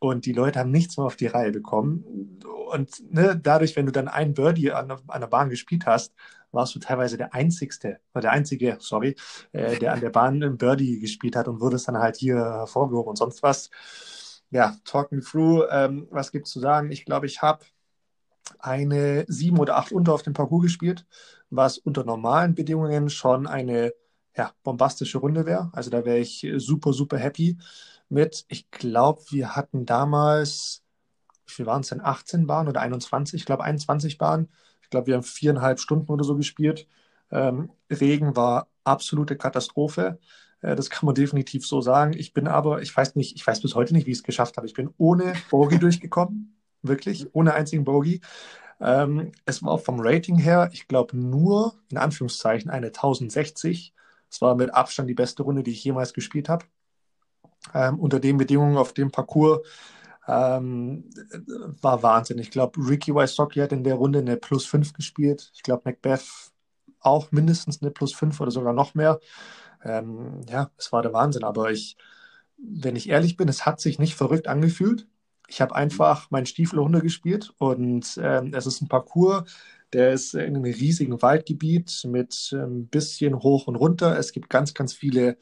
Und 0.00 0.26
die 0.26 0.32
Leute 0.32 0.58
haben 0.58 0.72
nichts 0.72 0.96
mehr 0.96 1.06
auf 1.06 1.14
die 1.14 1.28
Reihe 1.28 1.52
bekommen. 1.52 2.40
Und 2.68 3.12
ne, 3.12 3.38
dadurch, 3.40 3.76
wenn 3.76 3.86
du 3.86 3.92
dann 3.92 4.08
einen 4.08 4.34
Birdie 4.34 4.72
an, 4.72 4.90
an 4.90 5.20
der 5.20 5.28
Bahn 5.28 5.50
gespielt 5.50 5.86
hast, 5.86 6.14
warst 6.50 6.74
du 6.74 6.80
teilweise 6.80 7.16
der 7.16 7.32
Einzigste, 7.32 8.00
der 8.12 8.32
Einzige, 8.32 8.76
sorry, 8.80 9.14
äh, 9.52 9.78
der 9.78 9.92
an 9.92 10.00
der 10.00 10.10
Bahn 10.10 10.42
einen 10.42 10.58
Birdie 10.58 10.98
gespielt 10.98 11.36
hat 11.36 11.46
und 11.46 11.60
wurdest 11.60 11.86
dann 11.86 11.98
halt 11.98 12.16
hier 12.16 12.36
hervorgehoben 12.36 13.10
und 13.10 13.16
sonst 13.16 13.44
was 13.44 13.70
ja, 14.50 14.76
talk 14.84 15.12
me 15.12 15.20
through. 15.20 15.64
Ähm, 15.70 16.08
was 16.10 16.32
es 16.32 16.50
zu 16.50 16.60
sagen? 16.60 16.90
Ich 16.90 17.04
glaube, 17.04 17.26
ich 17.26 17.42
habe 17.42 17.64
eine 18.58 19.24
sieben 19.28 19.58
oder 19.58 19.76
acht 19.76 19.92
unter 19.92 20.14
auf 20.14 20.22
dem 20.22 20.32
Parcours 20.32 20.62
gespielt, 20.62 21.06
was 21.50 21.78
unter 21.78 22.04
normalen 22.04 22.54
Bedingungen 22.54 23.10
schon 23.10 23.46
eine 23.46 23.92
ja, 24.36 24.52
bombastische 24.62 25.18
Runde 25.18 25.46
wäre. 25.46 25.70
Also 25.72 25.90
da 25.90 26.04
wäre 26.04 26.18
ich 26.18 26.46
super, 26.56 26.92
super 26.92 27.18
happy 27.18 27.58
mit. 28.08 28.44
Ich 28.48 28.70
glaube, 28.70 29.22
wir 29.30 29.56
hatten 29.56 29.86
damals, 29.86 30.82
wie 31.46 31.52
viel 31.52 31.66
waren 31.66 31.80
es 31.80 31.88
denn? 31.88 32.04
18 32.04 32.46
Bahnen 32.46 32.68
oder 32.68 32.82
21? 32.82 33.40
Ich 33.40 33.46
glaube, 33.46 33.64
21 33.64 34.18
Bahnen. 34.18 34.48
Ich 34.82 34.90
glaube, 34.90 35.08
wir 35.08 35.14
haben 35.14 35.22
viereinhalb 35.22 35.80
Stunden 35.80 36.10
oder 36.12 36.24
so 36.24 36.36
gespielt. 36.36 36.86
Ähm, 37.30 37.70
Regen 37.90 38.36
war 38.36 38.68
absolute 38.84 39.36
Katastrophe. 39.36 40.18
Äh, 40.62 40.76
das 40.76 40.90
kann 40.90 41.06
man 41.06 41.14
definitiv 41.14 41.66
so 41.66 41.80
sagen. 41.80 42.14
Ich 42.16 42.32
bin 42.32 42.48
aber, 42.48 42.82
ich 42.82 42.96
weiß 42.96 43.14
nicht, 43.16 43.36
ich 43.36 43.46
weiß 43.46 43.60
bis 43.60 43.74
heute 43.74 43.94
nicht, 43.94 44.06
wie 44.06 44.12
ich 44.12 44.18
es 44.18 44.24
geschafft 44.24 44.56
habe. 44.56 44.66
Ich 44.66 44.74
bin 44.74 44.90
ohne 44.98 45.34
Bogey 45.50 45.78
durchgekommen. 45.80 46.56
Wirklich, 46.82 47.28
ohne 47.34 47.54
einzigen 47.54 47.84
Bogey. 47.84 48.20
Ähm, 48.80 49.32
es 49.44 49.62
war 49.62 49.78
vom 49.78 50.00
Rating 50.00 50.36
her, 50.36 50.68
ich 50.72 50.86
glaube, 50.86 51.16
nur 51.16 51.74
in 51.90 51.96
Anführungszeichen 51.96 52.70
eine 52.70 52.88
1060. 52.88 53.94
Es 54.30 54.40
war 54.40 54.54
mit 54.54 54.74
Abstand 54.74 55.08
die 55.08 55.14
beste 55.14 55.42
Runde, 55.42 55.62
die 55.62 55.70
ich 55.70 55.82
jemals 55.84 56.12
gespielt 56.12 56.48
habe. 56.48 56.66
Ähm, 57.74 57.98
unter 57.98 58.20
den 58.20 58.36
Bedingungen 58.36 58.76
auf 58.76 58.92
dem 58.92 59.10
Parcours 59.10 59.60
ähm, 60.28 61.08
war 61.80 62.02
Wahnsinn. 62.02 62.38
Ich 62.38 62.50
glaube, 62.50 62.80
Ricky 62.86 63.14
Wysocki 63.14 63.60
hat 63.60 63.72
in 63.72 63.84
der 63.84 63.94
Runde 63.94 64.18
eine 64.18 64.36
Plus 64.36 64.66
5 64.66 64.92
gespielt. 64.92 65.50
Ich 65.54 65.62
glaube, 65.62 65.82
Macbeth 65.84 66.24
auch 67.00 67.30
mindestens 67.32 67.82
eine 67.82 67.90
Plus 67.90 68.12
5 68.12 68.40
oder 68.40 68.50
sogar 68.50 68.72
noch 68.72 68.94
mehr. 68.94 69.20
Ähm, 69.86 70.40
ja, 70.48 70.70
es 70.76 70.92
war 70.92 71.02
der 71.02 71.12
Wahnsinn. 71.12 71.44
Aber 71.44 71.70
ich, 71.70 71.96
wenn 72.58 72.96
ich 72.96 73.08
ehrlich 73.08 73.36
bin, 73.36 73.48
es 73.48 73.66
hat 73.66 73.80
sich 73.80 73.98
nicht 73.98 74.14
verrückt 74.14 74.48
angefühlt. 74.48 75.06
Ich 75.48 75.60
habe 75.60 75.74
einfach 75.76 76.30
meinen 76.30 76.46
Stiefel 76.46 76.80
runtergespielt 76.80 77.54
und 77.58 78.18
ähm, 78.20 78.52
es 78.52 78.66
ist 78.66 78.82
ein 78.82 78.88
Parcours, 78.88 79.44
der 79.92 80.12
ist 80.12 80.34
in 80.34 80.56
einem 80.56 80.64
riesigen 80.64 81.22
Waldgebiet 81.22 82.02
mit 82.04 82.50
ein 82.52 82.60
ähm, 82.60 82.88
bisschen 82.88 83.40
hoch 83.42 83.68
und 83.68 83.76
runter. 83.76 84.18
Es 84.18 84.32
gibt 84.32 84.50
ganz, 84.50 84.74
ganz 84.74 84.92
viele, 84.92 85.38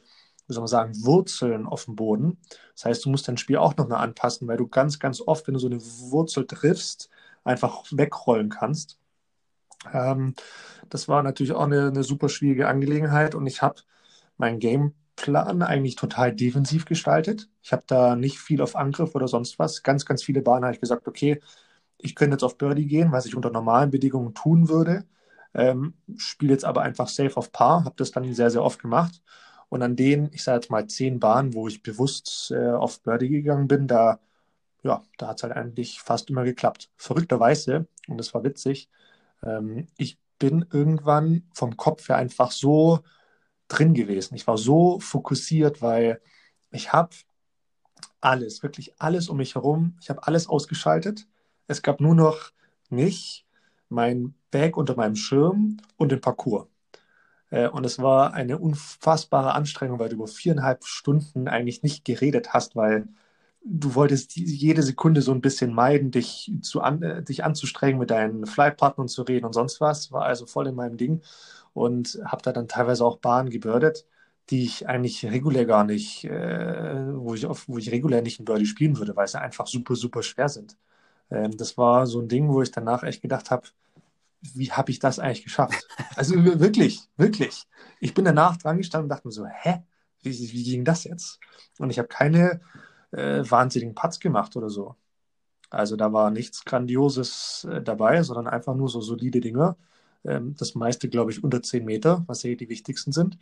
wie 0.47 0.53
soll 0.53 0.61
man 0.61 0.67
sagen, 0.67 0.93
Wurzeln 1.03 1.65
auf 1.65 1.85
dem 1.85 1.95
Boden. 1.95 2.37
Das 2.75 2.85
heißt, 2.85 3.05
du 3.05 3.09
musst 3.09 3.27
dein 3.27 3.37
Spiel 3.37 3.57
auch 3.57 3.75
nochmal 3.77 4.03
anpassen, 4.03 4.47
weil 4.47 4.57
du 4.57 4.67
ganz, 4.67 4.99
ganz 4.99 5.21
oft, 5.21 5.47
wenn 5.47 5.55
du 5.55 5.59
so 5.59 5.67
eine 5.67 5.81
Wurzel 5.81 6.45
triffst, 6.45 7.09
einfach 7.43 7.83
wegrollen 7.91 8.49
kannst. 8.49 8.99
Ähm, 9.91 10.35
das 10.89 11.07
war 11.07 11.23
natürlich 11.23 11.53
auch 11.53 11.65
eine, 11.65 11.87
eine 11.87 12.03
super 12.03 12.29
schwierige 12.29 12.67
Angelegenheit 12.67 13.35
und 13.35 13.47
ich 13.47 13.61
habe 13.61 13.81
meinen 14.37 14.59
Gameplan 14.59 15.61
eigentlich 15.61 15.95
total 15.95 16.33
defensiv 16.33 16.85
gestaltet. 16.85 17.49
Ich 17.61 17.71
habe 17.73 17.83
da 17.87 18.15
nicht 18.15 18.39
viel 18.39 18.61
auf 18.61 18.75
Angriff 18.75 19.15
oder 19.15 19.27
sonst 19.27 19.59
was. 19.59 19.83
Ganz, 19.83 20.05
ganz 20.05 20.23
viele 20.23 20.41
Bahnen 20.41 20.65
habe 20.65 20.73
ich 20.75 20.81
gesagt, 20.81 21.07
okay, 21.07 21.39
ich 21.97 22.15
könnte 22.15 22.35
jetzt 22.35 22.43
auf 22.43 22.57
Birdie 22.57 22.87
gehen, 22.87 23.11
was 23.11 23.25
ich 23.25 23.35
unter 23.35 23.49
normalen 23.49 23.91
Bedingungen 23.91 24.33
tun 24.33 24.69
würde. 24.69 25.05
Ähm, 25.53 25.95
Spiele 26.17 26.53
jetzt 26.53 26.65
aber 26.65 26.81
einfach 26.81 27.07
safe 27.07 27.37
auf 27.37 27.51
Par, 27.51 27.85
habe 27.85 27.95
das 27.97 28.11
dann 28.11 28.33
sehr, 28.33 28.51
sehr 28.51 28.63
oft 28.63 28.81
gemacht. 28.81 29.21
Und 29.69 29.81
an 29.81 29.95
den, 29.95 30.29
ich 30.33 30.43
sage 30.43 30.57
jetzt 30.57 30.69
mal, 30.71 30.87
zehn 30.87 31.19
Bahnen, 31.19 31.53
wo 31.53 31.67
ich 31.67 31.81
bewusst 31.81 32.51
äh, 32.51 32.71
auf 32.71 33.01
Birdie 33.01 33.29
gegangen 33.29 33.67
bin, 33.67 33.87
da, 33.87 34.19
ja, 34.83 35.03
da 35.17 35.27
hat 35.29 35.37
es 35.37 35.43
halt 35.43 35.53
eigentlich 35.53 36.01
fast 36.01 36.29
immer 36.29 36.43
geklappt. 36.43 36.91
Verrückterweise, 36.97 37.87
und 38.07 38.17
das 38.17 38.33
war 38.33 38.43
witzig, 38.43 38.89
ähm, 39.43 39.87
ich 39.97 40.19
bin 40.39 40.65
irgendwann 40.71 41.43
vom 41.53 41.77
Kopf 41.77 42.09
her 42.09 42.17
einfach 42.17 42.51
so 42.51 42.99
drin 43.67 43.93
gewesen. 43.93 44.35
Ich 44.35 44.47
war 44.47 44.57
so 44.57 44.99
fokussiert, 44.99 45.81
weil 45.81 46.21
ich 46.71 46.93
habe 46.93 47.15
alles, 48.21 48.63
wirklich 48.63 48.93
alles 48.99 49.29
um 49.29 49.37
mich 49.37 49.55
herum, 49.55 49.97
ich 50.01 50.09
habe 50.09 50.25
alles 50.27 50.47
ausgeschaltet. 50.47 51.27
Es 51.67 51.81
gab 51.81 52.01
nur 52.01 52.15
noch 52.15 52.51
mich, 52.89 53.45
mein 53.89 54.33
Bag 54.51 54.77
unter 54.77 54.95
meinem 54.95 55.15
Schirm 55.15 55.77
und 55.97 56.11
den 56.11 56.21
Parcours. 56.21 56.67
Äh, 57.49 57.69
und 57.69 57.85
es 57.85 57.99
war 57.99 58.33
eine 58.33 58.57
unfassbare 58.57 59.53
Anstrengung, 59.53 59.99
weil 59.99 60.09
du 60.09 60.15
über 60.15 60.27
viereinhalb 60.27 60.85
Stunden 60.85 61.47
eigentlich 61.47 61.83
nicht 61.83 62.05
geredet 62.05 62.53
hast, 62.53 62.75
weil 62.75 63.07
du 63.63 63.95
wolltest 63.95 64.35
jede 64.35 64.83
Sekunde 64.83 65.21
so 65.21 65.31
ein 65.31 65.41
bisschen 65.41 65.73
meiden, 65.73 66.11
dich, 66.11 66.51
zu 66.61 66.81
an, 66.81 67.01
äh, 67.01 67.23
dich 67.23 67.43
anzustrengen, 67.43 67.99
mit 67.99 68.11
deinen 68.11 68.45
Flightpartnern 68.45 69.07
zu 69.07 69.23
reden 69.23 69.45
und 69.45 69.53
sonst 69.53 69.81
was. 69.81 70.11
War 70.11 70.23
also 70.25 70.45
voll 70.45 70.67
in 70.67 70.75
meinem 70.75 70.97
Ding 70.97 71.21
und 71.75 72.19
habe 72.25 72.41
da 72.41 72.53
dann 72.53 72.69
teilweise 72.69 73.05
auch 73.05 73.17
Bahnen 73.19 73.49
gebürdet, 73.51 74.07
die 74.49 74.63
ich 74.63 74.87
eigentlich 74.87 75.25
regulär 75.25 75.65
gar 75.65 75.83
nicht, 75.83 76.23
äh, 76.25 77.13
wo, 77.17 77.35
ich 77.35 77.45
auf, 77.45 77.67
wo 77.67 77.77
ich 77.77 77.91
regulär 77.91 78.21
nicht 78.21 78.39
in 78.39 78.45
Birdie 78.45 78.65
spielen 78.65 78.97
würde, 78.97 79.15
weil 79.15 79.27
sie 79.27 79.41
einfach 79.41 79.67
super, 79.67 79.95
super 79.95 80.23
schwer 80.23 80.49
sind. 80.49 80.77
Ähm, 81.31 81.57
das 81.57 81.77
war 81.77 82.07
so 82.07 82.21
ein 82.21 82.29
Ding, 82.29 82.49
wo 82.49 82.61
ich 82.61 82.71
danach 82.71 83.03
echt 83.03 83.21
gedacht 83.21 83.51
habe, 83.51 83.67
wie 84.41 84.71
habe 84.71 84.91
ich 84.91 84.99
das 84.99 85.19
eigentlich 85.19 85.43
geschafft? 85.43 85.87
Also 86.15 86.35
wirklich, 86.59 87.01
wirklich. 87.17 87.65
Ich 87.99 88.13
bin 88.13 88.25
danach 88.25 88.57
dran 88.57 88.77
gestanden 88.77 89.05
und 89.05 89.09
dachte 89.09 89.27
mir 89.27 89.33
so, 89.33 89.45
hä? 89.45 89.83
Wie, 90.21 90.31
wie 90.31 90.63
ging 90.63 90.85
das 90.85 91.03
jetzt? 91.03 91.39
Und 91.79 91.89
ich 91.89 91.99
habe 91.99 92.07
keine 92.07 92.61
äh, 93.11 93.43
wahnsinnigen 93.49 93.95
Putts 93.95 94.19
gemacht 94.19 94.55
oder 94.55 94.69
so. 94.69 94.95
Also 95.69 95.97
da 95.97 96.13
war 96.13 96.31
nichts 96.31 96.63
Grandioses 96.65 97.67
äh, 97.69 97.81
dabei, 97.81 98.23
sondern 98.23 98.47
einfach 98.47 98.75
nur 98.75 98.89
so 98.89 99.01
solide 99.01 99.41
Dinge. 99.41 99.75
Ähm, 100.27 100.55
das 100.57 100.75
meiste, 100.75 101.09
glaube 101.09 101.31
ich, 101.31 101.43
unter 101.43 101.61
10 101.61 101.85
Meter, 101.85 102.23
was 102.27 102.43
ja 102.43 102.53
die 102.55 102.69
wichtigsten 102.69 103.11
sind. 103.11 103.37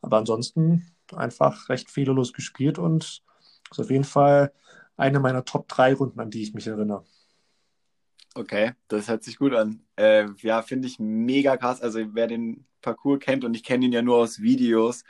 Aber 0.00 0.18
ansonsten 0.18 0.86
einfach 1.14 1.68
recht 1.68 1.90
fehlerlos 1.90 2.32
gespielt 2.32 2.78
und 2.78 3.22
ist 3.70 3.80
auf 3.80 3.90
jeden 3.90 4.04
Fall 4.04 4.52
eine 4.96 5.20
meiner 5.20 5.44
Top 5.44 5.68
3 5.68 5.94
Runden, 5.94 6.20
an 6.20 6.30
die 6.30 6.42
ich 6.42 6.54
mich 6.54 6.66
erinnere. 6.66 7.04
Okay, 8.34 8.72
das 8.88 9.08
hört 9.08 9.24
sich 9.24 9.38
gut 9.38 9.54
an. 9.54 9.80
Äh, 9.96 10.28
ja, 10.38 10.62
finde 10.62 10.86
ich 10.86 10.98
mega 10.98 11.56
krass. 11.56 11.80
Also 11.80 12.00
wer 12.14 12.26
den 12.26 12.66
Parcours 12.82 13.20
kennt 13.20 13.44
und 13.44 13.54
ich 13.54 13.64
kenne 13.64 13.86
ihn 13.86 13.92
ja 13.92 14.02
nur 14.02 14.18
aus 14.18 14.40
Videos, 14.40 15.04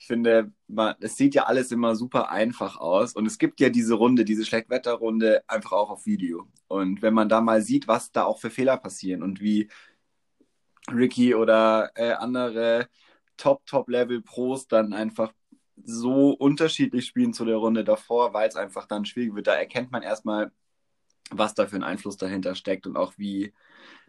ich 0.00 0.06
finde, 0.06 0.52
es 1.00 1.16
sieht 1.16 1.34
ja 1.34 1.44
alles 1.44 1.72
immer 1.72 1.96
super 1.96 2.30
einfach 2.30 2.76
aus. 2.78 3.14
Und 3.14 3.26
es 3.26 3.38
gibt 3.38 3.60
ja 3.60 3.68
diese 3.68 3.94
Runde, 3.94 4.24
diese 4.24 4.44
Schlechtwetterrunde, 4.44 5.42
einfach 5.48 5.72
auch 5.72 5.90
auf 5.90 6.06
Video. 6.06 6.46
Und 6.68 7.02
wenn 7.02 7.14
man 7.14 7.28
da 7.28 7.40
mal 7.40 7.62
sieht, 7.62 7.88
was 7.88 8.12
da 8.12 8.24
auch 8.24 8.38
für 8.38 8.50
Fehler 8.50 8.76
passieren 8.76 9.22
und 9.22 9.40
wie 9.40 9.68
Ricky 10.92 11.34
oder 11.34 11.90
äh, 11.94 12.12
andere 12.12 12.88
Top-Top-Level-Pros 13.36 14.68
dann 14.68 14.92
einfach 14.92 15.32
so 15.84 16.30
unterschiedlich 16.30 17.06
spielen 17.06 17.32
zu 17.32 17.44
der 17.44 17.56
Runde 17.56 17.84
davor, 17.84 18.34
weil 18.34 18.48
es 18.48 18.56
einfach 18.56 18.86
dann 18.86 19.04
schwierig 19.04 19.34
wird. 19.34 19.46
Da 19.46 19.54
erkennt 19.54 19.92
man 19.92 20.02
erstmal, 20.02 20.50
was 21.30 21.54
da 21.54 21.66
für 21.66 21.76
ein 21.76 21.84
Einfluss 21.84 22.16
dahinter 22.16 22.54
steckt 22.54 22.86
und 22.86 22.96
auch 22.96 23.12
wie 23.16 23.52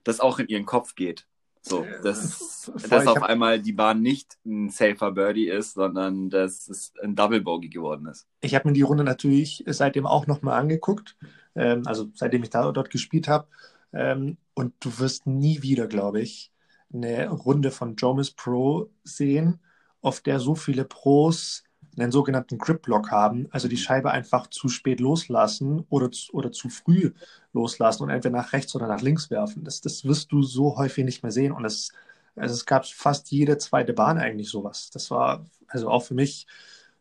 das 0.04 0.20
auch 0.20 0.40
in 0.40 0.48
ihren 0.48 0.66
Kopf 0.66 0.96
geht. 0.96 1.28
So, 1.62 1.86
dass, 2.04 2.72
dass 2.90 3.08
auf 3.08 3.22
einmal 3.22 3.62
die 3.62 3.74
Bahn 3.74 4.02
nicht 4.02 4.38
ein 4.46 4.70
safer 4.70 5.12
Birdie 5.12 5.50
ist, 5.50 5.74
sondern 5.74 6.30
dass 6.30 6.70
es 6.70 6.94
ein 7.04 7.16
Double 7.16 7.42
Bogey 7.42 7.68
geworden 7.68 8.06
ist. 8.08 8.28
Ich 8.40 8.56
habe 8.56 8.70
mir 8.70 8.74
die 8.74 8.82
Runde 8.82 9.04
natürlich 9.04 9.64
seitdem 9.68 10.06
auch 10.06 10.26
nochmal 10.26 10.58
angeguckt, 10.58 11.18
ähm, 11.56 11.84
also 11.86 12.10
seitdem 12.14 12.44
ich 12.44 12.50
da 12.50 12.72
dort 12.72 12.90
gespielt 12.90 13.28
habe. 13.28 13.48
Ähm, 13.92 14.38
und 14.54 14.74
du 14.80 15.00
wirst 15.00 15.28
nie 15.28 15.62
wieder, 15.62 15.88
glaube 15.88 16.22
ich, 16.22 16.52
eine 16.94 17.30
Runde 17.30 17.72
von 17.72 17.96
Jomis 17.96 18.32
Pro 18.32 18.90
sehen, 19.04 19.60
auf 20.02 20.22
der 20.22 20.40
so 20.40 20.56
viele 20.56 20.86
Pros 20.86 21.64
einen 21.98 22.12
sogenannten 22.12 22.58
Grip 22.58 22.82
Block 22.84 23.12
haben, 23.12 23.48
also 23.52 23.68
die 23.68 23.78
Scheibe 23.78 24.12
einfach 24.12 24.48
zu 24.48 24.70
spät 24.70 25.00
loslassen 25.00 25.86
oder, 25.90 26.10
oder 26.32 26.52
zu 26.52 26.70
früh 26.70 27.12
loslassen 27.54 28.04
und 28.04 28.10
entweder 28.10 28.38
nach 28.38 28.54
rechts 28.54 28.76
oder 28.76 28.88
nach 28.88 29.02
links 29.02 29.30
werfen. 29.30 29.64
Das, 29.64 29.82
das 29.82 30.06
wirst 30.06 30.32
du 30.32 30.44
so 30.44 30.78
häufig 30.78 31.04
nicht 31.04 31.24
mehr 31.24 31.32
sehen 31.32 31.52
und 31.52 31.66
es, 31.66 31.92
also 32.36 32.54
es 32.54 32.66
gab 32.66 32.86
fast 32.86 33.32
jede 33.32 33.58
zweite 33.58 33.94
Bahn 33.94 34.18
eigentlich 34.18 34.50
sowas. 34.50 34.90
Das 34.92 35.12
war 35.12 35.46
also 35.68 35.90
auch 35.90 36.04
für 36.04 36.14
mich 36.14 36.48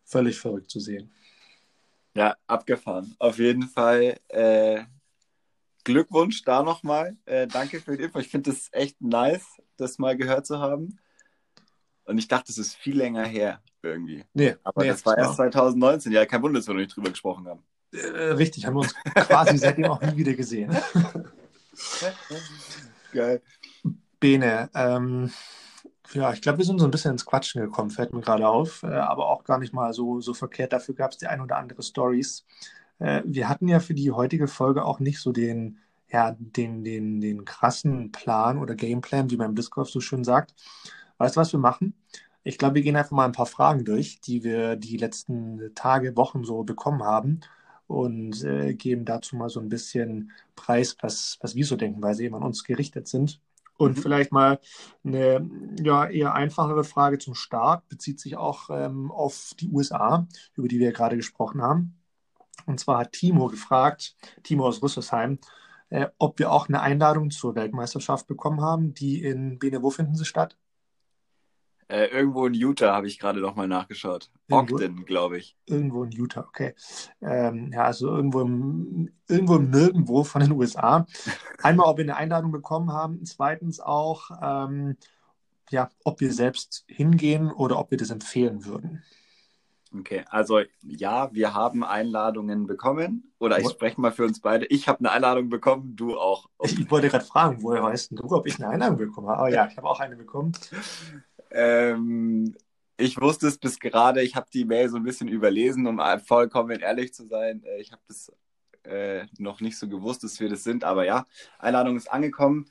völlig 0.04 0.38
verrückt 0.38 0.70
zu 0.70 0.80
sehen. 0.80 1.10
Ja, 2.14 2.34
abgefahren. 2.46 3.14
Auf 3.18 3.38
jeden 3.38 3.68
Fall 3.68 4.18
äh, 4.28 4.82
Glückwunsch 5.88 6.42
da 6.44 6.62
nochmal. 6.62 7.16
Äh, 7.24 7.46
danke 7.46 7.80
für 7.80 7.96
die 7.96 8.04
Info. 8.04 8.18
Ich 8.18 8.28
finde 8.28 8.50
es 8.50 8.68
echt 8.72 9.00
nice, 9.00 9.46
das 9.78 9.98
mal 9.98 10.18
gehört 10.18 10.46
zu 10.46 10.58
haben. 10.58 10.98
Und 12.04 12.18
ich 12.18 12.28
dachte, 12.28 12.52
es 12.52 12.58
ist 12.58 12.76
viel 12.76 12.98
länger 12.98 13.24
her 13.24 13.62
irgendwie. 13.82 14.22
Nee, 14.34 14.56
aber 14.62 14.82
nee, 14.82 14.88
das 14.88 15.06
war 15.06 15.16
erst 15.16 15.36
2019. 15.36 16.12
Ja, 16.12 16.26
kein 16.26 16.42
Wunder, 16.42 16.58
dass 16.58 16.68
wir 16.68 16.74
noch 16.74 16.80
nicht 16.80 16.94
drüber 16.94 17.08
gesprochen 17.08 17.48
haben. 17.48 17.62
Äh, 17.92 18.32
richtig, 18.32 18.66
haben 18.66 18.74
wir 18.74 18.80
uns 18.80 18.94
quasi 19.14 19.56
seitdem 19.56 19.86
auch 19.86 20.00
nie 20.02 20.16
wieder 20.16 20.34
gesehen. 20.34 20.76
Geil. 23.12 23.40
Bene, 24.20 24.68
ähm, 24.74 25.30
ja, 26.12 26.34
ich 26.34 26.42
glaube, 26.42 26.58
wir 26.58 26.64
sind 26.66 26.80
so 26.80 26.84
ein 26.84 26.90
bisschen 26.90 27.12
ins 27.12 27.24
Quatschen 27.24 27.62
gekommen, 27.62 27.88
fällt 27.88 28.12
mir 28.12 28.20
gerade 28.20 28.46
auf, 28.46 28.82
äh, 28.82 28.88
aber 28.88 29.30
auch 29.30 29.42
gar 29.44 29.58
nicht 29.58 29.72
mal 29.72 29.94
so, 29.94 30.20
so 30.20 30.34
verkehrt. 30.34 30.74
Dafür 30.74 30.94
gab 30.94 31.12
es 31.12 31.16
die 31.16 31.28
ein 31.28 31.40
oder 31.40 31.56
andere 31.56 31.82
Stories. 31.82 32.44
Äh, 32.98 33.22
wir 33.24 33.48
hatten 33.48 33.68
ja 33.68 33.80
für 33.80 33.94
die 33.94 34.10
heutige 34.10 34.48
Folge 34.48 34.84
auch 34.84 35.00
nicht 35.00 35.20
so 35.20 35.32
den, 35.32 35.78
ja, 36.08 36.36
den, 36.38 36.84
den, 36.84 37.20
den 37.20 37.44
krassen 37.44 38.12
Plan 38.12 38.58
oder 38.58 38.74
Gameplan, 38.74 39.30
wie 39.30 39.36
man 39.36 39.50
im 39.50 39.56
Discord 39.56 39.88
so 39.88 40.00
schön 40.00 40.24
sagt. 40.24 40.54
Weißt 41.18 41.36
du, 41.36 41.40
was 41.40 41.52
wir 41.52 41.60
machen? 41.60 41.94
Ich 42.44 42.58
glaube, 42.58 42.76
wir 42.76 42.82
gehen 42.82 42.96
einfach 42.96 43.12
mal 43.12 43.26
ein 43.26 43.32
paar 43.32 43.46
Fragen 43.46 43.84
durch, 43.84 44.20
die 44.20 44.44
wir 44.44 44.76
die 44.76 44.96
letzten 44.96 45.74
Tage, 45.74 46.16
Wochen 46.16 46.44
so 46.44 46.62
bekommen 46.64 47.02
haben 47.02 47.40
und 47.86 48.42
äh, 48.44 48.74
geben 48.74 49.04
dazu 49.04 49.36
mal 49.36 49.50
so 49.50 49.60
ein 49.60 49.68
bisschen 49.68 50.30
Preis, 50.56 50.96
was, 51.00 51.38
was 51.40 51.56
wir 51.56 51.66
so 51.66 51.76
denken, 51.76 52.02
weil 52.02 52.14
sie 52.14 52.24
eben 52.24 52.36
an 52.36 52.42
uns 52.42 52.64
gerichtet 52.64 53.08
sind. 53.08 53.40
Und 53.76 53.96
mhm. 53.96 54.02
vielleicht 54.02 54.32
mal 54.32 54.60
eine 55.04 55.48
ja, 55.82 56.06
eher 56.06 56.34
einfachere 56.34 56.84
Frage 56.84 57.18
zum 57.18 57.34
Start, 57.34 57.88
bezieht 57.88 58.20
sich 58.20 58.36
auch 58.36 58.70
ähm, 58.70 59.10
auf 59.10 59.52
die 59.58 59.70
USA, 59.70 60.26
über 60.54 60.68
die 60.68 60.78
wir 60.78 60.92
gerade 60.92 61.16
gesprochen 61.16 61.62
haben. 61.62 61.97
Und 62.68 62.78
zwar 62.78 62.98
hat 62.98 63.12
Timo 63.12 63.48
gefragt, 63.48 64.14
Timo 64.42 64.66
aus 64.66 64.82
Rüsselsheim, 64.82 65.38
äh, 65.88 66.08
ob 66.18 66.38
wir 66.38 66.52
auch 66.52 66.68
eine 66.68 66.82
Einladung 66.82 67.30
zur 67.30 67.54
Weltmeisterschaft 67.54 68.26
bekommen 68.26 68.60
haben, 68.60 68.92
die 68.92 69.22
in 69.22 69.58
Bene, 69.58 69.82
wo 69.82 69.90
finden 69.90 70.14
sie 70.14 70.26
statt? 70.26 70.56
Äh, 71.88 72.08
irgendwo 72.08 72.46
in 72.46 72.52
Utah 72.52 72.92
habe 72.92 73.06
ich 73.06 73.18
gerade 73.18 73.40
noch 73.40 73.56
mal 73.56 73.66
nachgeschaut. 73.66 74.30
Ogden, 74.50 75.06
glaube 75.06 75.38
ich. 75.38 75.56
Irgendwo 75.64 76.04
in 76.04 76.10
Utah, 76.10 76.44
okay. 76.46 76.74
Ähm, 77.22 77.70
ja, 77.72 77.84
also 77.84 78.14
irgendwo 78.14 78.42
im, 78.42 79.10
irgendwo 79.26 79.56
im 79.56 79.70
Nirgendwo 79.70 80.22
von 80.22 80.42
den 80.42 80.52
USA. 80.52 81.06
Einmal, 81.62 81.86
ob 81.86 81.96
wir 81.96 82.04
eine 82.04 82.16
Einladung 82.16 82.52
bekommen 82.52 82.92
haben. 82.92 83.24
Zweitens 83.24 83.80
auch, 83.80 84.30
ähm, 84.42 84.98
ja, 85.70 85.88
ob 86.04 86.20
wir 86.20 86.34
selbst 86.34 86.84
hingehen 86.86 87.50
oder 87.50 87.78
ob 87.78 87.90
wir 87.90 87.96
das 87.96 88.10
empfehlen 88.10 88.66
würden. 88.66 89.02
Okay, 89.96 90.24
also 90.28 90.60
ja, 90.82 91.32
wir 91.32 91.54
haben 91.54 91.82
Einladungen 91.82 92.66
bekommen. 92.66 93.32
Oder 93.38 93.58
ich 93.58 93.68
spreche 93.68 94.00
mal 94.00 94.12
für 94.12 94.24
uns 94.24 94.40
beide. 94.40 94.66
Ich 94.66 94.86
habe 94.88 94.98
eine 94.98 95.12
Einladung 95.12 95.48
bekommen, 95.48 95.96
du 95.96 96.18
auch. 96.18 96.48
Ich, 96.62 96.78
ich 96.78 96.90
wollte 96.90 97.08
gerade 97.08 97.24
fragen, 97.24 97.62
woher 97.62 97.82
weißt 97.82 98.12
du, 98.12 98.24
ob 98.30 98.46
ich 98.46 98.58
eine 98.58 98.68
Einladung 98.68 98.98
bekommen 98.98 99.28
habe? 99.28 99.38
Aber 99.38 99.48
ja, 99.48 99.66
ich 99.66 99.76
habe 99.76 99.88
auch 99.88 100.00
eine 100.00 100.16
bekommen. 100.16 100.52
Ähm, 101.50 102.54
ich 102.98 103.20
wusste 103.20 103.46
es 103.46 103.58
bis 103.58 103.78
gerade, 103.78 104.22
ich 104.22 104.36
habe 104.36 104.48
die 104.52 104.64
Mail 104.64 104.88
so 104.88 104.96
ein 104.96 105.04
bisschen 105.04 105.28
überlesen, 105.28 105.86
um 105.86 106.00
vollkommen 106.24 106.80
ehrlich 106.80 107.14
zu 107.14 107.26
sein. 107.26 107.62
Äh, 107.64 107.80
ich 107.80 107.92
habe 107.92 108.02
das 108.08 108.32
äh, 108.84 109.26
noch 109.38 109.60
nicht 109.60 109.78
so 109.78 109.88
gewusst, 109.88 110.24
dass 110.24 110.40
wir 110.40 110.48
das 110.48 110.64
sind, 110.64 110.84
aber 110.84 111.04
ja, 111.04 111.24
Einladung 111.58 111.96
ist 111.96 112.12
angekommen. 112.12 112.66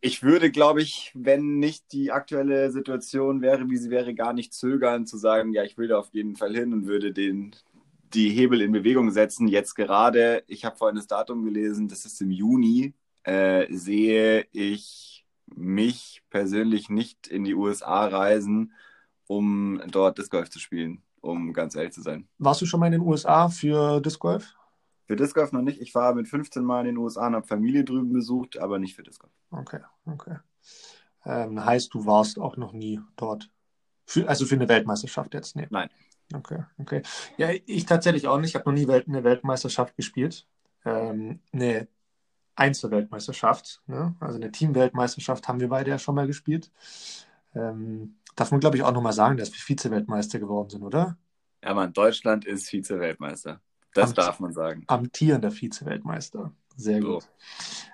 Ich 0.00 0.22
würde, 0.22 0.50
glaube 0.50 0.82
ich, 0.82 1.12
wenn 1.14 1.58
nicht 1.58 1.92
die 1.92 2.12
aktuelle 2.12 2.70
Situation 2.70 3.40
wäre, 3.40 3.68
wie 3.70 3.76
sie 3.76 3.90
wäre, 3.90 4.14
gar 4.14 4.32
nicht 4.32 4.52
zögern 4.52 5.06
zu 5.06 5.16
sagen, 5.16 5.52
ja, 5.52 5.62
ich 5.64 5.76
will 5.78 5.88
da 5.88 5.98
auf 5.98 6.12
jeden 6.12 6.36
Fall 6.36 6.54
hin 6.54 6.72
und 6.72 6.86
würde 6.86 7.12
den, 7.12 7.54
die 8.14 8.30
Hebel 8.30 8.60
in 8.60 8.72
Bewegung 8.72 9.10
setzen. 9.10 9.48
Jetzt 9.48 9.74
gerade, 9.74 10.44
ich 10.46 10.64
habe 10.64 10.76
vorhin 10.76 10.96
das 10.96 11.06
Datum 11.06 11.44
gelesen, 11.44 11.88
das 11.88 12.04
ist 12.04 12.20
im 12.20 12.30
Juni, 12.30 12.94
äh, 13.24 13.66
sehe 13.70 14.46
ich 14.52 15.26
mich 15.46 16.22
persönlich 16.30 16.88
nicht 16.88 17.26
in 17.26 17.44
die 17.44 17.54
USA 17.54 18.06
reisen, 18.06 18.72
um 19.26 19.82
dort 19.90 20.18
Disc 20.18 20.30
Golf 20.30 20.50
zu 20.50 20.58
spielen, 20.58 21.02
um 21.20 21.52
ganz 21.52 21.74
ehrlich 21.74 21.92
zu 21.92 22.02
sein. 22.02 22.28
Warst 22.38 22.60
du 22.60 22.66
schon 22.66 22.80
mal 22.80 22.86
in 22.86 22.92
den 22.92 23.02
USA 23.02 23.48
für 23.48 24.00
Disc 24.00 24.20
Golf? 24.20 24.54
Für 25.06 25.16
Disc 25.16 25.34
Golf 25.34 25.52
noch 25.52 25.62
nicht. 25.62 25.80
Ich 25.80 25.94
war 25.94 26.14
mit 26.14 26.28
15 26.28 26.64
Mal 26.64 26.80
in 26.80 26.86
den 26.86 26.96
USA 26.96 27.26
und 27.26 27.34
habe 27.34 27.46
Familie 27.46 27.84
drüben 27.84 28.12
besucht, 28.12 28.58
aber 28.58 28.78
nicht 28.78 28.94
für 28.94 29.02
Disc 29.02 29.20
Golf. 29.20 29.32
Okay, 29.50 29.80
okay. 30.06 30.38
Ähm, 31.26 31.64
heißt, 31.64 31.92
du 31.92 32.06
warst 32.06 32.38
auch 32.38 32.56
noch 32.56 32.72
nie 32.72 33.00
dort. 33.16 33.50
Für, 34.06 34.28
also 34.28 34.46
für 34.46 34.54
eine 34.54 34.68
Weltmeisterschaft 34.68 35.34
jetzt? 35.34 35.56
Nee. 35.56 35.66
Nein. 35.70 35.88
Okay, 36.32 36.64
okay. 36.78 37.02
Ja, 37.36 37.50
ich 37.50 37.86
tatsächlich 37.86 38.28
auch 38.28 38.38
nicht. 38.38 38.50
Ich 38.50 38.54
habe 38.54 38.68
noch 38.68 38.78
nie 38.78 38.88
Welt, 38.88 39.08
eine 39.08 39.24
Weltmeisterschaft 39.24 39.96
gespielt. 39.96 40.46
Ähm, 40.84 41.40
eine 41.52 41.88
Einzelweltmeisterschaft. 42.56 43.82
Ne? 43.86 44.14
Also 44.20 44.36
eine 44.36 44.50
Teamweltmeisterschaft 44.50 45.48
haben 45.48 45.60
wir 45.60 45.68
beide 45.68 45.90
ja 45.90 45.98
schon 45.98 46.14
mal 46.14 46.26
gespielt. 46.26 46.70
Ähm, 47.54 48.16
darf 48.36 48.50
man, 48.50 48.60
glaube 48.60 48.76
ich, 48.76 48.82
auch 48.82 48.92
nochmal 48.92 49.12
sagen, 49.12 49.36
dass 49.36 49.52
wir 49.52 49.58
Vize-Weltmeister 49.58 50.38
geworden 50.38 50.70
sind, 50.70 50.82
oder? 50.82 51.16
Ja, 51.62 51.74
man, 51.74 51.92
Deutschland 51.92 52.44
ist 52.44 52.68
Vize-Weltmeister. 52.68 53.60
Das 53.94 54.10
Amt, 54.10 54.18
darf 54.18 54.40
man 54.40 54.52
sagen. 54.52 54.84
Amtierender 54.86 55.50
Vize-Weltmeister. 55.50 56.52
Sehr 56.76 57.00
so. 57.00 57.14
gut. 57.14 57.28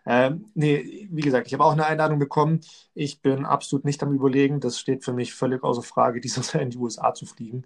Ähm, 0.06 0.46
nee, 0.54 1.06
wie 1.10 1.20
gesagt, 1.20 1.46
ich 1.46 1.52
habe 1.52 1.64
auch 1.64 1.72
eine 1.72 1.86
Einladung 1.86 2.18
bekommen. 2.18 2.60
Ich 2.94 3.20
bin 3.20 3.44
absolut 3.44 3.84
nicht 3.84 4.02
am 4.02 4.12
Überlegen. 4.12 4.60
Das 4.60 4.78
steht 4.78 5.04
für 5.04 5.12
mich 5.12 5.34
völlig 5.34 5.62
außer 5.62 5.82
Frage, 5.82 6.20
dieses 6.22 6.52
Jahr 6.52 6.62
in 6.62 6.70
die 6.70 6.78
USA 6.78 7.14
zu 7.14 7.26
fliegen. 7.26 7.64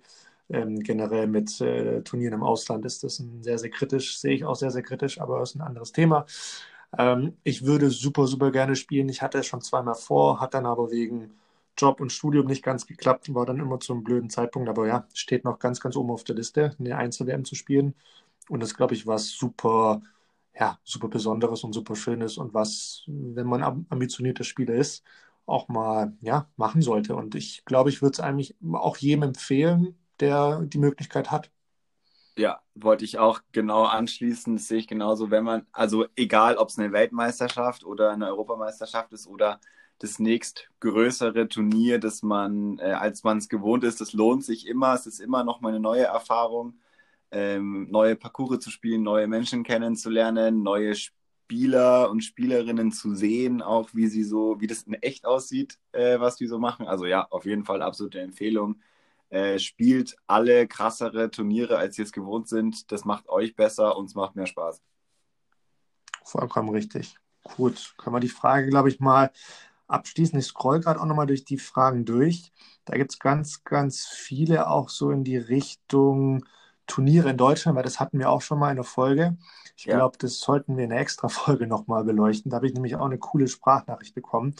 Ähm, 0.50 0.80
generell 0.80 1.26
mit 1.26 1.58
äh, 1.62 2.02
Turnieren 2.02 2.34
im 2.34 2.42
Ausland 2.42 2.84
ist 2.84 3.02
das 3.02 3.18
ein 3.18 3.42
sehr, 3.42 3.58
sehr 3.58 3.70
kritisch, 3.70 4.18
sehe 4.18 4.34
ich 4.34 4.44
auch 4.44 4.56
sehr, 4.56 4.70
sehr 4.70 4.82
kritisch, 4.82 5.18
aber 5.18 5.38
das 5.38 5.50
ist 5.50 5.56
ein 5.56 5.62
anderes 5.62 5.92
Thema. 5.92 6.26
Ähm, 6.98 7.38
ich 7.44 7.64
würde 7.64 7.90
super, 7.90 8.26
super 8.26 8.50
gerne 8.50 8.76
spielen. 8.76 9.08
Ich 9.08 9.22
hatte 9.22 9.38
es 9.38 9.46
schon 9.46 9.62
zweimal 9.62 9.94
vor, 9.94 10.40
hat 10.40 10.54
dann 10.54 10.66
aber 10.66 10.90
wegen 10.90 11.30
Job 11.76 12.00
und 12.00 12.12
Studium 12.12 12.46
nicht 12.46 12.62
ganz 12.62 12.86
geklappt, 12.86 13.34
war 13.34 13.46
dann 13.46 13.58
immer 13.58 13.80
zu 13.80 13.92
einem 13.94 14.04
blöden 14.04 14.30
Zeitpunkt. 14.30 14.68
Aber 14.68 14.86
ja, 14.86 15.06
steht 15.14 15.44
noch 15.44 15.58
ganz, 15.58 15.80
ganz 15.80 15.96
oben 15.96 16.10
auf 16.10 16.24
der 16.24 16.36
Liste, 16.36 16.76
eine 16.78 16.96
Einzel-WM 16.96 17.44
zu 17.44 17.54
spielen. 17.54 17.94
Und 18.48 18.60
das, 18.60 18.74
glaube 18.74 18.94
ich, 18.94 19.06
was 19.06 19.30
super, 19.30 20.02
ja, 20.58 20.78
super 20.84 21.08
Besonderes 21.08 21.64
und 21.64 21.72
super 21.72 21.96
Schönes 21.96 22.38
und 22.38 22.54
was, 22.54 23.04
wenn 23.06 23.46
man 23.46 23.86
ambitionierter 23.88 24.44
Spieler 24.44 24.74
ist, 24.74 25.04
auch 25.46 25.68
mal 25.68 26.16
ja, 26.20 26.48
machen 26.56 26.82
sollte. 26.82 27.14
Und 27.16 27.34
ich 27.34 27.64
glaube, 27.64 27.90
ich 27.90 28.02
würde 28.02 28.14
es 28.14 28.20
eigentlich 28.20 28.56
auch 28.72 28.96
jedem 28.96 29.24
empfehlen, 29.24 29.96
der 30.20 30.60
die 30.62 30.78
Möglichkeit 30.78 31.30
hat. 31.30 31.50
Ja, 32.36 32.60
wollte 32.74 33.04
ich 33.04 33.18
auch 33.18 33.40
genau 33.52 33.84
anschließen. 33.84 34.56
Das 34.56 34.66
sehe 34.66 34.78
ich 34.78 34.88
genauso, 34.88 35.30
wenn 35.30 35.44
man, 35.44 35.66
also 35.72 36.06
egal, 36.16 36.56
ob 36.56 36.68
es 36.68 36.78
eine 36.78 36.92
Weltmeisterschaft 36.92 37.84
oder 37.84 38.10
eine 38.10 38.26
Europameisterschaft 38.26 39.12
ist 39.12 39.26
oder 39.28 39.60
das 39.98 40.18
nächstgrößere 40.18 41.48
Turnier, 41.48 42.00
das 42.00 42.22
man, 42.22 42.78
äh, 42.80 42.92
als 42.92 43.22
man 43.22 43.38
es 43.38 43.48
gewohnt 43.48 43.84
ist, 43.84 44.00
das 44.00 44.12
lohnt 44.12 44.44
sich 44.44 44.66
immer. 44.66 44.94
Es 44.94 45.06
ist 45.06 45.20
immer 45.20 45.44
noch 45.44 45.60
mal 45.60 45.68
eine 45.68 45.80
neue 45.80 46.04
Erfahrung, 46.04 46.74
ähm, 47.30 47.88
neue 47.90 48.16
Parcours 48.16 48.60
zu 48.60 48.70
spielen, 48.70 49.02
neue 49.02 49.26
Menschen 49.26 49.62
kennenzulernen, 49.62 50.62
neue 50.62 50.94
Spieler 50.94 52.10
und 52.10 52.22
Spielerinnen 52.22 52.92
zu 52.92 53.14
sehen, 53.14 53.60
auch 53.62 53.90
wie 53.92 54.06
sie 54.06 54.24
so, 54.24 54.60
wie 54.60 54.66
das 54.66 54.82
in 54.82 54.94
echt 54.94 55.26
aussieht, 55.26 55.78
äh, 55.92 56.18
was 56.20 56.36
die 56.36 56.46
so 56.46 56.58
machen. 56.58 56.86
Also 56.86 57.06
ja, 57.06 57.26
auf 57.30 57.44
jeden 57.44 57.64
Fall 57.64 57.82
absolute 57.82 58.20
Empfehlung. 58.20 58.80
Äh, 59.30 59.58
spielt 59.58 60.16
alle 60.26 60.68
krassere 60.68 61.30
Turniere, 61.30 61.76
als 61.76 61.98
ihr 61.98 62.04
es 62.04 62.12
gewohnt 62.12 62.48
sind. 62.48 62.90
Das 62.92 63.04
macht 63.04 63.28
euch 63.28 63.56
besser 63.56 63.96
und 63.96 64.06
es 64.06 64.14
macht 64.14 64.36
mehr 64.36 64.46
Spaß. 64.46 64.80
Vollkommen 66.24 66.70
richtig. 66.70 67.16
Gut, 67.56 67.94
können 67.98 68.16
wir 68.16 68.20
die 68.20 68.28
Frage, 68.28 68.68
glaube 68.68 68.88
ich, 68.88 69.00
mal 69.00 69.30
abschließen. 69.86 70.38
Ich 70.38 70.46
scroll 70.46 70.80
gerade 70.80 71.00
auch 71.00 71.04
nochmal 71.04 71.26
durch 71.26 71.44
die 71.44 71.58
Fragen 71.58 72.04
durch. 72.04 72.52
Da 72.84 72.96
gibt 72.96 73.12
es 73.12 73.18
ganz, 73.18 73.64
ganz 73.64 74.06
viele 74.06 74.68
auch 74.68 74.88
so 74.88 75.10
in 75.10 75.24
die 75.24 75.36
Richtung 75.36 76.44
Turniere 76.86 77.30
in 77.30 77.36
Deutschland, 77.36 77.76
weil 77.76 77.84
das 77.84 78.00
hatten 78.00 78.18
wir 78.18 78.30
auch 78.30 78.42
schon 78.42 78.58
mal 78.58 78.70
in 78.70 78.76
der 78.76 78.84
Folge. 78.84 79.36
Ich 79.76 79.86
ja. 79.86 79.96
glaube, 79.96 80.18
das 80.18 80.38
sollten 80.38 80.76
wir 80.76 80.84
in 80.84 80.92
einer 80.92 81.00
extra 81.00 81.28
Folge 81.28 81.66
nochmal 81.66 82.04
beleuchten. 82.04 82.50
Da 82.50 82.56
habe 82.56 82.66
ich 82.66 82.74
nämlich 82.74 82.96
auch 82.96 83.06
eine 83.06 83.18
coole 83.18 83.48
Sprachnachricht 83.48 84.14
bekommen. 84.14 84.54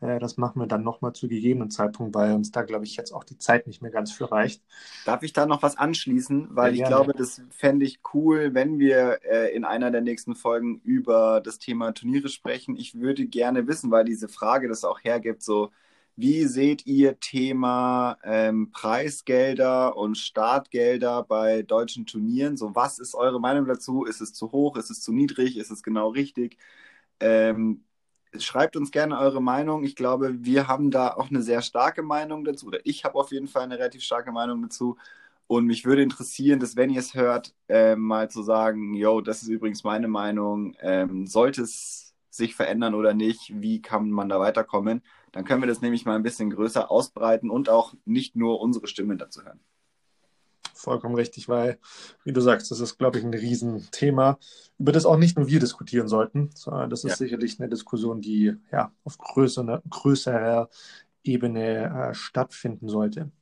Äh, 0.00 0.18
das 0.18 0.36
machen 0.36 0.60
wir 0.60 0.66
dann 0.66 0.82
nochmal 0.82 1.12
zu 1.12 1.28
gegebenen 1.28 1.70
Zeitpunkt, 1.70 2.14
weil 2.14 2.32
uns 2.32 2.50
da, 2.50 2.62
glaube 2.62 2.84
ich, 2.84 2.96
jetzt 2.96 3.12
auch 3.12 3.24
die 3.24 3.38
Zeit 3.38 3.66
nicht 3.66 3.82
mehr 3.82 3.90
ganz 3.90 4.12
für 4.12 4.30
reicht. 4.30 4.62
Darf 5.04 5.22
ich 5.22 5.32
da 5.32 5.46
noch 5.46 5.62
was 5.62 5.76
anschließen? 5.76 6.48
Weil 6.50 6.74
ja, 6.74 6.82
ich 6.82 6.88
glaube, 6.88 7.12
das 7.12 7.42
fände 7.50 7.84
ich 7.86 8.00
cool, 8.14 8.54
wenn 8.54 8.78
wir 8.78 9.20
äh, 9.24 9.54
in 9.54 9.64
einer 9.64 9.90
der 9.90 10.00
nächsten 10.00 10.34
Folgen 10.34 10.80
über 10.84 11.40
das 11.40 11.58
Thema 11.58 11.92
Turniere 11.92 12.28
sprechen. 12.28 12.76
Ich 12.76 13.00
würde 13.00 13.26
gerne 13.26 13.66
wissen, 13.66 13.90
weil 13.90 14.04
diese 14.04 14.28
Frage 14.28 14.68
das 14.68 14.84
auch 14.84 15.00
hergibt, 15.02 15.42
so, 15.42 15.70
wie 16.18 16.46
seht 16.46 16.84
ihr 16.84 17.20
Thema 17.20 18.18
ähm, 18.24 18.72
Preisgelder 18.72 19.96
und 19.96 20.16
Startgelder 20.18 21.22
bei 21.22 21.62
deutschen 21.62 22.06
Turnieren? 22.06 22.56
So, 22.56 22.74
was 22.74 22.98
ist 22.98 23.14
eure 23.14 23.40
Meinung 23.40 23.66
dazu? 23.66 24.04
Ist 24.04 24.20
es 24.20 24.34
zu 24.34 24.50
hoch? 24.50 24.76
Ist 24.76 24.90
es 24.90 25.00
zu 25.00 25.12
niedrig? 25.12 25.56
Ist 25.56 25.70
es 25.70 25.82
genau 25.84 26.08
richtig? 26.08 26.58
Ähm, 27.20 27.84
schreibt 28.36 28.76
uns 28.76 28.90
gerne 28.90 29.18
eure 29.18 29.40
Meinung. 29.40 29.84
Ich 29.84 29.94
glaube, 29.96 30.44
wir 30.44 30.66
haben 30.68 30.90
da 30.90 31.14
auch 31.14 31.30
eine 31.30 31.42
sehr 31.42 31.62
starke 31.62 32.02
Meinung 32.02 32.44
dazu, 32.44 32.66
oder 32.66 32.80
ich 32.84 33.04
habe 33.04 33.14
auf 33.16 33.30
jeden 33.32 33.48
Fall 33.48 33.62
eine 33.62 33.78
relativ 33.78 34.02
starke 34.02 34.32
Meinung 34.32 34.60
dazu. 34.62 34.96
Und 35.46 35.66
mich 35.66 35.84
würde 35.84 36.02
interessieren, 36.02 36.58
dass 36.60 36.76
wenn 36.76 36.90
ihr 36.90 37.00
es 37.00 37.14
hört, 37.14 37.54
äh, 37.68 37.96
mal 37.96 38.28
zu 38.30 38.42
sagen, 38.42 38.94
yo, 38.94 39.20
das 39.20 39.42
ist 39.42 39.48
übrigens 39.48 39.84
meine 39.84 40.08
Meinung, 40.08 40.74
ähm, 40.80 41.26
sollte 41.28 41.62
es 41.62 42.14
sich 42.30 42.56
verändern 42.56 42.94
oder 42.94 43.14
nicht, 43.14 43.52
wie 43.62 43.80
kann 43.82 44.10
man 44.10 44.28
da 44.28 44.40
weiterkommen? 44.40 45.02
Dann 45.38 45.44
können 45.44 45.62
wir 45.62 45.68
das 45.68 45.82
nämlich 45.82 46.04
mal 46.04 46.16
ein 46.16 46.24
bisschen 46.24 46.50
größer 46.50 46.90
ausbreiten 46.90 47.48
und 47.48 47.68
auch 47.68 47.94
nicht 48.04 48.34
nur 48.34 48.60
unsere 48.60 48.88
Stimmen 48.88 49.18
dazu 49.18 49.44
hören 49.44 49.60
vollkommen 50.74 51.16
richtig, 51.16 51.48
weil, 51.48 51.78
wie 52.24 52.32
du 52.32 52.40
sagst, 52.40 52.70
das 52.70 52.78
ist, 52.78 52.98
glaube 52.98 53.18
ich, 53.18 53.24
ein 53.24 53.34
Riesenthema, 53.34 54.38
über 54.78 54.92
das 54.92 55.06
auch 55.06 55.16
nicht 55.16 55.36
nur 55.36 55.48
wir 55.48 55.58
diskutieren 55.58 56.06
sollten, 56.06 56.50
sondern 56.54 56.88
das 56.88 57.02
ist 57.02 57.10
ja. 57.10 57.16
sicherlich 57.16 57.58
eine 57.58 57.68
Diskussion, 57.68 58.20
die 58.20 58.56
ja 58.70 58.92
auf 59.02 59.18
größere, 59.18 59.82
größerer 59.90 60.70
Ebene 61.24 62.10
äh, 62.10 62.14
stattfinden 62.14 62.88
sollte. 62.88 63.32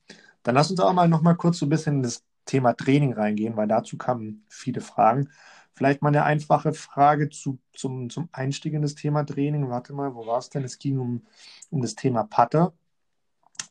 Dann 0.41 0.55
lass 0.55 0.71
uns 0.71 0.79
auch 0.79 0.93
mal 0.93 1.07
noch 1.07 1.21
mal 1.21 1.35
kurz 1.35 1.59
so 1.59 1.67
ein 1.67 1.69
bisschen 1.69 1.97
in 1.97 2.03
das 2.03 2.23
Thema 2.45 2.73
Training 2.73 3.13
reingehen, 3.13 3.55
weil 3.55 3.67
dazu 3.67 3.97
kamen 3.97 4.43
viele 4.49 4.81
Fragen. 4.81 5.29
Vielleicht 5.77 6.01
mal 6.01 6.09
eine 6.09 6.23
einfache 6.23 6.73
Frage 6.73 7.29
zu, 7.29 7.59
zum, 7.73 8.09
zum 8.09 8.29
Einstieg 8.31 8.73
in 8.73 8.81
das 8.81 8.95
Thema 8.95 9.23
Training. 9.23 9.69
Warte 9.69 9.93
mal, 9.93 10.15
wo 10.15 10.25
war 10.25 10.39
es 10.39 10.49
denn? 10.49 10.63
Es 10.63 10.79
ging 10.79 10.97
um, 10.99 11.25
um 11.69 11.81
das 11.81 11.95
Thema 11.95 12.23
Putter. 12.23 12.73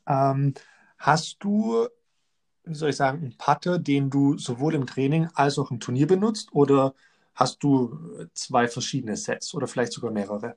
Ähm, 0.07 0.53
hast 0.97 1.37
du 1.43 1.87
wie 2.67 2.75
soll 2.75 2.89
ich 2.89 2.95
sagen, 2.97 3.23
ein 3.23 3.37
Putter, 3.37 3.79
den 3.79 4.09
du 4.09 4.37
sowohl 4.37 4.75
im 4.75 4.85
Training 4.85 5.29
als 5.33 5.57
auch 5.57 5.71
im 5.71 5.79
Turnier 5.79 6.07
benutzt? 6.07 6.49
Oder 6.53 6.93
hast 7.33 7.63
du 7.63 8.27
zwei 8.33 8.67
verschiedene 8.67 9.15
Sets 9.15 9.53
oder 9.53 9.67
vielleicht 9.67 9.93
sogar 9.93 10.11
mehrere? 10.11 10.55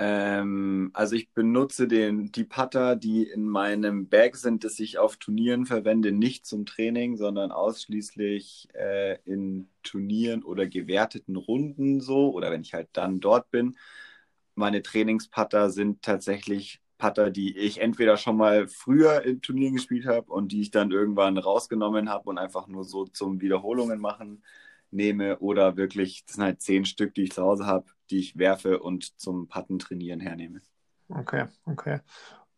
Ähm, 0.00 0.90
also 0.94 1.16
ich 1.16 1.32
benutze 1.32 1.88
den, 1.88 2.30
die 2.30 2.44
Putter, 2.44 2.94
die 2.94 3.24
in 3.24 3.48
meinem 3.48 4.08
Bag 4.08 4.36
sind, 4.36 4.62
das 4.62 4.78
ich 4.78 4.96
auf 4.96 5.16
Turnieren 5.16 5.66
verwende, 5.66 6.12
nicht 6.12 6.46
zum 6.46 6.66
Training, 6.66 7.16
sondern 7.16 7.50
ausschließlich 7.50 8.68
äh, 8.74 9.18
in 9.24 9.68
Turnieren 9.82 10.44
oder 10.44 10.68
gewerteten 10.68 11.34
Runden 11.34 12.00
so 12.00 12.32
oder 12.32 12.52
wenn 12.52 12.60
ich 12.62 12.74
halt 12.74 12.88
dann 12.92 13.18
dort 13.18 13.50
bin. 13.50 13.76
Meine 14.54 14.82
Trainingsputter 14.82 15.70
sind 15.70 16.02
tatsächlich 16.02 16.80
Putter, 16.98 17.30
die 17.30 17.56
ich 17.58 17.80
entweder 17.80 18.16
schon 18.16 18.36
mal 18.36 18.68
früher 18.68 19.22
in 19.24 19.42
Turnieren 19.42 19.74
gespielt 19.74 20.06
habe 20.06 20.32
und 20.32 20.52
die 20.52 20.60
ich 20.60 20.70
dann 20.70 20.92
irgendwann 20.92 21.38
rausgenommen 21.38 22.08
habe 22.08 22.28
und 22.30 22.38
einfach 22.38 22.68
nur 22.68 22.84
so 22.84 23.04
zum 23.06 23.40
Wiederholungen 23.40 24.00
machen 24.00 24.42
nehme 24.90 25.38
oder 25.38 25.76
wirklich, 25.76 26.24
das 26.26 26.36
sind 26.36 26.44
halt 26.44 26.62
zehn 26.62 26.84
Stück, 26.84 27.14
die 27.14 27.24
ich 27.24 27.32
zu 27.32 27.42
Hause 27.42 27.66
habe, 27.66 27.86
die 28.10 28.18
ich 28.18 28.38
werfe 28.38 28.80
und 28.80 29.18
zum 29.18 29.48
Putten 29.48 29.78
trainieren 29.78 30.20
hernehme. 30.20 30.60
Okay, 31.08 31.46
okay. 31.64 32.00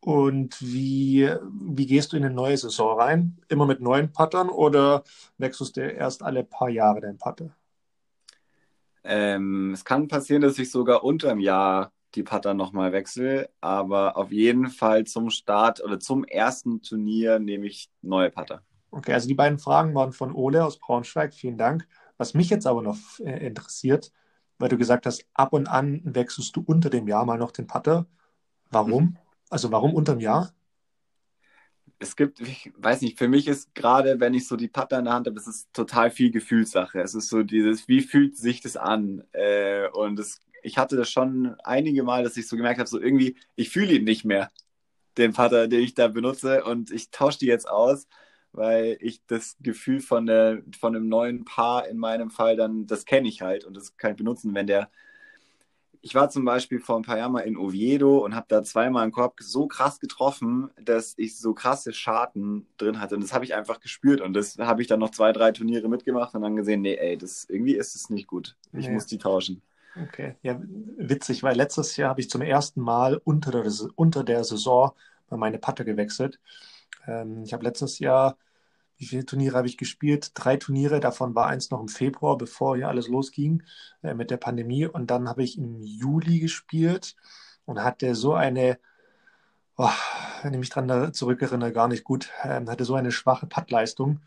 Und 0.01 0.61
wie, 0.62 1.31
wie 1.53 1.87
gehst 1.87 2.12
du 2.12 2.16
in 2.16 2.25
eine 2.25 2.35
neue 2.35 2.57
Saison 2.57 2.99
rein? 2.99 3.38
Immer 3.49 3.66
mit 3.66 3.81
neuen 3.81 4.12
Puttern 4.12 4.49
oder 4.49 5.05
wechselst 5.37 5.77
du 5.77 5.83
erst 5.83 6.23
alle 6.23 6.43
paar 6.43 6.71
Jahre 6.71 7.01
deinen 7.01 7.19
Putter? 7.19 7.55
Ähm, 9.05 9.73
es 9.73 9.85
kann 9.85 10.09
passieren, 10.09 10.43
dass 10.43 10.59
ich 10.59 10.71
sogar 10.71 11.05
unter 11.05 11.29
dem 11.29 11.40
Jahr 11.40 11.93
die 12.14 12.23
Putter 12.23 12.55
nochmal 12.55 12.93
wechsle. 12.93 13.51
Aber 13.61 14.16
auf 14.16 14.33
jeden 14.33 14.69
Fall 14.69 15.05
zum 15.05 15.31
Start 15.31 15.83
oder 15.83 16.01
zum 16.01 16.25
ersten 16.25 16.81
Turnier 16.83 17.38
nehme 17.38 17.66
ich 17.66 17.90
neue 18.01 18.31
Putter. 18.31 18.62
Okay, 18.90 19.12
also 19.12 19.29
die 19.29 19.35
beiden 19.35 19.59
Fragen 19.59 19.95
waren 19.95 20.12
von 20.12 20.35
Ole 20.35 20.64
aus 20.64 20.79
Braunschweig. 20.79 21.35
Vielen 21.35 21.59
Dank. 21.59 21.87
Was 22.20 22.35
mich 22.35 22.50
jetzt 22.50 22.66
aber 22.66 22.83
noch 22.83 22.98
äh, 23.20 23.46
interessiert, 23.46 24.12
weil 24.59 24.68
du 24.68 24.76
gesagt 24.76 25.06
hast, 25.06 25.24
ab 25.33 25.54
und 25.54 25.68
an 25.68 26.02
wechselst 26.04 26.54
du 26.54 26.62
unter 26.66 26.90
dem 26.90 27.09
Jahr 27.09 27.24
mal 27.24 27.38
noch 27.38 27.50
den 27.50 27.66
Putter. 27.66 28.06
Warum? 28.70 29.04
Mhm. 29.04 29.16
Also 29.48 29.72
warum 29.72 29.94
unter 29.94 30.14
dem 30.16 30.20
Jahr? 30.20 30.52
es 32.02 32.16
gibt, 32.16 32.40
ich 32.40 32.72
weiß 32.76 33.02
nicht, 33.02 33.18
für 33.18 33.28
mich 33.28 33.46
ist 33.46 33.74
gerade, 33.74 34.20
wenn 34.20 34.33
ich 34.33 34.48
so 34.48 34.56
die 34.56 34.68
Putter 34.68 34.98
in 34.98 35.04
der 35.04 35.14
Hand 35.14 35.26
habe, 35.26 35.38
es 35.38 35.46
ist 35.46 35.68
total 35.74 36.11
viel 36.11 36.30
Gefühlssache. 36.30 37.00
Es 37.00 37.14
ist 37.14 37.28
so 37.28 37.42
dieses, 37.42 37.88
wie 37.88 38.00
fühlt 38.00 38.37
sich 38.37 38.61
das 38.61 38.76
an? 38.76 39.22
Äh, 39.33 39.88
und 39.88 40.18
es 40.18 40.40
ich 40.62 40.78
hatte 40.78 40.96
das 40.96 41.11
schon 41.11 41.56
einige 41.64 42.02
Mal, 42.02 42.22
dass 42.22 42.37
ich 42.37 42.46
so 42.46 42.56
gemerkt 42.56 42.78
habe, 42.78 42.88
so 42.88 43.00
irgendwie, 43.00 43.37
ich 43.56 43.70
fühle 43.70 43.94
ihn 43.94 44.04
nicht 44.04 44.24
mehr, 44.24 44.50
den 45.16 45.33
Putter, 45.33 45.68
den 45.68 45.80
ich 45.80 45.94
da 45.94 46.09
benutze 46.09 46.64
und 46.64 46.90
ich 46.90 47.11
tausche 47.11 47.38
die 47.38 47.47
jetzt 47.47 47.68
aus, 47.68 48.07
weil 48.53 48.96
ich 49.01 49.24
das 49.26 49.57
Gefühl 49.61 50.01
von, 50.01 50.26
der, 50.26 50.62
von 50.78 50.94
einem 50.94 51.09
neuen 51.09 51.44
Paar 51.44 51.88
in 51.88 51.98
meinem 51.98 52.30
Fall 52.30 52.57
dann, 52.57 52.86
das 52.86 53.05
kenne 53.05 53.28
ich 53.28 53.42
halt 53.42 53.64
und 53.64 53.76
das 53.76 53.96
kann 53.96 54.12
ich 54.12 54.16
benutzen, 54.16 54.55
wenn 54.55 54.66
der 54.66 54.90
ich 56.03 56.14
war 56.14 56.30
zum 56.30 56.44
Beispiel 56.44 56.80
vor 56.80 56.96
ein 56.96 57.03
paar 57.03 57.18
Jahren 57.18 57.32
mal 57.32 57.40
in 57.40 57.57
Oviedo 57.57 58.18
und 58.24 58.34
habe 58.34 58.46
da 58.48 58.62
zweimal 58.62 59.03
einen 59.03 59.12
Korb 59.12 59.36
so 59.40 59.66
krass 59.66 60.01
getroffen, 60.01 60.70
dass 60.82 61.14
ich 61.18 61.38
so 61.38 61.53
krasse 61.53 61.92
Scharten 61.92 62.66
drin 62.78 63.01
hatte. 63.01 63.16
Und 63.16 63.22
das 63.22 63.34
habe 63.34 63.44
ich 63.44 63.55
einfach 63.55 63.80
gespürt. 63.80 64.20
Und 64.20 64.32
das 64.32 64.59
habe 64.59 64.80
ich 64.80 64.88
dann 64.88 65.01
noch 65.01 65.11
zwei, 65.11 65.32
drei 65.32 65.53
Turniere 65.53 65.88
mitgemacht 65.88 66.34
und 66.34 66.42
dann 66.42 66.57
gesehen, 66.57 66.80
nee, 66.80 66.94
ey, 66.94 67.18
das 67.18 67.44
irgendwie 67.48 67.74
ist 67.74 67.94
es 67.94 68.09
nicht 68.09 68.26
gut. 68.26 68.57
Ich 68.72 68.86
nee. 68.86 68.94
muss 68.94 69.07
die 69.07 69.18
tauschen. 69.18 69.62
Okay, 70.01 70.36
ja, 70.42 70.59
witzig, 70.96 71.42
weil 71.42 71.57
letztes 71.57 71.96
Jahr 71.96 72.11
habe 72.11 72.20
ich 72.20 72.30
zum 72.30 72.42
ersten 72.42 72.80
Mal 72.80 73.20
unter 73.24 73.51
der, 73.51 73.64
unter 73.96 74.24
der 74.24 74.44
Saison 74.44 74.92
meine 75.28 75.59
Patte 75.59 75.84
gewechselt. 75.84 76.38
Ähm, 77.07 77.43
ich 77.45 77.53
habe 77.53 77.64
letztes 77.64 77.99
Jahr, 77.99 78.36
wie 79.01 79.07
viele 79.07 79.24
Turniere 79.24 79.57
habe 79.57 79.66
ich 79.66 79.78
gespielt? 79.78 80.32
Drei 80.34 80.57
Turniere, 80.57 81.01
davon 81.01 81.34
war 81.34 81.47
eins 81.47 81.70
noch 81.70 81.80
im 81.80 81.88
Februar, 81.88 82.36
bevor 82.36 82.76
hier 82.76 82.88
alles 82.88 83.09
losging 83.09 83.62
äh, 84.03 84.14
mit 84.14 84.30
der 84.30 84.36
Pandemie. 84.36 84.86
Und 84.86 85.11
dann 85.11 85.28
habe 85.28 85.43
ich 85.43 85.57
im 85.57 85.80
Juli 85.82 86.38
gespielt 86.38 87.16
und 87.64 87.82
hatte 87.82 88.14
so 88.14 88.34
eine, 88.34 88.78
oh, 89.76 89.88
wenn 90.43 90.53
ich 90.53 90.61
mich 90.61 90.70
daran 90.70 91.14
zurückerinnere, 91.14 91.72
gar 91.72 91.88
nicht 91.88 92.05
gut, 92.05 92.30
äh, 92.43 92.61
hatte 92.66 92.84
so 92.84 92.95
eine 92.95 93.11
schwache 93.11 93.47
Puttleistung. 93.47 94.20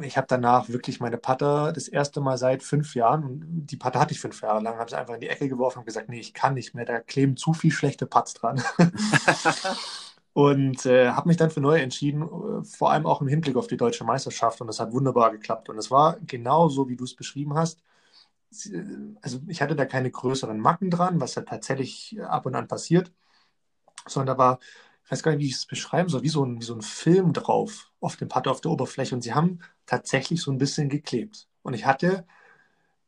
Ich 0.00 0.16
habe 0.16 0.26
danach 0.28 0.68
wirklich 0.70 0.98
meine 0.98 1.18
Putter 1.18 1.72
das 1.72 1.88
erste 1.88 2.20
Mal 2.20 2.38
seit 2.38 2.62
fünf 2.64 2.94
Jahren, 2.96 3.22
und 3.22 3.66
die 3.66 3.76
Putter 3.76 4.00
hatte 4.00 4.12
ich 4.12 4.20
fünf 4.20 4.40
Jahre 4.40 4.60
lang, 4.60 4.78
habe 4.78 4.90
sie 4.90 4.96
einfach 4.96 5.14
in 5.14 5.20
die 5.20 5.28
Ecke 5.28 5.48
geworfen 5.48 5.80
und 5.80 5.84
gesagt, 5.84 6.08
nee, 6.08 6.18
ich 6.18 6.34
kann 6.34 6.54
nicht 6.54 6.74
mehr, 6.74 6.86
da 6.86 7.00
kleben 7.00 7.36
zu 7.36 7.52
viel 7.52 7.70
schlechte 7.70 8.06
Putts 8.06 8.34
dran. 8.34 8.60
Und 10.34 10.84
äh, 10.86 11.10
habe 11.10 11.28
mich 11.28 11.36
dann 11.38 11.50
für 11.50 11.60
neu 11.60 11.78
entschieden, 11.78 12.22
äh, 12.22 12.64
vor 12.64 12.90
allem 12.92 13.06
auch 13.06 13.20
im 13.22 13.28
Hinblick 13.28 13.56
auf 13.56 13.68
die 13.68 13.76
deutsche 13.76 14.04
Meisterschaft. 14.04 14.60
Und 14.60 14.66
das 14.66 14.80
hat 14.80 14.92
wunderbar 14.92 15.30
geklappt. 15.32 15.68
Und 15.70 15.78
es 15.78 15.90
war 15.90 16.18
genau 16.26 16.68
so, 16.68 16.88
wie 16.88 16.96
du 16.96 17.04
es 17.04 17.14
beschrieben 17.16 17.54
hast. 17.54 17.82
Äh, 18.66 18.82
also 19.22 19.40
ich 19.48 19.62
hatte 19.62 19.76
da 19.76 19.86
keine 19.86 20.10
größeren 20.10 20.58
Macken 20.60 20.90
dran, 20.90 21.20
was 21.20 21.36
ja 21.36 21.42
tatsächlich 21.42 22.16
ab 22.22 22.46
und 22.46 22.54
an 22.56 22.68
passiert, 22.68 23.12
sondern 24.06 24.36
da 24.36 24.38
war, 24.38 24.58
ich 25.04 25.12
weiß 25.12 25.22
gar 25.22 25.32
nicht, 25.32 25.40
wie 25.40 25.48
ich 25.48 25.54
es 25.54 25.66
beschreiben 25.66 26.08
soll, 26.08 26.22
wie 26.22 26.28
so 26.28 26.44
ein, 26.44 26.60
wie 26.60 26.64
so 26.64 26.74
ein 26.74 26.82
Film 26.82 27.32
drauf 27.32 27.92
auf 28.00 28.16
dem 28.16 28.28
Putter 28.28 28.50
auf 28.50 28.60
der 28.60 28.72
Oberfläche. 28.72 29.14
Und 29.14 29.22
sie 29.22 29.34
haben 29.34 29.60
tatsächlich 29.86 30.42
so 30.42 30.50
ein 30.52 30.58
bisschen 30.58 30.88
geklebt. 30.88 31.48
Und 31.62 31.74
ich 31.74 31.86
hatte 31.86 32.26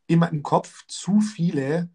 immer 0.07 0.31
im 0.33 0.43
Kopf 0.43 0.87
zu 0.89 1.21
viele 1.21 1.91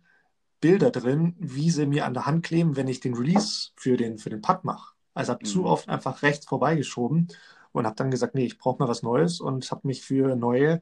Bilder 0.61 0.91
drin, 0.91 1.35
wie 1.39 1.71
sie 1.71 1.85
mir 1.87 2.05
an 2.05 2.13
der 2.13 2.25
Hand 2.25 2.45
kleben, 2.45 2.75
wenn 2.75 2.87
ich 2.87 2.99
den 2.99 3.15
Release 3.15 3.71
für 3.75 3.97
den, 3.97 4.17
für 4.17 4.29
den 4.29 4.41
Putt 4.41 4.63
mache. 4.63 4.93
Also 5.13 5.33
habe 5.33 5.45
mhm. 5.45 5.49
zu 5.49 5.65
oft 5.65 5.89
einfach 5.89 6.21
rechts 6.21 6.45
vorbeigeschoben 6.45 7.27
und 7.71 7.85
habe 7.85 7.95
dann 7.95 8.11
gesagt, 8.11 8.35
nee, 8.35 8.45
ich 8.45 8.57
brauche 8.57 8.79
mal 8.81 8.89
was 8.89 9.03
Neues 9.03 9.39
und 9.39 9.69
habe 9.71 9.87
mich 9.87 10.01
für 10.01 10.35
neue 10.35 10.81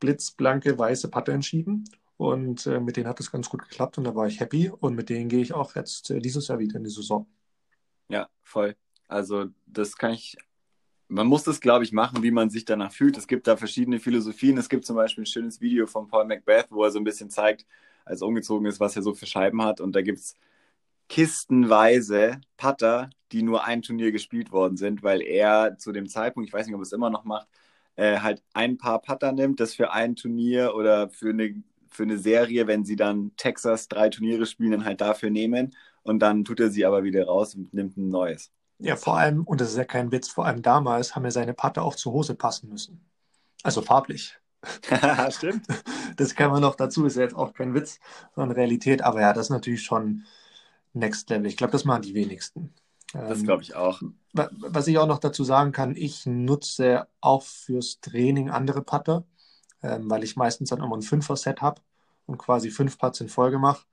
blitzblanke 0.00 0.78
weiße 0.78 1.08
Patte 1.08 1.32
entschieden. 1.32 1.84
Und 2.16 2.66
äh, 2.66 2.80
mit 2.80 2.96
denen 2.96 3.08
hat 3.08 3.20
es 3.20 3.32
ganz 3.32 3.48
gut 3.48 3.62
geklappt 3.62 3.96
und 3.96 4.04
da 4.04 4.14
war 4.14 4.26
ich 4.26 4.40
happy. 4.40 4.70
Und 4.70 4.94
mit 4.94 5.08
denen 5.08 5.28
gehe 5.28 5.40
ich 5.40 5.54
auch 5.54 5.74
jetzt 5.74 6.10
äh, 6.10 6.18
dieses 6.18 6.48
Jahr 6.48 6.58
wieder 6.58 6.76
in 6.76 6.84
die 6.84 6.90
Saison. 6.90 7.26
Ja, 8.08 8.28
voll. 8.42 8.76
Also 9.08 9.46
das 9.66 9.96
kann 9.96 10.12
ich. 10.12 10.36
Man 11.08 11.26
muss 11.26 11.42
das, 11.44 11.60
glaube 11.60 11.84
ich, 11.84 11.92
machen, 11.92 12.22
wie 12.22 12.30
man 12.30 12.50
sich 12.50 12.64
danach 12.64 12.92
fühlt. 12.92 13.16
Es 13.16 13.26
gibt 13.26 13.46
da 13.46 13.56
verschiedene 13.56 13.98
Philosophien. 13.98 14.58
Es 14.58 14.68
gibt 14.68 14.84
zum 14.84 14.96
Beispiel 14.96 15.22
ein 15.22 15.26
schönes 15.26 15.60
Video 15.60 15.86
von 15.86 16.06
Paul 16.06 16.26
Macbeth, 16.26 16.66
wo 16.70 16.84
er 16.84 16.90
so 16.90 16.98
ein 16.98 17.04
bisschen 17.04 17.30
zeigt, 17.30 17.66
als 18.04 18.20
er 18.20 18.28
umgezogen 18.28 18.66
ist, 18.66 18.78
was 18.78 18.94
er 18.96 19.02
so 19.02 19.14
für 19.14 19.26
Scheiben 19.26 19.62
hat. 19.62 19.80
Und 19.80 19.96
da 19.96 20.02
gibt 20.02 20.18
es 20.18 20.36
kistenweise 21.10 22.40
Putter, 22.56 23.10
die 23.32 23.42
nur 23.42 23.64
ein 23.64 23.82
Turnier 23.82 24.12
gespielt 24.12 24.52
worden 24.52 24.76
sind, 24.76 25.02
weil 25.02 25.20
er 25.22 25.76
zu 25.76 25.92
dem 25.92 26.08
Zeitpunkt, 26.08 26.48
ich 26.48 26.52
weiß 26.54 26.66
nicht, 26.66 26.74
ob 26.74 26.80
er 26.80 26.84
es 26.84 26.92
immer 26.92 27.10
noch 27.10 27.24
macht, 27.24 27.48
äh, 27.96 28.20
halt 28.20 28.42
ein 28.54 28.78
paar 28.78 29.02
Putter 29.02 29.32
nimmt, 29.32 29.58
das 29.58 29.74
für 29.74 29.90
ein 29.92 30.14
Turnier 30.14 30.72
oder 30.76 31.10
für 31.10 31.30
eine, 31.30 31.62
für 31.88 32.04
eine 32.04 32.16
Serie, 32.16 32.68
wenn 32.68 32.84
sie 32.84 32.94
dann 32.94 33.32
Texas 33.36 33.88
drei 33.88 34.08
Turniere 34.08 34.46
spielen, 34.46 34.70
dann 34.70 34.84
halt 34.84 35.00
dafür 35.00 35.30
nehmen 35.30 35.74
und 36.04 36.20
dann 36.20 36.44
tut 36.44 36.60
er 36.60 36.70
sie 36.70 36.86
aber 36.86 37.02
wieder 37.02 37.26
raus 37.26 37.56
und 37.56 37.74
nimmt 37.74 37.96
ein 37.96 38.08
neues. 38.08 38.52
Ja, 38.78 38.94
vor 38.94 39.18
allem, 39.18 39.42
und 39.42 39.60
das 39.60 39.70
ist 39.70 39.76
ja 39.76 39.84
kein 39.84 40.12
Witz, 40.12 40.28
vor 40.28 40.46
allem 40.46 40.62
damals 40.62 41.16
haben 41.16 41.24
ja 41.24 41.32
seine 41.32 41.54
Putter 41.54 41.82
auch 41.82 41.96
zur 41.96 42.12
Hose 42.12 42.36
passen 42.36 42.70
müssen. 42.70 43.04
Also 43.64 43.82
farblich. 43.82 44.38
Stimmt. 45.30 45.66
Das 46.16 46.36
kann 46.36 46.52
man 46.52 46.62
noch 46.62 46.76
dazu, 46.76 47.04
ist 47.04 47.16
ja 47.16 47.22
jetzt 47.22 47.34
auch 47.34 47.52
kein 47.52 47.74
Witz, 47.74 47.98
sondern 48.36 48.56
Realität. 48.56 49.02
Aber 49.02 49.20
ja, 49.20 49.32
das 49.32 49.46
ist 49.46 49.50
natürlich 49.50 49.82
schon 49.82 50.24
Next 50.92 51.30
Level. 51.30 51.46
Ich 51.46 51.56
glaube, 51.56 51.72
das 51.72 51.84
machen 51.84 52.02
die 52.02 52.14
wenigsten. 52.14 52.74
Das 53.12 53.40
ähm, 53.40 53.44
glaube 53.44 53.62
ich 53.62 53.74
auch. 53.74 54.00
Was 54.32 54.86
ich 54.86 54.98
auch 54.98 55.06
noch 55.06 55.18
dazu 55.18 55.42
sagen 55.44 55.72
kann, 55.72 55.96
ich 55.96 56.26
nutze 56.26 57.08
auch 57.20 57.42
fürs 57.42 58.00
Training 58.00 58.50
andere 58.50 58.82
Putter, 58.82 59.24
ähm, 59.82 60.08
weil 60.08 60.22
ich 60.22 60.36
meistens 60.36 60.70
dann 60.70 60.82
immer 60.82 60.96
ein 60.96 61.02
Fünfer-Set 61.02 61.60
habe 61.60 61.80
und 62.26 62.38
quasi 62.38 62.70
fünf 62.70 62.98
Putts 62.98 63.20
in 63.20 63.28
Folge 63.28 63.58
mache. 63.58 63.86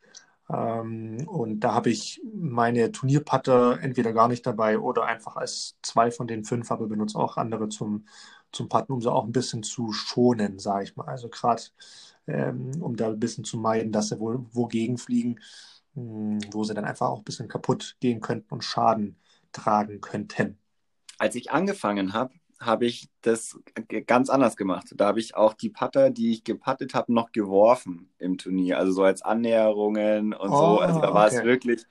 Ähm, 0.49 1.27
und 1.27 1.61
da 1.61 1.73
habe 1.73 1.89
ich 1.89 2.21
meine 2.33 2.91
Turnierputter 2.91 3.79
entweder 3.81 4.13
gar 4.13 4.27
nicht 4.27 4.45
dabei 4.45 4.79
oder 4.79 5.05
einfach 5.05 5.35
als 5.35 5.77
zwei 5.81 6.11
von 6.11 6.27
den 6.27 6.43
fünf, 6.43 6.71
aber 6.71 6.87
benutze 6.87 7.17
auch 7.17 7.37
andere 7.37 7.69
zum, 7.69 8.05
zum 8.51 8.69
Putten, 8.69 8.93
um 8.93 9.01
sie 9.01 9.11
auch 9.11 9.25
ein 9.25 9.31
bisschen 9.31 9.63
zu 9.63 9.91
schonen, 9.91 10.59
sage 10.59 10.83
ich 10.83 10.95
mal. 10.95 11.07
Also 11.07 11.29
gerade 11.29 11.63
um 12.27 12.97
da 12.97 13.07
ein 13.07 13.21
bisschen 13.21 13.45
zu 13.45 13.57
meiden, 13.57 13.93
dass 13.93 14.09
sie 14.09 14.19
wohl 14.19 14.45
wogegen 14.51 14.97
fliegen. 14.97 15.39
Wo 15.99 16.63
sie 16.63 16.75
dann 16.75 16.85
einfach 16.85 17.07
auch 17.07 17.19
ein 17.19 17.23
bisschen 17.23 17.47
kaputt 17.47 17.95
gehen 17.99 18.21
könnten 18.21 18.53
und 18.53 18.63
Schaden 18.63 19.17
tragen 19.51 19.99
könnten. 19.99 20.59
Als 21.17 21.33
ich 21.33 21.49
angefangen 21.49 22.13
habe, 22.13 22.35
habe 22.59 22.85
ich 22.85 23.09
das 23.21 23.59
ganz 24.05 24.29
anders 24.29 24.57
gemacht. 24.57 24.93
Da 24.95 25.07
habe 25.07 25.19
ich 25.19 25.35
auch 25.35 25.53
die 25.53 25.69
Putter, 25.69 26.11
die 26.11 26.31
ich 26.31 26.43
gepattet 26.43 26.93
habe, 26.93 27.11
noch 27.13 27.31
geworfen 27.31 28.11
im 28.19 28.37
Turnier. 28.37 28.77
Also 28.77 28.91
so 28.91 29.03
als 29.03 29.23
Annäherungen 29.23 30.33
und 30.33 30.49
oh, 30.49 30.75
so. 30.75 30.79
Also 30.79 30.99
da 30.99 31.13
war 31.15 31.25
okay. 31.25 31.37
es 31.37 31.43
wirklich, 31.43 31.83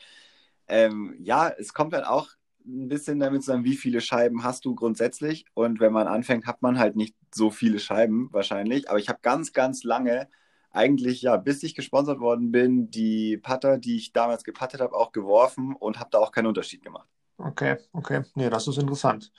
ähm, 0.69 1.17
ja, 1.19 1.49
es 1.49 1.73
kommt 1.73 1.93
halt 1.93 2.07
auch 2.07 2.29
ein 2.65 2.89
bisschen 2.89 3.19
damit 3.19 3.43
zusammen, 3.43 3.65
wie 3.65 3.77
viele 3.77 4.01
Scheiben 4.01 4.45
hast 4.45 4.65
du 4.65 4.77
grundsätzlich. 4.77 5.47
Und 5.55 5.81
wenn 5.81 5.93
man 5.93 6.07
anfängt, 6.07 6.47
hat 6.47 6.63
man 6.63 6.79
halt 6.79 6.95
nicht 6.95 7.17
so 7.33 7.51
viele 7.51 7.81
Scheiben 7.81 8.29
wahrscheinlich. 8.33 8.89
Aber 8.89 9.01
ich 9.01 9.09
habe 9.09 9.19
ganz, 9.23 9.53
ganz 9.53 9.83
lange 9.83 10.29
eigentlich, 10.77 11.23
ja, 11.23 11.37
bis 11.37 11.63
ich 11.63 11.75
gesponsert 11.75 12.21
worden 12.21 12.53
bin, 12.53 12.91
die 12.91 13.37
Putter, 13.39 13.79
die 13.79 13.97
ich 13.97 14.13
damals 14.13 14.45
gepattet 14.45 14.81
habe, 14.81 14.95
auch 14.95 15.13
geworfen 15.13 15.75
und 15.75 15.99
habe 15.99 16.11
da 16.11 16.19
auch 16.19 16.33
keinen 16.33 16.47
Unterschied 16.47 16.83
gemacht. 16.83 17.09
Okay, 17.39 17.77
okay. 17.93 18.23
Nee, 18.35 18.51
das 18.51 18.67
ist 18.69 18.79
interessant. 18.79 19.33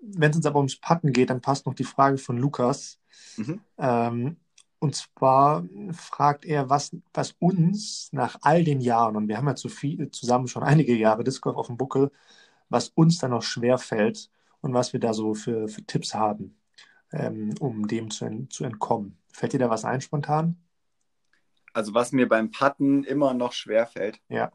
Wenn 0.00 0.30
es 0.30 0.36
jetzt 0.36 0.46
aber 0.46 0.58
ums 0.58 0.76
Patten 0.76 1.12
geht, 1.12 1.30
dann 1.30 1.40
passt 1.40 1.66
noch 1.66 1.74
die 1.74 1.84
Frage 1.84 2.18
von 2.18 2.38
Lukas. 2.38 2.98
Mhm. 3.36 3.60
Ähm, 3.78 4.36
und 4.78 4.94
zwar 4.94 5.64
fragt 5.92 6.46
er, 6.46 6.70
was, 6.70 6.96
was 7.12 7.32
uns 7.38 8.08
nach 8.12 8.38
all 8.40 8.64
den 8.64 8.80
Jahren, 8.80 9.16
und 9.16 9.28
wir 9.28 9.36
haben 9.36 9.46
ja 9.46 9.54
zu 9.54 9.68
viel, 9.68 10.10
zusammen 10.10 10.48
schon 10.48 10.62
einige 10.62 10.96
Jahre 10.96 11.22
Disc 11.22 11.42
Golf 11.42 11.56
auf 11.56 11.66
dem 11.66 11.76
Buckel, 11.76 12.10
was 12.70 12.88
uns 12.88 13.18
da 13.18 13.28
noch 13.28 13.42
schwer 13.42 13.76
fällt 13.76 14.30
und 14.62 14.72
was 14.72 14.94
wir 14.94 15.00
da 15.00 15.12
so 15.12 15.34
für, 15.34 15.68
für 15.68 15.84
Tipps 15.84 16.14
haben, 16.14 16.56
ähm, 17.12 17.54
um 17.60 17.86
dem 17.88 18.10
zu, 18.10 18.46
zu 18.48 18.64
entkommen. 18.64 19.18
Fällt 19.32 19.52
dir 19.52 19.58
da 19.58 19.68
was 19.68 19.84
ein 19.84 20.00
spontan? 20.00 20.56
Also 21.72 21.94
was 21.94 22.12
mir 22.12 22.28
beim 22.28 22.50
Putten 22.50 23.04
immer 23.04 23.34
noch 23.34 23.52
schwer 23.52 23.86
fällt. 23.86 24.20
Ja. 24.28 24.52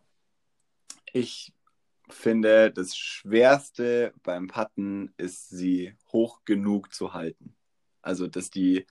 Ich 1.14 1.54
finde, 2.10 2.72
das 2.72 2.96
Schwerste 2.96 4.14
beim 4.24 4.48
Putten 4.48 5.14
ist, 5.18 5.50
sie 5.50 5.96
hoch 6.12 6.42
genug 6.46 6.94
zu 6.94 7.14
halten. 7.14 7.56
Also, 8.02 8.28
dass 8.28 8.50
die 8.50 8.86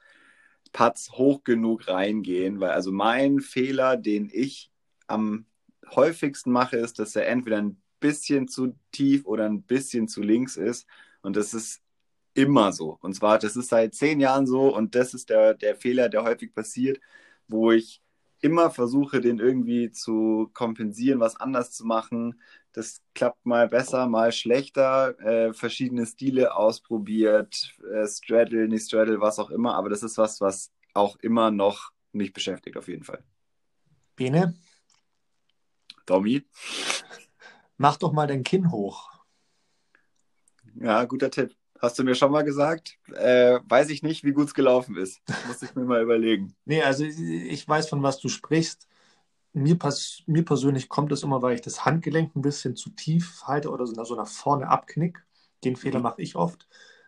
Putts 0.72 1.12
hoch 1.12 1.44
genug 1.44 1.86
reingehen, 1.88 2.60
weil 2.60 2.70
also 2.70 2.90
mein 2.90 3.40
Fehler, 3.40 3.96
den 3.96 4.28
ich 4.32 4.72
am 5.06 5.46
häufigsten 5.94 6.50
mache, 6.50 6.76
ist, 6.76 6.98
dass 6.98 7.14
er 7.14 7.28
entweder 7.28 7.58
ein 7.58 7.80
bisschen 8.00 8.48
zu 8.48 8.76
tief 8.90 9.24
oder 9.24 9.46
ein 9.46 9.62
bisschen 9.62 10.08
zu 10.08 10.22
links 10.22 10.56
ist. 10.56 10.86
Und 11.22 11.36
das 11.36 11.54
ist 11.54 11.80
immer 12.34 12.72
so. 12.72 12.98
Und 13.00 13.14
zwar, 13.14 13.38
das 13.38 13.56
ist 13.56 13.68
seit 13.68 13.94
zehn 13.94 14.20
Jahren 14.20 14.46
so 14.46 14.74
und 14.74 14.94
das 14.94 15.14
ist 15.14 15.30
der, 15.30 15.54
der 15.54 15.76
Fehler, 15.76 16.08
der 16.08 16.24
häufig 16.24 16.52
passiert, 16.52 17.00
wo 17.46 17.70
ich 17.70 18.02
immer 18.44 18.70
versuche, 18.70 19.22
den 19.22 19.38
irgendwie 19.38 19.90
zu 19.90 20.50
kompensieren, 20.52 21.18
was 21.18 21.36
anders 21.36 21.72
zu 21.72 21.86
machen. 21.86 22.38
Das 22.72 23.00
klappt 23.14 23.46
mal 23.46 23.68
besser, 23.68 24.06
mal 24.06 24.32
schlechter. 24.32 25.18
Äh, 25.18 25.54
verschiedene 25.54 26.04
Stile 26.04 26.54
ausprobiert, 26.54 27.74
äh, 27.90 28.06
Straddle, 28.06 28.68
nicht 28.68 28.86
Straddle, 28.86 29.18
was 29.20 29.38
auch 29.38 29.50
immer. 29.50 29.74
Aber 29.76 29.88
das 29.88 30.02
ist 30.02 30.18
was, 30.18 30.42
was 30.42 30.70
auch 30.92 31.16
immer 31.16 31.50
noch 31.50 31.90
mich 32.12 32.34
beschäftigt, 32.34 32.76
auf 32.76 32.86
jeden 32.86 33.02
Fall. 33.02 33.24
Bene? 34.14 34.54
Domi? 36.04 36.44
Mach 37.78 37.96
doch 37.96 38.12
mal 38.12 38.26
dein 38.26 38.44
Kinn 38.44 38.70
hoch. 38.70 39.10
Ja, 40.74 41.04
guter 41.06 41.30
Tipp. 41.30 41.56
Hast 41.84 41.98
du 41.98 42.04
mir 42.04 42.14
schon 42.14 42.32
mal 42.32 42.44
gesagt? 42.44 42.98
Äh, 43.14 43.60
weiß 43.68 43.90
ich 43.90 44.02
nicht, 44.02 44.24
wie 44.24 44.32
gut 44.32 44.46
es 44.46 44.54
gelaufen 44.54 44.96
ist. 44.96 45.20
Muss 45.46 45.60
ich 45.60 45.74
mir 45.74 45.84
mal 45.84 46.02
überlegen. 46.02 46.54
Nee, 46.64 46.82
also 46.82 47.04
ich 47.04 47.68
weiß, 47.68 47.90
von 47.90 48.02
was 48.02 48.18
du 48.18 48.30
sprichst. 48.30 48.88
Mir, 49.52 49.76
mir 50.26 50.44
persönlich 50.46 50.88
kommt 50.88 51.12
es 51.12 51.22
immer, 51.22 51.42
weil 51.42 51.54
ich 51.54 51.60
das 51.60 51.84
Handgelenk 51.84 52.34
ein 52.34 52.40
bisschen 52.40 52.74
zu 52.74 52.88
tief 52.88 53.42
halte 53.44 53.70
oder 53.70 53.86
so 53.86 54.14
nach 54.16 54.26
vorne 54.26 54.68
abknick. 54.68 55.22
Den 55.62 55.76
Fehler 55.76 55.98
mhm. 55.98 56.04
mache 56.04 56.22
ich 56.22 56.36
oft. 56.36 56.66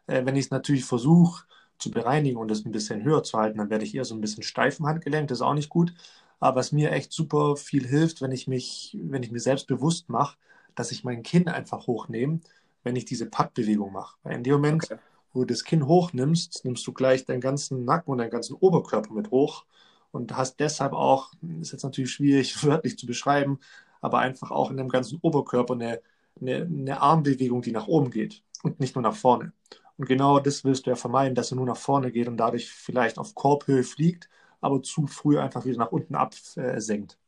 Äh, 0.08 0.26
wenn 0.26 0.36
ich 0.36 0.44
es 0.44 0.50
natürlich 0.50 0.84
versuche 0.84 1.46
zu 1.78 1.90
bereinigen 1.90 2.36
und 2.36 2.50
es 2.50 2.66
ein 2.66 2.72
bisschen 2.72 3.02
höher 3.02 3.22
zu 3.22 3.38
halten, 3.38 3.56
dann 3.56 3.70
werde 3.70 3.84
ich 3.84 3.94
eher 3.94 4.04
so 4.04 4.14
ein 4.14 4.20
bisschen 4.20 4.42
steif 4.42 4.78
im 4.78 4.86
Handgelenk. 4.86 5.28
Das 5.28 5.38
ist 5.38 5.42
auch 5.42 5.54
nicht 5.54 5.70
gut. 5.70 5.94
Aber 6.38 6.60
was 6.60 6.72
mir 6.72 6.92
echt 6.92 7.12
super 7.12 7.56
viel 7.56 7.86
hilft, 7.86 8.20
wenn 8.20 8.30
ich 8.30 8.46
mich, 8.46 8.94
wenn 9.00 9.22
ich 9.22 9.30
mir 9.30 9.40
selbst 9.40 9.68
bewusst 9.68 10.10
mache, 10.10 10.36
dass 10.74 10.92
ich 10.92 11.02
mein 11.02 11.22
Kinn 11.22 11.48
einfach 11.48 11.86
hochnehme 11.86 12.40
wenn 12.86 12.94
ich 12.94 13.04
diese 13.04 13.26
Pattbewegung 13.26 13.92
mache. 13.92 14.16
Weil 14.22 14.36
in 14.36 14.44
dem 14.44 14.54
Moment, 14.54 14.84
okay. 14.84 14.98
wo 15.32 15.40
du 15.40 15.46
das 15.46 15.64
Kinn 15.64 15.88
hochnimmst, 15.88 16.64
nimmst 16.64 16.86
du 16.86 16.92
gleich 16.92 17.24
deinen 17.24 17.40
ganzen 17.40 17.84
Nacken 17.84 18.12
und 18.12 18.18
deinen 18.18 18.30
ganzen 18.30 18.54
Oberkörper 18.54 19.12
mit 19.12 19.32
hoch 19.32 19.64
und 20.12 20.36
hast 20.36 20.60
deshalb 20.60 20.92
auch, 20.92 21.32
ist 21.60 21.72
jetzt 21.72 21.82
natürlich 21.82 22.12
schwierig 22.12 22.62
wörtlich 22.64 22.96
zu 22.96 23.06
beschreiben, 23.06 23.58
aber 24.00 24.20
einfach 24.20 24.52
auch 24.52 24.70
in 24.70 24.76
dem 24.76 24.88
ganzen 24.88 25.18
Oberkörper 25.20 25.74
eine, 25.74 26.00
eine, 26.40 26.62
eine 26.62 27.00
Armbewegung, 27.00 27.60
die 27.60 27.72
nach 27.72 27.88
oben 27.88 28.12
geht 28.12 28.44
und 28.62 28.78
nicht 28.78 28.94
nur 28.94 29.02
nach 29.02 29.16
vorne. 29.16 29.52
Und 29.96 30.06
genau 30.06 30.38
das 30.38 30.62
willst 30.62 30.86
du 30.86 30.90
ja 30.90 30.96
vermeiden, 30.96 31.34
dass 31.34 31.50
er 31.50 31.56
nur 31.56 31.66
nach 31.66 31.76
vorne 31.76 32.12
geht 32.12 32.28
und 32.28 32.36
dadurch 32.36 32.70
vielleicht 32.70 33.18
auf 33.18 33.34
Korbhöhe 33.34 33.82
fliegt, 33.82 34.28
aber 34.60 34.80
zu 34.80 35.08
früh 35.08 35.40
einfach 35.40 35.64
wieder 35.64 35.78
nach 35.78 35.90
unten 35.90 36.14
absenkt. 36.14 37.18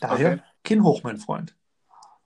Daher 0.00 0.32
okay. 0.32 0.42
Kinn 0.64 0.84
hoch, 0.84 1.02
mein 1.02 1.16
Freund. 1.16 1.56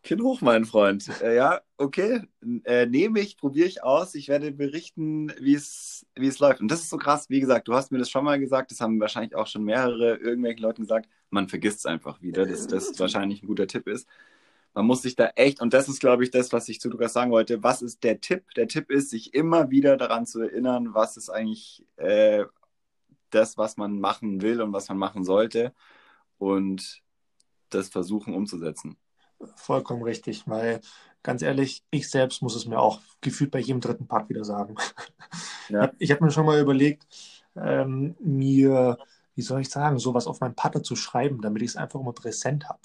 Kinn 0.05 0.23
hoch, 0.23 0.43
mein 0.43 0.67
Freund. 0.67 1.09
Äh, 1.23 1.35
ja, 1.35 1.63
okay. 1.79 2.21
Äh, 2.65 2.85
nehme 2.85 3.21
ich, 3.21 3.39
probiere 3.39 3.67
ich 3.67 3.83
aus. 3.83 4.15
Ich 4.15 4.29
werde 4.29 4.53
berichten, 4.53 5.33
wie 5.41 5.55
es 5.55 6.05
läuft. 6.39 6.61
Und 6.61 6.71
das 6.71 6.81
ist 6.81 6.91
so 6.91 6.99
krass. 6.99 7.31
Wie 7.31 7.41
gesagt, 7.41 7.69
du 7.69 7.75
hast 7.75 7.91
mir 7.91 7.99
das 7.99 8.11
schon 8.11 8.25
mal 8.25 8.39
gesagt. 8.39 8.71
Das 8.71 8.83
haben 8.83 9.01
wahrscheinlich 9.01 9.35
auch 9.35 9.47
schon 9.47 9.65
mehrere 9.65 10.17
irgendwelchen 10.17 10.63
Leuten 10.63 10.83
gesagt. 10.83 11.09
Man 11.31 11.49
vergisst 11.49 11.79
es 11.79 11.87
einfach 11.87 12.21
wieder, 12.21 12.45
dass 12.45 12.67
das 12.67 12.99
wahrscheinlich 13.01 13.43
ein 13.43 13.47
guter 13.47 13.67
Tipp 13.67 13.89
ist. 13.89 14.07
Man 14.75 14.87
muss 14.87 15.01
sich 15.01 15.17
da 15.17 15.29
echt, 15.37 15.63
und 15.63 15.73
das 15.73 15.89
ist, 15.89 16.01
glaube 16.01 16.23
ich, 16.23 16.31
das, 16.31 16.53
was 16.53 16.69
ich 16.69 16.81
zu 16.81 16.91
Lukas 16.91 17.15
sagen 17.15 17.31
wollte. 17.31 17.63
Was 17.63 17.81
ist 17.81 18.05
der 18.05 18.21
Tipp? 18.21 18.45
Der 18.57 18.69
Tipp 18.69 18.91
ist, 18.91 19.09
sich 19.09 19.33
immer 19.33 19.71
wieder 19.71 19.97
daran 19.97 20.27
zu 20.27 20.43
erinnern, 20.43 20.93
was 20.93 21.17
ist 21.17 21.31
eigentlich 21.31 21.83
äh, 21.97 22.45
das, 23.31 23.57
was 23.57 23.79
man 23.79 24.01
machen 24.01 24.43
will 24.43 24.61
und 24.61 24.75
was 24.75 24.89
man 24.91 24.99
machen 24.99 25.25
sollte. 25.25 25.73
Und 26.37 27.03
das 27.71 27.89
versuchen 27.89 28.35
umzusetzen. 28.35 28.99
Vollkommen 29.57 30.03
richtig, 30.03 30.45
weil 30.47 30.81
ganz 31.23 31.43
ehrlich, 31.43 31.85
ich 31.91 32.09
selbst 32.11 32.43
muss 32.43 32.55
es 32.57 32.67
mir 32.67 32.79
auch 32.81 33.01
gefühlt 33.21 33.51
bei 33.51 33.59
jedem 33.59 33.81
dritten 33.81 34.07
Part 34.07 34.29
wieder 34.29 34.45
sagen. 34.45 34.77
Ja. 35.71 35.91
Ich 35.99 36.11
habe 36.11 36.23
mir 36.23 36.31
schon 36.31 36.45
mal 36.45 36.61
überlegt, 36.61 37.07
ähm, 37.57 38.15
mir, 38.21 38.99
wie 39.35 39.43
soll 39.43 39.63
ich 39.63 39.71
sagen, 39.71 39.99
sowas 39.99 40.27
auf 40.27 40.41
meinen 40.41 40.55
Putter 40.55 40.83
zu 40.83 40.95
schreiben, 40.95 41.41
damit 41.41 41.63
ich 41.63 41.71
es 41.71 41.77
einfach 41.77 42.01
immer 42.01 42.13
präsent 42.13 42.69
habe. 42.69 42.81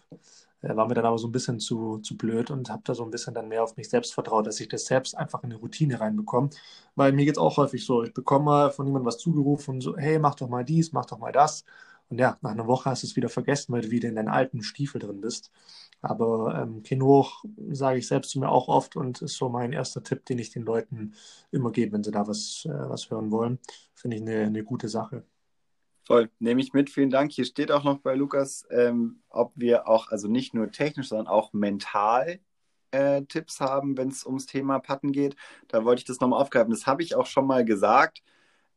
Äh, 0.61 0.75
war 0.75 0.87
mir 0.87 0.93
dann 0.93 1.05
aber 1.05 1.17
so 1.17 1.27
ein 1.27 1.31
bisschen 1.31 1.59
zu, 1.59 1.99
zu 1.99 2.17
blöd 2.17 2.51
und 2.51 2.69
habe 2.69 2.81
da 2.85 2.95
so 2.95 3.03
ein 3.03 3.11
bisschen 3.11 3.33
dann 3.33 3.47
mehr 3.49 3.63
auf 3.63 3.77
mich 3.77 3.89
selbst 3.89 4.13
vertraut, 4.13 4.47
dass 4.47 4.59
ich 4.59 4.69
das 4.69 4.85
selbst 4.85 5.17
einfach 5.17 5.43
in 5.43 5.51
eine 5.51 5.59
Routine 5.59 5.99
reinbekomme. 5.99 6.49
Weil 6.95 7.11
mir 7.13 7.25
geht 7.25 7.35
es 7.35 7.39
auch 7.41 7.57
häufig 7.57 7.85
so, 7.85 8.03
ich 8.03 8.13
bekomme 8.13 8.45
mal 8.45 8.71
von 8.71 8.85
jemandem 8.85 9.07
was 9.07 9.17
zugerufen 9.17 9.75
und 9.75 9.81
so, 9.81 9.97
hey, 9.97 10.19
mach 10.19 10.35
doch 10.35 10.49
mal 10.49 10.63
dies, 10.65 10.91
mach 10.93 11.05
doch 11.05 11.19
mal 11.19 11.31
das. 11.31 11.65
Und 12.09 12.19
ja, 12.19 12.37
nach 12.41 12.51
einer 12.51 12.67
Woche 12.67 12.89
hast 12.89 13.03
du 13.03 13.07
es 13.07 13.15
wieder 13.15 13.29
vergessen, 13.29 13.71
weil 13.71 13.81
du 13.81 13.91
wieder 13.91 14.09
in 14.09 14.15
deinen 14.15 14.29
alten 14.29 14.63
Stiefel 14.63 14.99
drin 14.99 15.21
bist. 15.21 15.51
Aber 16.01 16.59
ähm, 16.61 16.81
Kinn 16.83 17.03
hoch 17.03 17.43
sage 17.71 17.99
ich 17.99 18.07
selbst 18.07 18.31
zu 18.31 18.39
mir 18.39 18.49
auch 18.49 18.67
oft 18.67 18.95
und 18.95 19.21
ist 19.21 19.35
so 19.35 19.49
mein 19.49 19.73
erster 19.73 20.01
Tipp, 20.01 20.25
den 20.25 20.39
ich 20.39 20.49
den 20.49 20.63
Leuten 20.63 21.13
immer 21.51 21.71
gebe, 21.71 21.93
wenn 21.93 22.03
sie 22.03 22.11
da 22.11 22.27
was, 22.27 22.65
äh, 22.65 22.89
was 22.89 23.09
hören 23.11 23.31
wollen. 23.31 23.59
Finde 23.93 24.17
ich 24.17 24.23
eine, 24.23 24.45
eine 24.45 24.63
gute 24.63 24.89
Sache. 24.89 25.23
Voll, 26.05 26.31
nehme 26.39 26.61
ich 26.61 26.73
mit, 26.73 26.89
vielen 26.89 27.11
Dank. 27.11 27.31
Hier 27.31 27.45
steht 27.45 27.71
auch 27.71 27.83
noch 27.83 27.99
bei 27.99 28.15
Lukas, 28.15 28.65
ähm, 28.71 29.21
ob 29.29 29.51
wir 29.55 29.87
auch, 29.87 30.07
also 30.09 30.27
nicht 30.27 30.55
nur 30.55 30.71
technisch, 30.71 31.09
sondern 31.09 31.27
auch 31.27 31.53
mental 31.53 32.39
äh, 32.91 33.21
Tipps 33.23 33.59
haben, 33.59 33.97
wenn 33.97 34.07
es 34.07 34.25
ums 34.25 34.47
Thema 34.47 34.79
Patten 34.79 35.11
geht. 35.11 35.35
Da 35.67 35.85
wollte 35.85 35.99
ich 35.99 36.05
das 36.05 36.19
nochmal 36.19 36.41
aufgreifen. 36.41 36.71
Das 36.71 36.87
habe 36.87 37.03
ich 37.03 37.15
auch 37.15 37.27
schon 37.27 37.45
mal 37.45 37.63
gesagt 37.65 38.23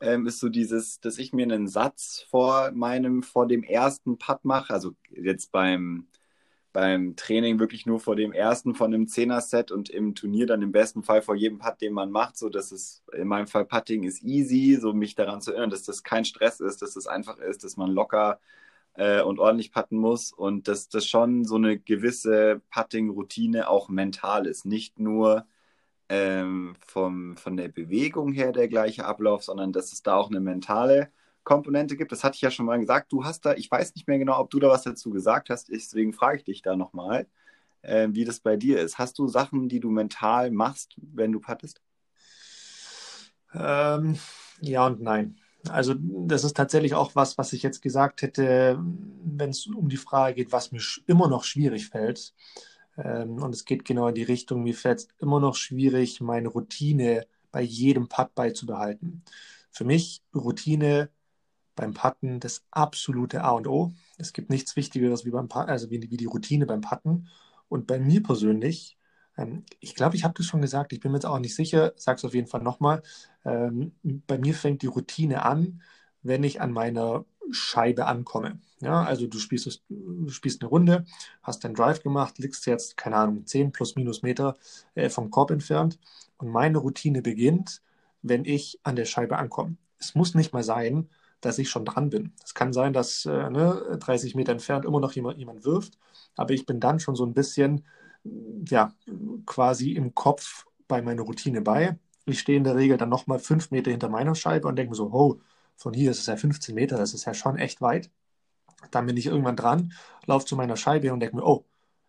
ähm, 0.03 0.26
ist 0.26 0.40
so 0.40 0.48
dieses, 0.48 1.00
dass 1.00 1.18
ich 1.18 1.32
mir 1.32 1.44
einen 1.44 1.68
Satz 1.68 2.26
vor 2.28 2.72
meinem, 2.72 3.22
vor 3.22 3.46
dem 3.46 3.62
ersten 3.62 4.18
Putt 4.18 4.44
mache, 4.44 4.74
also 4.74 4.92
jetzt 5.11 5.53
beim, 5.53 6.09
beim 6.72 7.14
Training 7.16 7.61
wirklich 7.61 7.86
nur 7.86 8.00
vor 8.00 8.16
dem 8.16 8.32
ersten 8.32 8.74
von 8.74 8.92
einem 8.92 9.07
Zehner-Set 9.07 9.70
und 9.70 9.90
im 9.90 10.14
Turnier 10.16 10.46
dann 10.46 10.62
im 10.62 10.72
besten 10.72 11.05
Fall 11.05 11.22
vor 11.22 11.36
jedem 11.36 11.59
Putt, 11.59 11.80
den 11.80 11.92
man 11.92 12.11
macht, 12.11 12.36
so 12.36 12.48
dass 12.48 12.72
es 12.72 13.05
in 13.12 13.28
meinem 13.28 13.46
Fall 13.46 13.64
Putting 13.64 14.03
ist 14.03 14.22
easy, 14.24 14.76
so 14.80 14.92
mich 14.92 15.14
daran 15.14 15.40
zu 15.40 15.53
erinnern, 15.53 15.70
dass 15.70 15.84
das 15.84 16.03
kein 16.03 16.24
Stress 16.24 16.61
ist, 16.61 16.82
dass 16.82 16.94
das 16.94 17.07
einfach 17.07 17.38
ist, 17.38 17.62
dass 17.64 17.76
man 17.76 17.90
locker 17.90 18.40
äh, 18.94 19.22
und 19.22 19.38
ordentlich 19.38 19.72
putten 19.72 19.98
muss 19.98 20.32
und 20.32 20.66
dass 20.68 20.88
das 20.88 21.07
schon 21.07 21.44
so 21.44 21.57
eine 21.57 21.78
gewisse 21.78 22.61
Putting-Routine 22.70 23.68
auch 23.68 23.88
mental 23.88 24.46
ist, 24.46 24.64
nicht 24.66 24.98
nur 24.98 25.46
ähm, 26.09 26.74
vom, 26.86 27.36
von 27.36 27.57
der 27.57 27.68
Bewegung 27.68 28.32
her 28.32 28.53
der 28.53 28.68
gleiche 28.68 29.05
Ablauf, 29.05 29.44
sondern 29.44 29.72
dass 29.72 29.92
es 29.92 30.03
da 30.03 30.16
auch 30.16 30.30
eine 30.30 30.40
mentale 30.40 31.11
Komponente 31.44 31.96
gibt. 31.96 32.12
Das 32.12 32.24
hatte 32.24 32.36
ich 32.36 32.42
ja 32.42 32.50
schon 32.50 32.66
mal 32.66 32.78
gesagt. 32.78 33.12
Du 33.12 33.24
hast 33.24 33.44
da, 33.44 33.55
ich 33.55 33.70
weiß 33.70 33.94
nicht 33.94 34.07
mehr 34.09 34.18
genau, 34.18 34.38
ob 34.38 34.50
du 34.50 34.61
da 34.61 34.68
was 34.68 34.82
dazu 34.82 35.11
gesagt 35.11 35.50
hast, 35.50 35.68
deswegen 35.68 36.12
frage 36.12 36.38
ich 36.38 36.44
dich 36.44 36.62
da 36.62 36.76
nochmal, 36.76 37.26
äh, 37.82 38.09
wie 38.12 38.24
das 38.24 38.40
bei 38.40 38.57
dir 38.57 38.80
ist. 38.80 38.98
Hast 38.98 39.18
du 39.18 39.28
Sachen, 39.28 39.68
die 39.68 39.80
du 39.80 39.90
mental 39.90 40.50
machst, 40.50 40.96
wenn 40.96 41.32
du 41.32 41.40
pattest? 41.40 41.80
Ähm, 43.55 44.18
ja 44.61 44.86
und 44.86 45.03
nein. 45.03 45.36
Also 45.68 45.94
das 45.98 46.44
ist 46.44 46.57
tatsächlich 46.57 46.94
auch 46.94 47.14
was, 47.14 47.38
was 47.38 47.53
ich 47.53 47.62
jetzt 47.62 47.82
gesagt 47.82 48.22
hätte, 48.22 48.78
wenn 49.24 49.50
es 49.50 49.66
um 49.66 49.88
die 49.88 49.96
Frage 49.96 50.34
geht, 50.34 50.53
was 50.53 50.72
mir 50.72 50.80
immer 51.07 51.28
noch 51.28 51.44
schwierig 51.44 51.88
fällt. 51.88 52.34
Ähm, 52.97 53.43
und 53.43 53.55
es 53.55 53.64
geht 53.64 53.84
genau 53.84 54.09
in 54.09 54.14
die 54.14 54.22
Richtung, 54.22 54.62
mir 54.62 54.74
fällt 54.74 55.01
es 55.01 55.09
immer 55.18 55.40
noch 55.40 55.57
schwierig, 55.57 56.20
meine 56.20 56.49
Routine 56.49 57.26
bei 57.51 57.62
jedem 57.62 58.09
Putt 58.09 58.34
beizubehalten. 58.34 59.22
Für 59.70 59.84
mich 59.84 60.22
Routine 60.34 61.11
beim 61.74 61.95
Putten 61.95 62.40
das 62.40 62.64
absolute 62.70 63.43
A 63.45 63.51
und 63.53 63.66
O. 63.66 63.93
Es 64.18 64.32
gibt 64.32 64.51
nichts 64.51 64.76
Wichtigeres 64.76 65.24
wie, 65.24 65.30
beim 65.30 65.49
Putten, 65.49 65.70
also 65.70 65.90
wie, 65.90 66.11
wie 66.11 66.16
die 66.16 66.26
Routine 66.26 66.66
beim 66.66 66.80
Putten. 66.82 67.28
Und 67.68 67.86
bei 67.86 67.99
mir 67.99 68.22
persönlich, 68.22 68.99
ähm, 69.36 69.64
ich 69.80 69.95
glaube, 69.95 70.16
ich 70.16 70.24
habe 70.24 70.34
das 70.36 70.47
schon 70.47 70.61
gesagt, 70.61 70.93
ich 70.93 71.01
bin 71.01 71.12
mir 71.12 71.18
jetzt 71.18 71.26
auch 71.26 71.38
nicht 71.38 71.55
sicher, 71.55 71.93
sage 71.97 72.18
es 72.18 72.24
auf 72.24 72.34
jeden 72.34 72.49
Fall 72.49 72.62
nochmal. 72.62 73.03
Ähm, 73.45 73.93
bei 74.03 74.38
mir 74.38 74.55
fängt 74.55 74.82
die 74.82 74.86
Routine 74.86 75.45
an, 75.45 75.82
wenn 76.22 76.45
ich 76.45 76.61
an 76.61 76.72
meiner 76.72 77.24
Scheibe 77.51 78.07
ankomme. 78.07 78.59
Ja, 78.80 79.05
also 79.05 79.26
du 79.26 79.38
spielst, 79.38 79.82
du 79.88 80.28
spielst 80.30 80.61
eine 80.61 80.68
Runde, 80.68 81.05
hast 81.43 81.62
deinen 81.64 81.74
Drive 81.74 82.03
gemacht, 82.03 82.38
liegst 82.38 82.66
jetzt, 82.66 82.97
keine 82.97 83.16
Ahnung, 83.16 83.47
10 83.47 83.72
plus 83.72 83.95
minus 83.97 84.22
Meter 84.22 84.57
äh, 84.95 85.09
vom 85.09 85.30
Korb 85.30 85.51
entfernt 85.51 85.99
und 86.38 86.49
meine 86.49 86.78
Routine 86.78 87.22
beginnt, 87.22 87.80
wenn 88.22 88.45
ich 88.45 88.80
an 88.82 88.97
der 88.97 89.05
Scheibe 89.05 89.38
ankomme. 89.38 89.76
Es 89.99 90.14
muss 90.14 90.34
nicht 90.34 90.53
mal 90.53 90.64
sein, 90.64 91.09
dass 91.40 91.59
ich 91.59 91.70
schon 91.70 91.84
dran 91.84 92.11
bin. 92.11 92.32
Es 92.45 92.55
kann 92.55 92.72
sein, 92.72 92.93
dass 92.93 93.24
äh, 93.26 93.51
ne, 93.51 93.99
30 94.01 94.34
Meter 94.34 94.53
entfernt 94.53 94.84
immer 94.84 95.01
noch 95.01 95.12
jemand, 95.12 95.38
jemand 95.38 95.64
wirft, 95.64 95.99
aber 96.36 96.53
ich 96.55 96.66
bin 96.66 96.80
dann 96.80 97.01
schon 97.01 97.14
so 97.14 97.24
ein 97.24 97.34
bisschen, 97.34 97.84
ja, 98.68 98.95
quasi 99.47 99.93
im 99.93 100.14
Kopf 100.14 100.66
bei 100.88 101.03
meiner 101.03 101.22
Routine 101.22 101.61
bei. 101.62 101.99
Ich 102.24 102.40
stehe 102.40 102.59
in 102.59 102.64
der 102.64 102.76
Regel 102.76 102.97
dann 102.97 103.09
nochmal 103.09 103.38
fünf 103.38 103.70
Meter 103.70 103.90
hinter 103.90 104.09
meiner 104.09 104.34
Scheibe 104.34 104.68
und 104.68 104.76
denke 104.76 104.90
mir 104.90 104.97
so, 104.97 105.11
oh, 105.12 105.40
von 105.83 105.93
hier 105.95 106.11
ist 106.12 106.20
es 106.20 106.26
ja 106.26 106.37
15 106.37 106.74
Meter, 106.74 106.97
das 106.97 107.12
ist 107.12 107.24
ja 107.24 107.35
schon 107.35 107.59
echt 107.59 107.80
weit. 107.80 108.11
Dann 108.91 109.07
bin 109.07 109.16
ich 109.16 109.26
irgendwann 109.26 109.57
dran, 109.57 109.93
laufe 110.26 110.47
zu 110.47 110.57
meiner 110.57 110.76
Scheibe 110.76 111.12
und 111.12 111.20
denke 111.20 111.37
mir, 111.37 111.45
oh, 111.45 111.64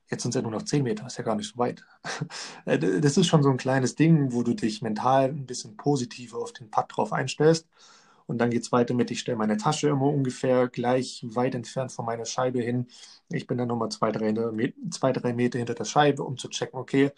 jetzt 0.10 0.24
sind 0.24 0.30
es 0.30 0.36
ja 0.36 0.42
nur 0.42 0.52
noch 0.52 0.64
10 0.64 0.84
Meter, 0.84 1.08
ist 1.08 1.18
ja 1.18 1.24
gar 1.24 1.36
nicht 1.36 1.52
so 1.52 1.58
weit. 1.58 1.84
Äh, 2.66 2.80
das 3.02 3.18
ist 3.18 3.28
schon 3.28 3.44
so 3.44 3.50
ein 3.50 3.58
kleines 3.58 3.96
Ding, 3.96 4.32
wo 4.32 4.44
du 4.44 4.54
dich 4.54 4.82
mental 4.82 5.30
ein 5.30 5.46
bisschen 5.46 5.76
positiver 5.76 6.38
auf 6.38 6.54
den 6.54 6.70
Putt 6.72 6.86
drauf 6.90 7.12
einstellst. 7.12 7.68
Und 8.26 8.38
dann 8.38 8.52
geht 8.52 8.64
es 8.64 8.72
weiter 8.72 8.94
mit, 8.94 9.12
ich 9.12 9.20
stelle 9.20 9.38
meine 9.38 9.58
Tasche 9.58 9.90
immer 9.90 10.08
ungefähr 10.08 10.70
gleich 10.70 11.26
weit 11.28 11.56
entfernt 11.56 11.92
von 11.92 12.06
meiner 12.06 12.26
Scheibe 12.26 12.62
hin. 12.62 12.88
Ich 13.30 13.48
bin 13.48 13.58
dann 13.58 13.68
nochmal 13.68 13.90
zwei, 13.90 14.12
drei, 14.12 14.34
zwei, 14.92 15.12
drei 15.12 15.34
Meter 15.34 15.58
hinter 15.60 15.74
der 15.74 15.84
Scheibe, 15.86 16.24
um 16.24 16.38
zu 16.38 16.48
checken, 16.48 16.80
okay, 16.80 17.12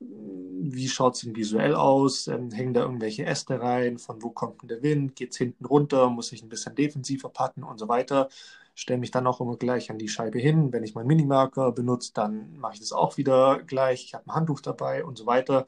wie 0.00 0.88
schaut 0.88 1.14
es 1.16 1.22
denn 1.22 1.36
visuell 1.36 1.74
aus? 1.74 2.26
Ähm, 2.28 2.50
hängen 2.50 2.74
da 2.74 2.82
irgendwelche 2.82 3.24
Äste 3.24 3.60
rein? 3.60 3.98
Von 3.98 4.22
wo 4.22 4.30
kommt 4.30 4.62
denn 4.62 4.68
der 4.68 4.82
Wind? 4.82 5.16
Geht 5.16 5.32
es 5.32 5.38
hinten 5.38 5.64
runter? 5.64 6.08
Muss 6.10 6.32
ich 6.32 6.42
ein 6.42 6.48
bisschen 6.48 6.74
defensiver 6.74 7.28
patten 7.28 7.62
und 7.64 7.78
so 7.78 7.88
weiter? 7.88 8.28
Stelle 8.74 9.00
mich 9.00 9.10
dann 9.10 9.26
auch 9.26 9.40
immer 9.40 9.56
gleich 9.56 9.90
an 9.90 9.98
die 9.98 10.08
Scheibe 10.08 10.38
hin. 10.38 10.72
Wenn 10.72 10.84
ich 10.84 10.94
meinen 10.94 11.08
Minimarker 11.08 11.72
benutze, 11.72 12.12
dann 12.14 12.56
mache 12.58 12.74
ich 12.74 12.80
das 12.80 12.92
auch 12.92 13.16
wieder 13.16 13.62
gleich. 13.64 14.04
Ich 14.04 14.14
habe 14.14 14.26
ein 14.26 14.34
Handtuch 14.34 14.60
dabei 14.60 15.04
und 15.04 15.18
so 15.18 15.26
weiter. 15.26 15.66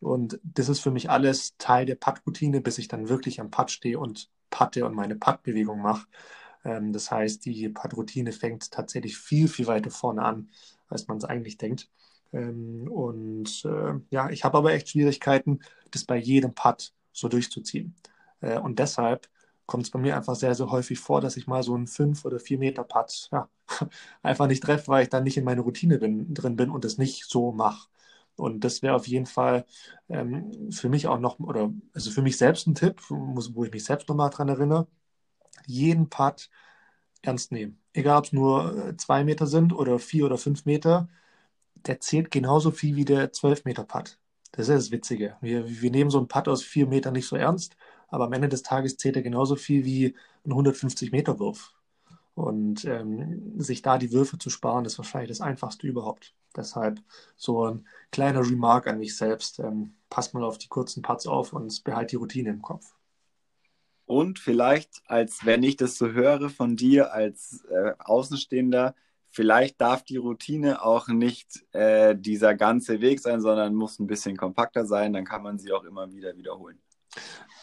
Und 0.00 0.40
das 0.42 0.68
ist 0.68 0.80
für 0.80 0.90
mich 0.90 1.10
alles 1.10 1.56
Teil 1.58 1.86
der 1.86 1.96
Putt-Routine, 1.96 2.60
bis 2.60 2.78
ich 2.78 2.88
dann 2.88 3.08
wirklich 3.08 3.40
am 3.40 3.50
Putt 3.50 3.70
stehe 3.70 3.98
und 3.98 4.28
patte 4.50 4.84
und 4.86 4.94
meine 4.94 5.16
Putt-Bewegung 5.16 5.80
mache. 5.82 6.06
Ähm, 6.64 6.92
das 6.92 7.10
heißt, 7.10 7.44
die 7.44 7.68
Putt-Routine 7.68 8.32
fängt 8.32 8.70
tatsächlich 8.72 9.18
viel, 9.18 9.48
viel 9.48 9.66
weiter 9.66 9.90
vorne 9.90 10.22
an, 10.24 10.50
als 10.88 11.06
man 11.08 11.18
es 11.18 11.24
eigentlich 11.24 11.58
denkt. 11.58 11.88
Ähm, 12.32 12.88
und 12.90 13.64
äh, 13.64 13.94
ja, 14.10 14.30
ich 14.30 14.44
habe 14.44 14.58
aber 14.58 14.72
echt 14.72 14.90
Schwierigkeiten, 14.90 15.60
das 15.90 16.04
bei 16.04 16.16
jedem 16.16 16.54
Putt 16.54 16.92
so 17.12 17.28
durchzuziehen. 17.28 17.94
Äh, 18.40 18.58
und 18.58 18.78
deshalb 18.78 19.28
kommt 19.66 19.84
es 19.84 19.90
bei 19.90 19.98
mir 19.98 20.16
einfach 20.16 20.34
sehr, 20.36 20.54
sehr 20.54 20.70
häufig 20.70 20.98
vor, 20.98 21.20
dass 21.20 21.36
ich 21.36 21.46
mal 21.46 21.62
so 21.62 21.74
einen 21.74 21.86
5 21.86 22.24
oder 22.24 22.40
4 22.40 22.58
Meter 22.58 22.84
Putt 22.84 23.28
ja, 23.32 23.48
einfach 24.22 24.46
nicht 24.46 24.62
treffe, 24.62 24.88
weil 24.88 25.02
ich 25.04 25.08
dann 25.10 25.24
nicht 25.24 25.36
in 25.36 25.44
meine 25.44 25.60
Routine 25.62 25.98
bin, 25.98 26.32
drin 26.34 26.56
bin 26.56 26.70
und 26.70 26.84
es 26.84 26.98
nicht 26.98 27.24
so 27.28 27.52
mache. 27.52 27.88
Und 28.36 28.60
das 28.64 28.82
wäre 28.82 28.94
auf 28.94 29.08
jeden 29.08 29.26
Fall 29.26 29.66
ähm, 30.08 30.70
für 30.72 30.88
mich 30.88 31.06
auch 31.08 31.18
noch, 31.18 31.38
oder 31.40 31.72
also 31.92 32.10
für 32.10 32.22
mich 32.22 32.36
selbst 32.38 32.66
ein 32.66 32.74
Tipp, 32.74 33.02
wo 33.10 33.64
ich 33.64 33.72
mich 33.72 33.84
selbst 33.84 34.08
nochmal 34.08 34.30
dran 34.30 34.48
erinnere, 34.48 34.86
jeden 35.66 36.08
Putt 36.10 36.50
ernst 37.22 37.52
nehmen. 37.52 37.80
Egal, 37.92 38.18
ob 38.18 38.24
es 38.26 38.32
nur 38.32 38.88
äh, 38.88 38.96
zwei 38.96 39.24
Meter 39.24 39.46
sind 39.46 39.72
oder 39.72 39.98
vier 39.98 40.26
oder 40.26 40.38
fünf 40.38 40.64
Meter, 40.66 41.08
der 41.86 42.00
zählt 42.00 42.30
genauso 42.30 42.70
viel 42.70 42.96
wie 42.96 43.04
der 43.04 43.32
12-Meter-Putt. 43.32 44.18
Das 44.52 44.68
ist 44.68 44.74
das 44.74 44.90
Witzige. 44.90 45.36
Wir, 45.40 45.68
wir 45.68 45.90
nehmen 45.90 46.10
so 46.10 46.18
einen 46.18 46.28
Putt 46.28 46.48
aus 46.48 46.62
4 46.62 46.86
Metern 46.86 47.12
nicht 47.12 47.28
so 47.28 47.36
ernst, 47.36 47.76
aber 48.08 48.24
am 48.24 48.32
Ende 48.32 48.48
des 48.48 48.62
Tages 48.62 48.96
zählt 48.96 49.16
er 49.16 49.22
genauso 49.22 49.56
viel 49.56 49.84
wie 49.84 50.14
ein 50.44 50.52
150-Meter-Wurf. 50.52 51.74
Und 52.34 52.84
ähm, 52.84 53.60
sich 53.60 53.82
da 53.82 53.98
die 53.98 54.12
Würfe 54.12 54.38
zu 54.38 54.48
sparen, 54.48 54.84
ist 54.84 54.96
wahrscheinlich 54.98 55.28
das 55.28 55.40
Einfachste 55.40 55.86
überhaupt. 55.86 56.34
Deshalb 56.56 57.00
so 57.36 57.66
ein 57.66 57.86
kleiner 58.12 58.40
Remark 58.40 58.86
an 58.86 58.98
mich 58.98 59.16
selbst. 59.16 59.58
Ähm, 59.58 59.94
passt 60.08 60.34
mal 60.34 60.44
auf 60.44 60.58
die 60.58 60.68
kurzen 60.68 61.02
Putts 61.02 61.26
auf 61.26 61.52
und 61.52 61.82
behalt 61.84 62.12
die 62.12 62.16
Routine 62.16 62.50
im 62.50 62.62
Kopf. 62.62 62.94
Und 64.06 64.38
vielleicht, 64.38 65.02
als 65.06 65.44
wenn 65.44 65.62
ich 65.62 65.76
das 65.76 65.98
so 65.98 66.12
höre 66.12 66.48
von 66.48 66.76
dir 66.76 67.12
als 67.12 67.64
äh, 67.70 67.92
Außenstehender, 67.98 68.94
vielleicht 69.38 69.80
darf 69.80 70.02
die 70.02 70.16
Routine 70.16 70.82
auch 70.82 71.06
nicht 71.06 71.64
äh, 71.70 72.16
dieser 72.16 72.56
ganze 72.56 73.00
Weg 73.00 73.20
sein, 73.20 73.40
sondern 73.40 73.72
muss 73.72 74.00
ein 74.00 74.08
bisschen 74.08 74.36
kompakter 74.36 74.84
sein. 74.84 75.12
Dann 75.12 75.24
kann 75.24 75.44
man 75.44 75.60
sie 75.60 75.70
auch 75.72 75.84
immer 75.84 76.12
wieder 76.12 76.36
wiederholen. 76.36 76.80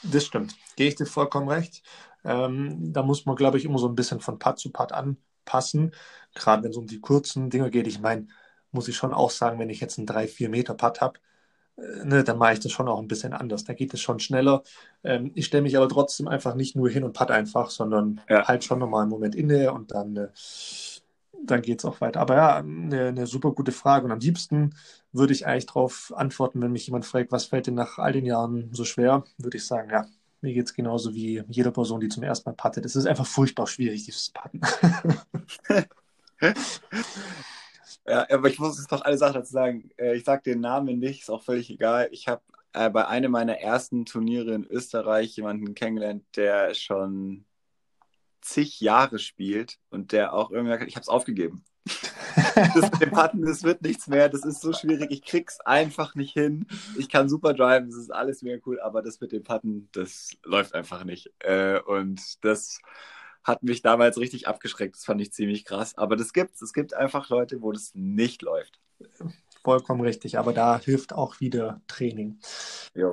Das 0.02 0.26
stimmt. 0.26 0.56
Gehe 0.78 0.88
ich 0.88 0.96
dir 0.96 1.06
vollkommen 1.06 1.50
recht. 1.50 1.84
Ähm, 2.24 2.94
da 2.94 3.04
muss 3.04 3.26
man, 3.26 3.36
glaube 3.36 3.58
ich, 3.58 3.66
immer 3.66 3.78
so 3.78 3.90
ein 3.90 3.96
bisschen 3.96 4.22
von 4.22 4.40
Putt 4.40 4.58
zu 4.58 4.72
Putt 4.72 4.94
anpassen. 4.94 5.94
Gerade 6.34 6.64
wenn 6.64 6.72
es 6.72 6.78
um 6.78 6.88
die 6.88 7.02
kurzen 7.02 7.50
Dinge 7.50 7.70
geht. 7.70 7.88
Ich 7.88 8.00
meine, 8.00 8.28
muss 8.72 8.88
ich 8.88 8.96
schon 8.96 9.14
auch 9.14 9.30
sagen, 9.30 9.60
wenn 9.60 9.70
ich 9.70 9.82
jetzt 9.82 9.98
einen 9.98 10.08
3-4 10.08 10.48
Meter 10.48 10.76
Putt 10.76 11.02
habe, 11.02 11.20
äh, 11.78 12.06
ne, 12.06 12.24
dann 12.24 12.38
mache 12.38 12.54
ich 12.54 12.62
das 12.62 12.72
schon 12.72 12.88
auch 12.88 13.00
ein 13.00 13.10
bisschen 13.10 13.34
anders. 13.34 13.66
Da 13.66 13.74
geht 13.74 13.94
es 13.94 14.00
schon 14.00 14.22
schneller. 14.22 14.64
Ähm, 15.04 15.32
ich 15.36 15.48
stelle 15.48 15.64
mich 15.64 15.76
aber 15.76 15.90
trotzdem 15.90 16.30
einfach 16.30 16.56
nicht 16.56 16.78
nur 16.78 16.90
hin 16.90 17.04
und 17.04 17.12
putt 17.12 17.32
einfach, 17.32 17.70
sondern 17.70 18.22
ja. 18.30 18.48
halt 18.48 18.64
schon 18.64 18.80
nochmal 18.80 19.02
einen 19.02 19.12
Moment 19.12 19.36
inne 19.36 19.74
und 19.74 19.92
dann 19.92 20.16
äh, 20.16 20.30
dann 21.52 21.62
geht 21.62 21.80
es 21.80 21.86
auch 21.86 22.02
weiter. 22.02 22.20
Aber 22.20 22.36
ja, 22.36 22.58
eine, 22.58 23.08
eine, 23.08 23.28
super 23.28 23.52
gute 23.52 23.72
Frage. 23.72 24.06
Und 24.06 24.12
am 24.12 24.20
liebsten 24.20 24.76
würde 25.12 25.34
ich 25.34 25.48
eigentlich 25.48 25.66
darauf 25.68 26.14
antworten, 26.16 26.62
wenn 26.62 26.72
mich 26.72 26.88
jemand 26.88 27.06
fragt, 27.06 27.32
was 27.32 27.46
fällt 27.46 27.68
dir 27.68 27.72
nach 27.72 27.98
all 27.98 28.14
den 28.14 28.26
Jahren 28.26 28.70
so 28.74 28.86
schwer, 28.86 29.24
würde 29.38 29.58
ich 29.58 29.66
sagen, 29.66 29.90
ja, 29.90 30.06
mir 30.42 30.54
geht 30.54 30.66
es 30.66 30.74
genauso 30.74 31.14
wie 31.14 31.44
jeder 31.48 31.72
Person, 31.72 32.00
die 32.00 32.10
zum 32.10 32.24
ersten 32.24 32.50
Mal 32.50 32.56
pattet. 32.56 32.86
Es 32.86 32.96
ist 32.96 33.08
einfach 33.08 33.26
furchtbar 33.26 33.68
schwierig, 33.68 34.06
dieses 34.06 34.30
Patten. 34.30 34.62
ja, 38.08 38.28
aber 38.30 38.50
ich 38.50 38.60
muss 38.60 38.78
jetzt 38.78 38.92
noch 38.92 39.02
eine 39.02 39.18
Sache 39.18 39.34
dazu 39.34 39.52
sagen. 39.52 39.90
Äh, 39.98 40.16
ich 40.16 40.24
sage 40.24 40.44
den 40.44 40.60
Namen 40.62 41.00
nicht, 41.00 41.22
ist 41.22 41.30
auch 41.30 41.44
völlig 41.44 41.70
egal. 41.70 42.10
Ich 42.12 42.28
habe 42.28 42.42
äh, 42.74 42.90
bei 42.90 43.08
einem 43.08 43.32
meiner 43.32 43.58
ersten 43.58 44.06
Turniere 44.06 44.54
in 44.54 44.66
Österreich 44.66 45.36
jemanden 45.36 45.74
kennengelernt, 45.76 46.24
der 46.36 46.74
schon 46.74 47.46
zig 48.46 48.80
Jahre 48.80 49.20
spielt 49.20 49.78
und 49.90 50.12
der 50.12 50.34
auch 50.34 50.52
irgendwie, 50.52 50.86
ich 50.86 50.96
habe 50.96 51.04
es 51.04 51.10
aufgegeben. 51.10 51.64
das 52.56 52.92
mit 52.92 53.02
dem 53.02 53.12
Putten, 53.12 53.42
das 53.44 53.64
wird 53.64 53.82
nichts 53.82 54.08
mehr, 54.08 54.30
das 54.30 54.44
ist 54.44 54.62
so 54.62 54.74
schwierig, 54.74 55.12
ich 55.12 55.24
krieg's 55.24 55.60
einfach 55.62 56.16
nicht 56.16 56.34
hin. 56.34 56.68
Ich 56.98 57.10
kann 57.10 57.30
super 57.30 57.54
driven, 57.54 57.90
das 57.90 58.00
ist 58.00 58.14
alles 58.14 58.42
mega 58.42 58.62
cool, 58.66 58.80
aber 58.80 59.02
das 59.02 59.20
mit 59.22 59.32
dem 59.32 59.44
Putten, 59.44 59.90
das 59.92 60.32
läuft 60.44 60.74
einfach 60.74 61.04
nicht. 61.04 61.32
Äh, 61.40 61.80
und 61.80 62.44
das 62.44 62.80
hat 63.44 63.62
mich 63.62 63.82
damals 63.82 64.18
richtig 64.18 64.48
abgeschreckt, 64.48 64.96
das 64.96 65.06
fand 65.06 65.22
ich 65.22 65.32
ziemlich 65.32 65.66
krass. 65.66 65.96
Aber 65.98 66.16
das 66.16 66.34
gibt's, 66.34 66.62
es 66.62 66.74
gibt 66.74 66.94
einfach 66.94 67.30
Leute, 67.30 67.62
wo 67.62 67.72
das 67.72 67.92
nicht 67.94 68.42
läuft. 68.42 68.80
Vollkommen 69.66 70.02
richtig, 70.02 70.38
aber 70.38 70.54
da 70.54 70.80
hilft 70.80 71.14
auch 71.14 71.40
wieder 71.42 71.82
Training. 71.88 72.40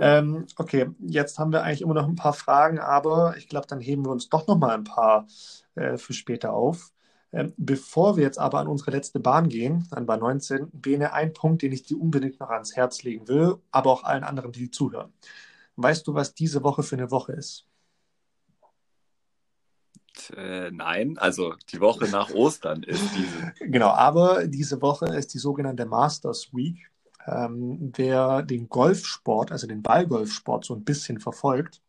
Ähm, 0.00 0.46
okay, 0.56 0.90
jetzt 1.00 1.38
haben 1.38 1.52
wir 1.52 1.62
eigentlich 1.62 1.82
immer 1.82 1.94
noch 1.94 2.06
ein 2.08 2.16
paar 2.16 2.34
Fragen, 2.34 2.78
aber 2.78 3.36
ich 3.38 3.48
glaube, 3.48 3.66
dann 3.68 3.80
heben 3.80 4.04
wir 4.04 4.10
uns 4.10 4.28
doch 4.28 4.46
noch 4.46 4.58
mal 4.58 4.74
ein 4.74 4.84
paar 4.84 5.26
äh, 5.76 5.96
für 5.98 6.12
später 6.12 6.52
auf. 6.52 6.92
Ähm, 7.32 7.54
bevor 7.56 8.16
wir 8.16 8.24
jetzt 8.24 8.38
aber 8.38 8.60
an 8.60 8.68
unsere 8.68 8.90
letzte 8.90 9.20
Bahn 9.20 9.48
gehen, 9.48 9.88
an 9.92 10.06
Bahn 10.06 10.20
19, 10.20 10.70
Bene, 10.72 11.12
ein 11.14 11.32
Punkt, 11.32 11.62
den 11.62 11.72
ich 11.72 11.84
dir 11.84 11.98
unbedingt 12.00 12.40
noch 12.40 12.50
ans 12.50 12.76
Herz 12.76 13.02
legen 13.04 13.28
will, 13.28 13.56
aber 13.70 13.90
auch 13.90 14.04
allen 14.04 14.24
anderen, 14.24 14.52
die 14.52 14.70
zuhören. 14.70 15.12
Weißt 15.76 16.06
du, 16.06 16.14
was 16.14 16.34
diese 16.34 16.62
Woche 16.64 16.82
für 16.82 16.96
eine 16.96 17.10
Woche 17.10 17.32
ist? 17.32 17.66
Äh, 20.36 20.70
nein, 20.70 21.18
also 21.18 21.54
die 21.72 21.80
Woche 21.80 22.08
nach 22.08 22.30
Ostern 22.30 22.82
ist 22.82 23.04
diese. 23.16 23.52
Genau, 23.70 23.90
aber 23.90 24.46
diese 24.46 24.80
Woche 24.82 25.06
ist 25.06 25.34
die 25.34 25.38
sogenannte 25.38 25.86
Masters 25.86 26.52
Week. 26.52 26.90
Ähm, 27.26 27.92
wer 27.96 28.42
den 28.42 28.68
Golfsport, 28.68 29.52
also 29.52 29.66
den 29.66 29.82
Ballgolfsport 29.82 30.64
so 30.64 30.74
ein 30.74 30.84
bisschen 30.84 31.20
verfolgt, 31.20 31.80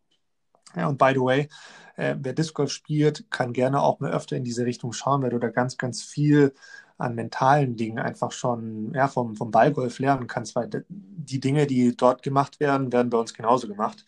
ja, 0.76 0.88
und 0.88 0.98
by 0.98 1.12
the 1.14 1.20
way, 1.22 1.50
äh, 1.96 2.16
wer 2.20 2.34
Disc 2.34 2.54
Golf 2.56 2.72
spielt, 2.72 3.30
kann 3.30 3.54
gerne 3.54 3.82
auch 3.82 4.00
mal 4.00 4.12
öfter 4.12 4.36
in 4.36 4.44
diese 4.44 4.66
Richtung 4.66 4.94
schauen, 4.94 5.22
weil 5.22 5.30
du 5.30 5.40
da 5.40 5.50
ganz, 5.50 5.78
ganz 5.78 6.02
viel 6.02 6.54
an 6.98 7.16
mentalen 7.16 7.76
Dingen 7.76 8.00
einfach 8.00 8.32
schon 8.32 8.94
ja, 8.94 9.08
vom, 9.08 9.36
vom 9.36 9.52
Ballgolf 9.52 10.00
lernen 10.00 10.28
kannst, 10.28 10.56
weil 10.56 10.70
die 10.90 11.40
Dinge, 11.40 11.68
die 11.68 11.96
dort 11.96 12.24
gemacht 12.24 12.60
werden, 12.60 12.92
werden 12.92 13.10
bei 13.10 13.18
uns 13.18 13.34
genauso 13.34 13.68
gemacht. 13.68 14.06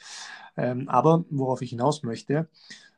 Ähm, 0.58 0.88
aber 0.90 1.26
worauf 1.30 1.62
ich 1.62 1.72
hinaus 1.72 2.04
möchte, 2.04 2.48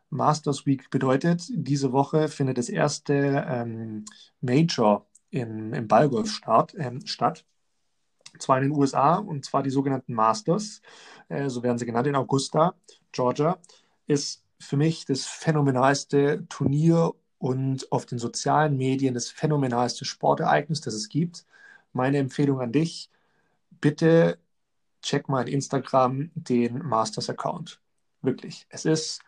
Masters 0.10 0.66
Week 0.66 0.89
bedeutet, 0.89 1.43
diese 1.49 1.91
Woche 1.91 2.30
findet 2.30 2.58
das 2.58 2.70
erste 2.70 3.45
ähm, 3.47 4.05
Major 4.41 5.05
im, 5.30 5.74
im 5.74 5.88
Ballgolf 5.88 6.41
ähm, 6.78 7.05
statt. 7.05 7.45
Zwar 8.39 8.58
in 8.58 8.70
den 8.70 8.72
USA, 8.72 9.16
und 9.16 9.45
zwar 9.45 9.64
die 9.64 9.70
sogenannten 9.70 10.14
Masters, 10.14 10.82
äh, 11.30 11.49
so 11.49 11.64
werden 11.64 11.78
sie 11.78 11.86
genannt, 11.86 12.08
in 12.08 12.16
Augusta, 12.16 12.76
Georgia, 13.12 13.60
ist 14.05 14.43
für 14.60 14.78
mich 14.78 15.05
das 15.05 15.26
phänomenalste 15.26 16.45
Turnier 16.47 17.14
und 17.38 17.91
auf 17.91 18.05
den 18.05 18.20
sozialen 18.20 18.78
Medien 18.78 19.14
das 19.14 19.30
phänomenalste 19.30 20.05
Sportereignis, 20.05 20.82
das 20.82 20.93
es 20.93 21.10
gibt. 21.10 21.45
Meine 21.93 22.18
Empfehlung 22.18 22.62
an 22.62 22.72
dich, 22.72 23.10
bitte 23.82 24.39
check 25.01 25.30
mal 25.30 25.47
in 25.47 25.55
Instagram 25.55 26.32
den 26.36 26.80
Masters-Account. 26.80 27.80
Wirklich. 28.22 28.66
Es 28.70 28.86
ist 28.86 29.22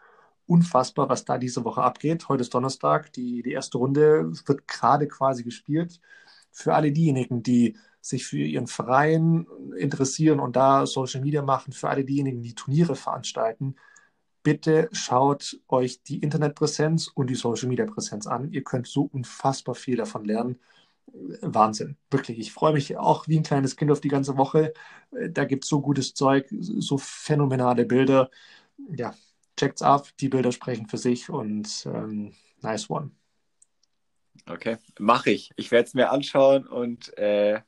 unfassbar, 0.49 1.09
was 1.09 1.25
da 1.25 1.37
diese 1.37 1.63
Woche 1.63 1.83
abgeht. 1.83 2.27
Heute 2.27 2.41
ist 2.41 2.53
Donnerstag, 2.53 3.13
die, 3.13 3.43
die 3.43 3.51
erste 3.51 3.77
Runde 3.77 4.31
wird 4.47 4.67
gerade 4.67 5.07
quasi 5.07 5.43
gespielt. 5.43 5.99
Für 6.51 6.73
alle 6.73 6.91
diejenigen, 6.91 7.43
die 7.43 7.77
sich 8.01 8.25
für 8.25 8.39
ihren 8.39 8.67
Verein 8.67 9.45
interessieren 9.77 10.39
und 10.39 10.55
da 10.55 10.85
Social 10.85 11.21
Media 11.21 11.41
machen, 11.43 11.73
für 11.73 11.89
alle 11.89 12.03
diejenigen, 12.03 12.41
die 12.41 12.55
Turniere 12.55 12.95
veranstalten, 12.95 13.75
bitte 14.41 14.89
schaut 14.91 15.59
euch 15.67 16.01
die 16.03 16.19
Internetpräsenz 16.19 17.07
und 17.07 17.29
die 17.29 17.35
Social 17.35 17.67
Media 17.69 17.85
Präsenz 17.85 18.25
an. 18.25 18.51
Ihr 18.51 18.63
könnt 18.63 18.87
so 18.87 19.03
unfassbar 19.03 19.75
viel 19.75 19.97
davon 19.97 20.25
lernen. 20.25 20.59
Wahnsinn, 21.41 21.97
wirklich. 22.09 22.39
Ich 22.39 22.53
freue 22.53 22.73
mich 22.73 22.97
auch 22.97 23.27
wie 23.27 23.37
ein 23.37 23.43
kleines 23.43 23.75
Kind 23.75 23.91
auf 23.91 24.01
die 24.01 24.09
ganze 24.09 24.37
Woche. 24.37 24.73
Da 25.11 25.45
gibt 25.45 25.65
es 25.65 25.69
so 25.69 25.81
gutes 25.81 26.13
Zeug, 26.13 26.47
so 26.51 26.97
phänomenale 26.97 27.85
Bilder. 27.85 28.29
Ja, 28.95 29.13
checkt's 29.59 29.81
ab, 29.81 30.07
die 30.19 30.29
Bilder 30.29 30.51
sprechen 30.51 30.87
für 30.87 30.97
sich 30.97 31.29
und 31.29 31.85
ähm, 31.85 32.33
nice 32.61 32.89
one. 32.89 33.11
Okay, 34.47 34.77
mache 34.97 35.31
ich. 35.31 35.51
Ich 35.57 35.69
werde 35.71 35.87
es 35.87 35.93
mir 35.93 36.11
anschauen 36.11 36.65
und 36.65 37.15
äh, 37.17 37.59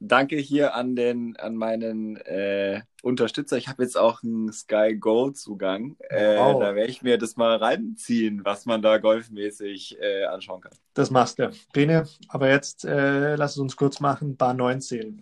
danke 0.00 0.36
hier 0.36 0.74
an 0.74 0.96
den 0.96 1.36
an 1.36 1.54
meinen 1.54 2.16
äh, 2.16 2.80
Unterstützer. 3.02 3.58
Ich 3.58 3.68
habe 3.68 3.82
jetzt 3.82 3.98
auch 3.98 4.22
einen 4.22 4.50
Sky 4.52 4.96
Go 4.98 5.30
Zugang. 5.30 5.96
Äh, 6.08 6.38
wow. 6.38 6.60
Da 6.60 6.74
werde 6.74 6.90
ich 6.90 7.02
mir 7.02 7.18
das 7.18 7.36
mal 7.36 7.56
reinziehen, 7.56 8.44
was 8.44 8.64
man 8.64 8.80
da 8.80 8.96
golfmäßig 8.96 9.98
äh, 10.00 10.24
anschauen 10.24 10.62
kann. 10.62 10.72
Das 10.94 11.10
machst 11.10 11.38
du. 11.38 11.50
Bene, 11.74 12.08
aber 12.28 12.48
jetzt 12.48 12.86
äh, 12.86 13.36
lass 13.36 13.52
es 13.52 13.58
uns 13.58 13.76
kurz 13.76 14.00
machen. 14.00 14.36
Bar 14.36 14.54
19. 14.54 15.20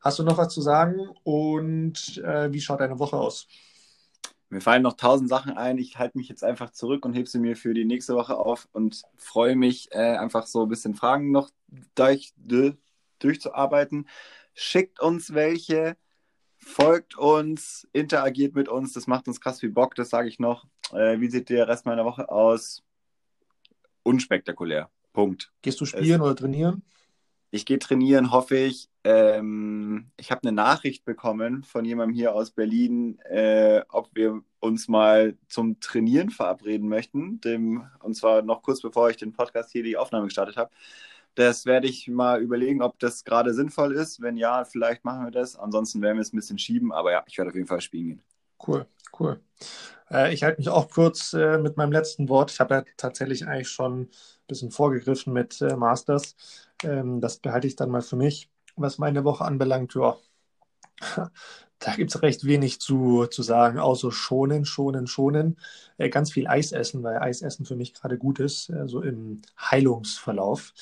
Hast 0.00 0.18
du 0.18 0.22
noch 0.22 0.38
was 0.38 0.52
zu 0.52 0.62
sagen 0.62 1.08
und 1.22 2.18
äh, 2.24 2.50
wie 2.52 2.60
schaut 2.60 2.80
deine 2.80 2.98
Woche 2.98 3.16
aus? 3.16 3.46
Mir 4.50 4.60
fallen 4.60 4.82
noch 4.82 4.94
tausend 4.94 5.28
Sachen 5.28 5.52
ein. 5.56 5.78
Ich 5.78 5.98
halte 5.98 6.18
mich 6.18 6.28
jetzt 6.28 6.44
einfach 6.44 6.70
zurück 6.70 7.04
und 7.04 7.14
hebe 7.14 7.28
sie 7.28 7.38
mir 7.38 7.56
für 7.56 7.74
die 7.74 7.84
nächste 7.84 8.14
Woche 8.14 8.36
auf 8.36 8.68
und 8.72 9.02
freue 9.16 9.56
mich, 9.56 9.88
äh, 9.92 10.16
einfach 10.16 10.46
so 10.46 10.62
ein 10.62 10.68
bisschen 10.68 10.94
Fragen 10.94 11.30
noch 11.30 11.50
durch, 11.94 12.34
durchzuarbeiten. 13.18 14.08
Schickt 14.54 15.00
uns 15.00 15.34
welche, 15.34 15.96
folgt 16.56 17.16
uns, 17.16 17.88
interagiert 17.92 18.54
mit 18.54 18.68
uns. 18.68 18.92
Das 18.92 19.06
macht 19.06 19.26
uns 19.26 19.40
krass 19.40 19.60
viel 19.60 19.70
Bock, 19.70 19.94
das 19.94 20.10
sage 20.10 20.28
ich 20.28 20.38
noch. 20.38 20.66
Äh, 20.92 21.20
wie 21.20 21.28
sieht 21.28 21.48
der 21.48 21.66
Rest 21.66 21.86
meiner 21.86 22.04
Woche 22.04 22.28
aus? 22.28 22.82
Unspektakulär. 24.02 24.90
Punkt. 25.12 25.52
Gehst 25.62 25.80
du 25.80 25.86
spielen 25.86 26.20
es, 26.20 26.20
oder 26.20 26.36
trainieren? 26.36 26.82
Ich 27.54 27.66
gehe 27.66 27.78
trainieren, 27.78 28.32
hoffe 28.32 28.56
ich. 28.56 28.90
Ähm, 29.04 30.10
ich 30.16 30.32
habe 30.32 30.40
eine 30.42 30.50
Nachricht 30.50 31.04
bekommen 31.04 31.62
von 31.62 31.84
jemandem 31.84 32.16
hier 32.16 32.34
aus 32.34 32.50
Berlin, 32.50 33.20
äh, 33.30 33.82
ob 33.90 34.10
wir 34.12 34.42
uns 34.58 34.88
mal 34.88 35.38
zum 35.46 35.78
Trainieren 35.78 36.30
verabreden 36.30 36.88
möchten. 36.88 37.40
Dem, 37.42 37.88
und 38.00 38.14
zwar 38.14 38.42
noch 38.42 38.64
kurz 38.64 38.80
bevor 38.80 39.08
ich 39.08 39.18
den 39.18 39.32
Podcast 39.32 39.70
hier 39.70 39.84
die 39.84 39.96
Aufnahme 39.96 40.24
gestartet 40.24 40.56
habe. 40.56 40.72
Das 41.36 41.64
werde 41.64 41.86
ich 41.86 42.08
mal 42.08 42.42
überlegen, 42.42 42.82
ob 42.82 42.98
das 42.98 43.22
gerade 43.22 43.54
sinnvoll 43.54 43.94
ist. 43.94 44.20
Wenn 44.20 44.36
ja, 44.36 44.64
vielleicht 44.64 45.04
machen 45.04 45.24
wir 45.24 45.30
das. 45.30 45.54
Ansonsten 45.54 46.02
werden 46.02 46.16
wir 46.16 46.22
es 46.22 46.32
ein 46.32 46.36
bisschen 46.36 46.58
schieben. 46.58 46.90
Aber 46.90 47.12
ja, 47.12 47.22
ich 47.28 47.38
werde 47.38 47.50
auf 47.50 47.54
jeden 47.54 47.68
Fall 47.68 47.80
spielen 47.80 48.06
gehen. 48.08 48.22
Cool, 48.66 48.84
cool. 49.20 49.38
Äh, 50.10 50.34
ich 50.34 50.42
halte 50.42 50.60
mich 50.60 50.70
auch 50.70 50.90
kurz 50.90 51.32
äh, 51.34 51.58
mit 51.58 51.76
meinem 51.76 51.92
letzten 51.92 52.28
Wort. 52.28 52.50
Ich 52.50 52.58
habe 52.58 52.74
ja 52.74 52.84
tatsächlich 52.96 53.46
eigentlich 53.46 53.68
schon 53.68 54.00
ein 54.00 54.08
bisschen 54.48 54.72
vorgegriffen 54.72 55.32
mit 55.32 55.60
äh, 55.60 55.76
Masters. 55.76 56.34
Ähm, 56.84 57.20
das 57.20 57.38
behalte 57.38 57.66
ich 57.66 57.76
dann 57.76 57.90
mal 57.90 58.02
für 58.02 58.16
mich. 58.16 58.50
Was 58.76 58.98
meine 58.98 59.24
Woche 59.24 59.44
anbelangt, 59.44 59.94
ja, 59.94 60.16
da 61.78 61.94
gibt 61.96 62.14
es 62.14 62.22
recht 62.22 62.44
wenig 62.44 62.80
zu, 62.80 63.26
zu 63.26 63.42
sagen, 63.42 63.78
außer 63.78 64.12
schonen, 64.12 64.64
schonen, 64.64 65.06
schonen. 65.06 65.58
Äh, 65.98 66.08
ganz 66.10 66.32
viel 66.32 66.46
Eis 66.48 66.72
essen, 66.72 67.02
weil 67.02 67.18
Eis 67.18 67.42
essen 67.42 67.66
für 67.66 67.76
mich 67.76 67.94
gerade 67.94 68.18
gut 68.18 68.40
ist, 68.40 68.70
äh, 68.70 68.88
so 68.88 69.02
im 69.02 69.42
Heilungsverlauf. 69.60 70.72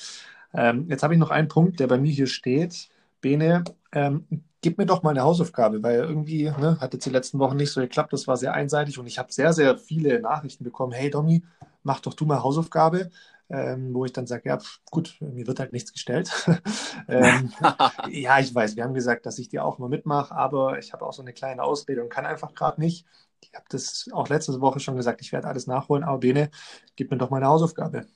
Ähm, 0.53 0.87
jetzt 0.89 1.03
habe 1.03 1.13
ich 1.13 1.19
noch 1.19 1.31
einen 1.31 1.47
Punkt, 1.47 1.79
der 1.79 1.87
bei 1.87 1.97
mir 1.97 2.11
hier 2.11 2.27
steht. 2.27 2.89
Bene, 3.21 3.63
ähm, 3.91 4.27
gib 4.61 4.77
mir 4.77 4.85
doch 4.85 5.03
mal 5.03 5.11
eine 5.11 5.23
Hausaufgabe, 5.23 5.81
weil 5.83 5.95
irgendwie 5.99 6.45
ne, 6.45 6.77
hat 6.79 6.93
jetzt 6.93 7.05
die 7.05 7.09
letzten 7.09 7.39
Wochen 7.39 7.57
nicht 7.57 7.71
so 7.71 7.81
geklappt. 7.81 8.13
Das 8.13 8.27
war 8.27 8.37
sehr 8.37 8.53
einseitig 8.53 8.99
und 8.99 9.07
ich 9.07 9.17
habe 9.19 9.31
sehr, 9.33 9.53
sehr 9.53 9.77
viele 9.77 10.19
Nachrichten 10.21 10.63
bekommen. 10.63 10.93
Hey 10.93 11.09
Domi, 11.09 11.43
mach 11.83 11.99
doch 12.01 12.13
du 12.13 12.25
mal 12.25 12.43
Hausaufgabe. 12.43 13.09
Ähm, 13.55 13.93
wo 13.93 14.03
ich 14.03 14.11
dann 14.11 14.25
sage, 14.25 14.49
ja, 14.49 14.57
gut, 14.89 15.15
mir 15.19 15.45
wird 15.45 15.59
halt 15.59 15.73
nichts 15.73 15.93
gestellt. 15.93 16.31
ähm, 17.07 17.51
ja, 18.09 18.39
ich 18.39 18.53
weiß, 18.53 18.75
wir 18.75 18.83
haben 18.83 18.95
gesagt, 18.95 19.27
dass 19.27 19.37
ich 19.37 19.47
die 19.47 19.59
auch 19.59 19.77
mal 19.77 19.89
mitmache, 19.89 20.33
aber 20.33 20.79
ich 20.79 20.91
habe 20.91 21.05
auch 21.05 21.13
so 21.13 21.21
eine 21.21 21.33
kleine 21.33 21.61
Ausrede 21.61 22.01
und 22.01 22.09
kann 22.09 22.25
einfach 22.25 22.55
gerade 22.55 22.81
nicht. 22.81 23.05
Ich 23.43 23.53
habe 23.53 23.65
das 23.69 24.09
auch 24.11 24.27
letzte 24.27 24.59
Woche 24.59 24.79
schon 24.79 24.95
gesagt, 24.95 25.21
ich 25.21 25.31
werde 25.31 25.47
alles 25.47 25.67
nachholen, 25.67 26.03
aber 26.03 26.17
Bene, 26.17 26.49
gib 26.95 27.11
mir 27.11 27.17
doch 27.17 27.29
mal 27.29 27.37
eine 27.37 27.47
Hausaufgabe, 27.47 28.07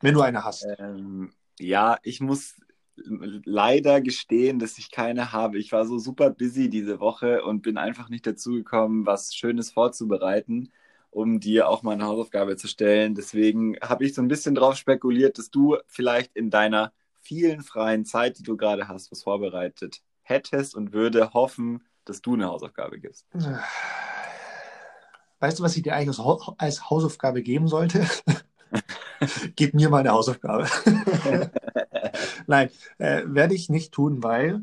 wenn 0.00 0.14
du 0.14 0.20
eine 0.20 0.44
hast. 0.44 0.64
Ähm, 0.78 1.32
ja, 1.58 1.98
ich 2.04 2.20
muss 2.20 2.54
leider 2.94 4.00
gestehen, 4.00 4.60
dass 4.60 4.78
ich 4.78 4.92
keine 4.92 5.32
habe. 5.32 5.58
Ich 5.58 5.72
war 5.72 5.86
so 5.86 5.98
super 5.98 6.30
busy 6.30 6.70
diese 6.70 7.00
Woche 7.00 7.42
und 7.42 7.62
bin 7.62 7.78
einfach 7.78 8.10
nicht 8.10 8.28
dazu 8.28 8.52
gekommen, 8.52 9.06
was 9.06 9.34
Schönes 9.34 9.72
vorzubereiten, 9.72 10.70
um 11.10 11.40
dir 11.40 11.68
auch 11.68 11.82
mal 11.82 11.92
eine 11.92 12.06
Hausaufgabe 12.06 12.56
zu 12.56 12.68
stellen. 12.68 13.14
Deswegen 13.14 13.76
habe 13.80 14.04
ich 14.04 14.14
so 14.14 14.22
ein 14.22 14.28
bisschen 14.28 14.54
drauf 14.54 14.76
spekuliert, 14.76 15.38
dass 15.38 15.50
du 15.50 15.76
vielleicht 15.86 16.34
in 16.36 16.50
deiner 16.50 16.92
vielen 17.20 17.62
freien 17.62 18.04
Zeit, 18.04 18.38
die 18.38 18.42
du 18.42 18.56
gerade 18.56 18.88
hast, 18.88 19.10
was 19.10 19.22
vorbereitet 19.22 20.02
hättest 20.22 20.74
und 20.74 20.92
würde 20.92 21.32
hoffen, 21.32 21.82
dass 22.04 22.22
du 22.22 22.34
eine 22.34 22.46
Hausaufgabe 22.46 22.98
gibst. 22.98 23.26
Weißt 25.40 25.58
du, 25.58 25.62
was 25.62 25.76
ich 25.76 25.82
dir 25.82 25.94
eigentlich 25.94 26.18
als 26.58 26.90
Hausaufgabe 26.90 27.42
geben 27.42 27.68
sollte? 27.68 28.06
Gib 29.56 29.74
mir 29.74 29.88
mal 29.88 29.98
eine 29.98 30.12
Hausaufgabe. 30.12 30.66
Nein, 32.46 32.70
äh, 32.98 33.22
werde 33.26 33.54
ich 33.54 33.68
nicht 33.68 33.92
tun, 33.92 34.22
weil 34.22 34.62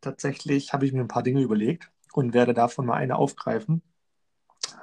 tatsächlich 0.00 0.72
habe 0.72 0.86
ich 0.86 0.92
mir 0.92 1.00
ein 1.00 1.08
paar 1.08 1.22
Dinge 1.22 1.40
überlegt 1.40 1.90
und 2.12 2.34
werde 2.34 2.54
davon 2.54 2.86
mal 2.86 2.94
eine 2.94 3.16
aufgreifen. 3.16 3.82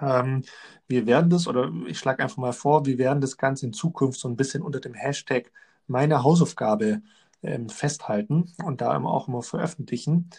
Ähm, 0.02 0.44
wir 0.88 1.06
werden 1.06 1.30
das, 1.30 1.48
oder 1.48 1.72
ich 1.88 2.00
schlage 2.00 2.24
einfach 2.24 2.38
mal 2.38 2.54
vor, 2.54 2.86
wir 2.86 2.98
werden 2.98 3.22
das 3.22 3.38
Ganze 3.38 3.66
in 3.66 3.74
Zukunft 3.74 4.20
so 4.20 4.28
ein 4.28 4.36
bisschen 4.36 4.62
unter 4.64 4.80
dem 4.80 4.94
Hashtag 4.94 5.52
meine 5.88 6.24
Hausaufgabe 6.24 7.02
ähm, 7.44 7.70
festhalten 7.70 8.52
und 8.64 8.82
da 8.82 8.98
auch 8.98 9.28
immer 9.28 9.42
veröffentlichen. 9.42 10.30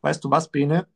Weißt 0.00 0.24
du 0.24 0.30
was, 0.30 0.48
Bene? 0.48 0.86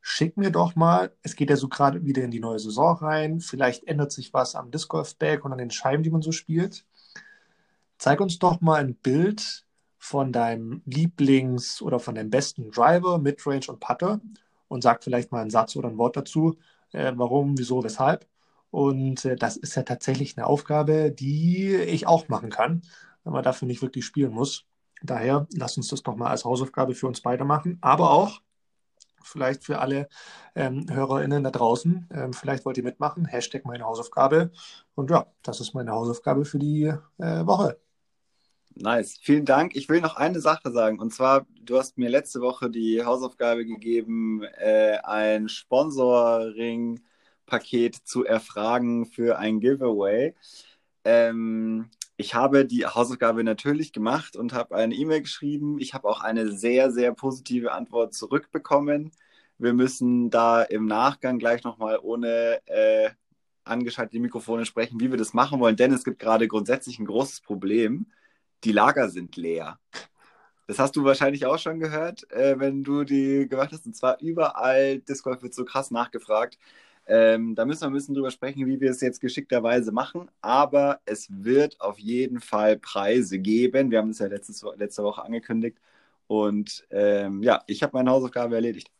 Schick 0.00 0.36
mir 0.36 0.50
doch 0.50 0.76
mal, 0.76 1.12
es 1.22 1.34
geht 1.34 1.50
ja 1.50 1.56
so 1.56 1.68
gerade 1.68 2.04
wieder 2.04 2.22
in 2.22 2.30
die 2.30 2.40
neue 2.40 2.58
Saison 2.58 2.96
rein, 2.96 3.40
vielleicht 3.40 3.84
ändert 3.86 4.12
sich 4.12 4.34
was 4.34 4.54
am 4.54 4.70
Disc 4.70 4.88
Golf 4.88 5.16
Bag 5.16 5.44
und 5.44 5.52
an 5.52 5.58
den 5.58 5.70
Scheiben, 5.70 6.02
die 6.02 6.10
man 6.10 6.20
so 6.22 6.32
spielt. 6.32 6.84
Zeig 7.98 8.20
uns 8.20 8.38
doch 8.38 8.60
mal 8.60 8.80
ein 8.80 8.96
Bild 8.96 9.64
von 9.98 10.32
deinem 10.32 10.82
Lieblings- 10.84 11.80
oder 11.80 11.98
von 12.00 12.14
deinem 12.14 12.28
besten 12.28 12.70
Driver, 12.70 13.18
Midrange 13.18 13.68
und 13.68 13.80
Putter 13.80 14.20
und 14.68 14.82
sag 14.82 15.02
vielleicht 15.02 15.32
mal 15.32 15.40
einen 15.40 15.50
Satz 15.50 15.74
oder 15.76 15.88
ein 15.88 15.96
Wort 15.96 16.16
dazu, 16.16 16.58
äh, 16.94 17.12
warum, 17.16 17.58
wieso, 17.58 17.82
weshalb. 17.84 18.26
Und 18.70 19.24
äh, 19.24 19.36
das 19.36 19.56
ist 19.56 19.76
ja 19.76 19.82
tatsächlich 19.82 20.36
eine 20.36 20.46
Aufgabe, 20.46 21.12
die 21.12 21.74
ich 21.76 22.06
auch 22.06 22.28
machen 22.28 22.50
kann, 22.50 22.82
wenn 23.24 23.32
man 23.32 23.44
dafür 23.44 23.66
nicht 23.68 23.82
wirklich 23.82 24.04
spielen 24.04 24.32
muss. 24.32 24.64
Daher 25.02 25.46
lass 25.54 25.76
uns 25.76 25.88
das 25.88 26.02
doch 26.02 26.16
mal 26.16 26.28
als 26.30 26.44
Hausaufgabe 26.44 26.94
für 26.94 27.06
uns 27.06 27.20
beide 27.20 27.44
machen, 27.44 27.78
aber 27.82 28.10
auch 28.10 28.40
vielleicht 29.22 29.64
für 29.64 29.78
alle 29.78 30.08
ähm, 30.54 30.86
HörerInnen 30.90 31.44
da 31.44 31.50
draußen. 31.50 32.08
Ähm, 32.12 32.32
vielleicht 32.32 32.64
wollt 32.64 32.76
ihr 32.76 32.84
mitmachen. 32.84 33.24
Hashtag 33.24 33.64
meine 33.64 33.84
Hausaufgabe. 33.84 34.50
Und 34.94 35.10
ja, 35.10 35.26
das 35.42 35.60
ist 35.60 35.74
meine 35.74 35.92
Hausaufgabe 35.92 36.44
für 36.44 36.58
die 36.58 36.84
äh, 37.18 37.46
Woche. 37.46 37.78
Nice, 38.76 39.18
vielen 39.22 39.44
Dank. 39.44 39.76
Ich 39.76 39.88
will 39.88 40.00
noch 40.00 40.16
eine 40.16 40.40
Sache 40.40 40.72
sagen. 40.72 40.98
Und 40.98 41.12
zwar, 41.12 41.46
du 41.62 41.78
hast 41.78 41.96
mir 41.96 42.08
letzte 42.08 42.40
Woche 42.40 42.70
die 42.70 43.04
Hausaufgabe 43.04 43.64
gegeben, 43.64 44.42
äh, 44.42 44.98
ein 45.04 45.48
Sponsoring-Paket 45.48 47.94
zu 47.94 48.24
erfragen 48.24 49.06
für 49.06 49.38
ein 49.38 49.60
Giveaway. 49.60 50.34
Ähm, 51.04 51.88
ich 52.16 52.34
habe 52.34 52.66
die 52.66 52.84
Hausaufgabe 52.84 53.44
natürlich 53.44 53.92
gemacht 53.92 54.34
und 54.36 54.52
habe 54.52 54.74
eine 54.74 54.94
E-Mail 54.94 55.22
geschrieben. 55.22 55.78
Ich 55.78 55.94
habe 55.94 56.08
auch 56.08 56.20
eine 56.20 56.50
sehr, 56.50 56.90
sehr 56.90 57.12
positive 57.14 57.70
Antwort 57.72 58.12
zurückbekommen. 58.14 59.12
Wir 59.58 59.72
müssen 59.72 60.30
da 60.30 60.62
im 60.62 60.86
Nachgang 60.86 61.38
gleich 61.38 61.62
nochmal 61.62 62.00
ohne 62.02 62.60
äh, 62.66 63.10
angeschaltete 63.62 64.20
Mikrofone 64.20 64.66
sprechen, 64.66 65.00
wie 65.00 65.10
wir 65.10 65.18
das 65.18 65.32
machen 65.32 65.60
wollen, 65.60 65.76
denn 65.76 65.92
es 65.92 66.04
gibt 66.04 66.18
gerade 66.18 66.48
grundsätzlich 66.48 66.98
ein 66.98 67.06
großes 67.06 67.40
Problem 67.40 68.06
die 68.62 68.72
Lager 68.72 69.08
sind 69.08 69.36
leer. 69.36 69.78
Das 70.66 70.78
hast 70.78 70.96
du 70.96 71.04
wahrscheinlich 71.04 71.44
auch 71.46 71.58
schon 71.58 71.78
gehört, 71.78 72.30
äh, 72.30 72.58
wenn 72.58 72.84
du 72.84 73.04
die 73.04 73.46
gemacht 73.48 73.70
hast. 73.72 73.86
Und 73.86 73.94
zwar 73.94 74.20
überall, 74.20 74.98
Disc 75.00 75.24
Golf 75.24 75.42
wird 75.42 75.54
so 75.54 75.64
krass 75.64 75.90
nachgefragt. 75.90 76.58
Ähm, 77.06 77.54
da 77.54 77.66
müssen 77.66 77.82
wir 77.82 77.88
ein 77.88 77.92
bisschen 77.92 78.14
drüber 78.14 78.30
sprechen, 78.30 78.66
wie 78.66 78.80
wir 78.80 78.90
es 78.90 79.02
jetzt 79.02 79.20
geschickterweise 79.20 79.92
machen. 79.92 80.30
Aber 80.40 81.00
es 81.04 81.28
wird 81.30 81.80
auf 81.80 81.98
jeden 81.98 82.40
Fall 82.40 82.78
Preise 82.78 83.38
geben. 83.38 83.90
Wir 83.90 83.98
haben 83.98 84.10
es 84.10 84.20
ja 84.20 84.26
letztes, 84.26 84.64
letzte 84.76 85.02
Woche 85.04 85.22
angekündigt. 85.22 85.78
Und 86.26 86.86
ähm, 86.90 87.42
ja, 87.42 87.62
ich 87.66 87.82
habe 87.82 87.96
meine 87.96 88.10
Hausaufgabe 88.10 88.54
erledigt. 88.54 88.90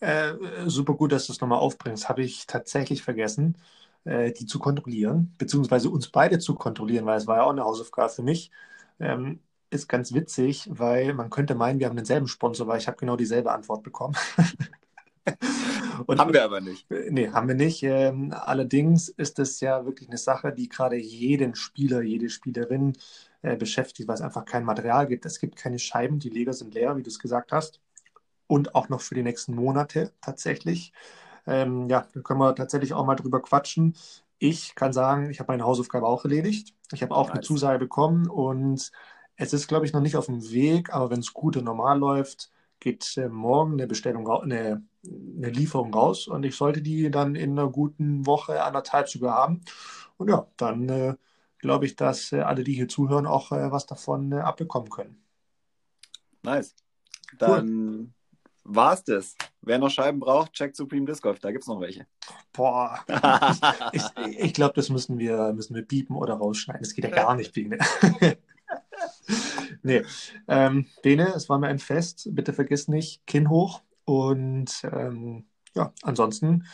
Äh, 0.00 0.32
super 0.66 0.94
gut, 0.94 1.12
dass 1.12 1.26
du 1.26 1.32
es 1.34 1.40
nochmal 1.42 1.58
aufbringst. 1.58 2.08
Habe 2.08 2.22
ich 2.22 2.46
tatsächlich 2.46 3.02
vergessen 3.02 3.58
äh, 4.04 4.32
die 4.32 4.46
zu 4.46 4.58
kontrollieren, 4.58 5.34
beziehungsweise 5.38 5.90
uns 5.90 6.08
beide 6.08 6.38
zu 6.38 6.54
kontrollieren, 6.54 7.06
weil 7.06 7.18
es 7.18 7.26
war 7.26 7.38
ja 7.38 7.42
auch 7.44 7.50
eine 7.50 7.64
Hausaufgabe 7.64 8.10
für 8.10 8.22
mich. 8.22 8.50
Ähm, 8.98 9.40
ist 9.70 9.88
ganz 9.88 10.12
witzig, 10.12 10.68
weil 10.70 11.14
man 11.14 11.30
könnte 11.30 11.54
meinen, 11.54 11.78
wir 11.78 11.86
haben 11.86 11.96
denselben 11.96 12.26
Sponsor, 12.26 12.66
weil 12.66 12.78
ich 12.78 12.88
habe 12.88 12.96
genau 12.96 13.16
dieselbe 13.16 13.52
Antwort 13.52 13.82
bekommen. 13.82 14.16
Und, 16.06 16.18
haben 16.18 16.32
wir 16.32 16.44
aber 16.44 16.60
nicht. 16.60 16.86
Nee, 16.90 17.30
haben 17.30 17.48
wir 17.48 17.54
nicht. 17.54 17.82
Ähm, 17.82 18.32
allerdings 18.34 19.08
ist 19.08 19.38
es 19.38 19.60
ja 19.60 19.84
wirklich 19.84 20.08
eine 20.08 20.18
Sache, 20.18 20.52
die 20.52 20.68
gerade 20.68 20.96
jeden 20.96 21.54
Spieler, 21.54 22.00
jede 22.00 22.30
Spielerin 22.30 22.94
äh, 23.42 23.56
beschäftigt, 23.56 24.08
weil 24.08 24.14
es 24.14 24.20
einfach 24.20 24.44
kein 24.44 24.64
Material 24.64 25.06
gibt. 25.06 25.26
Es 25.26 25.38
gibt 25.38 25.56
keine 25.56 25.78
Scheiben, 25.78 26.18
die 26.18 26.30
Leger 26.30 26.52
sind 26.52 26.74
leer, 26.74 26.96
wie 26.96 27.02
du 27.02 27.08
es 27.08 27.18
gesagt 27.18 27.52
hast. 27.52 27.80
Und 28.46 28.74
auch 28.74 28.88
noch 28.88 29.00
für 29.00 29.14
die 29.14 29.22
nächsten 29.22 29.54
Monate 29.54 30.12
tatsächlich. 30.20 30.92
Ähm, 31.50 31.88
ja, 31.88 32.06
da 32.14 32.20
können 32.20 32.38
wir 32.38 32.54
tatsächlich 32.54 32.94
auch 32.94 33.04
mal 33.04 33.16
drüber 33.16 33.42
quatschen. 33.42 33.96
Ich 34.38 34.76
kann 34.76 34.92
sagen, 34.92 35.30
ich 35.30 35.40
habe 35.40 35.52
meine 35.52 35.64
Hausaufgabe 35.64 36.06
auch 36.06 36.24
erledigt. 36.24 36.74
Ich 36.92 37.02
habe 37.02 37.14
auch 37.14 37.26
nice. 37.26 37.32
eine 37.32 37.40
Zusage 37.42 37.80
bekommen 37.80 38.30
und 38.30 38.92
es 39.34 39.52
ist, 39.52 39.66
glaube 39.66 39.84
ich, 39.84 39.92
noch 39.92 40.00
nicht 40.00 40.16
auf 40.16 40.26
dem 40.26 40.48
Weg, 40.50 40.94
aber 40.94 41.10
wenn 41.10 41.18
es 41.18 41.34
gut 41.34 41.56
und 41.56 41.64
normal 41.64 41.98
läuft, 41.98 42.52
geht 42.78 43.16
äh, 43.16 43.28
morgen 43.28 43.72
eine 43.72 43.88
Bestellung, 43.88 44.30
eine, 44.30 44.84
eine 45.04 45.50
Lieferung 45.50 45.92
raus 45.92 46.28
und 46.28 46.44
ich 46.44 46.54
sollte 46.54 46.82
die 46.82 47.10
dann 47.10 47.34
in 47.34 47.58
einer 47.58 47.68
guten 47.68 48.26
Woche, 48.26 48.62
anderthalb 48.62 49.08
sogar 49.08 49.34
haben. 49.34 49.62
Und 50.18 50.30
ja, 50.30 50.46
dann 50.56 50.88
äh, 50.88 51.14
glaube 51.58 51.86
ich, 51.86 51.96
dass 51.96 52.30
äh, 52.30 52.40
alle, 52.42 52.62
die 52.62 52.74
hier 52.74 52.88
zuhören, 52.88 53.26
auch 53.26 53.50
äh, 53.50 53.72
was 53.72 53.86
davon 53.86 54.30
äh, 54.30 54.36
abbekommen 54.36 54.88
können. 54.88 55.20
Nice. 56.42 56.76
Dann 57.38 57.68
cool 57.68 58.08
war 58.74 58.94
es 58.94 59.04
das. 59.04 59.36
Wer 59.62 59.78
noch 59.78 59.90
Scheiben 59.90 60.20
braucht, 60.20 60.52
checkt 60.52 60.76
Supreme 60.76 61.06
Disc 61.06 61.22
Golf, 61.22 61.38
da 61.40 61.50
gibt 61.50 61.62
es 61.62 61.68
noch 61.68 61.80
welche. 61.80 62.06
Boah, 62.52 63.04
ich, 63.92 64.02
ich, 64.16 64.38
ich 64.38 64.54
glaube, 64.54 64.74
das 64.74 64.88
müssen 64.88 65.18
wir, 65.18 65.52
müssen 65.52 65.74
wir 65.74 65.82
piepen 65.82 66.16
oder 66.16 66.34
rausschneiden. 66.34 66.82
Das 66.82 66.94
geht 66.94 67.04
ja 67.04 67.10
gar 67.10 67.34
nicht, 67.34 67.52
Bene. 67.52 67.78
nee, 69.82 70.02
ähm, 70.48 70.86
Bene, 71.02 71.32
es 71.34 71.48
war 71.48 71.58
mir 71.58 71.68
ein 71.68 71.78
Fest. 71.78 72.28
Bitte 72.32 72.52
vergiss 72.52 72.88
nicht, 72.88 73.26
Kinn 73.26 73.50
hoch. 73.50 73.82
Und 74.04 74.82
ähm, 74.84 75.46
ja, 75.74 75.92
ansonsten, 76.02 76.66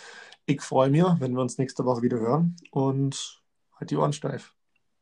ich 0.47 0.63
freue 0.63 0.91
mich, 0.91 1.05
wenn 1.19 1.35
wir 1.35 1.43
uns 1.43 1.59
nächste 1.59 1.85
Woche 1.85 2.03
wieder 2.03 2.19
hören 2.19 2.57
und 2.71 3.43
halt 3.79 3.91
die 3.91 3.97
Ohren 3.97 4.13
steif. 4.13 4.55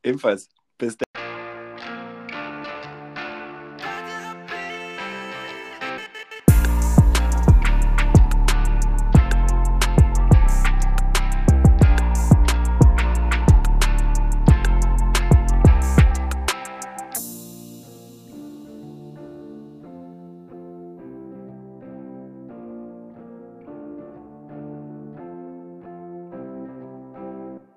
Ebenfalls. 0.03 0.49
Bis 0.77 0.97
dann. 0.97 1.24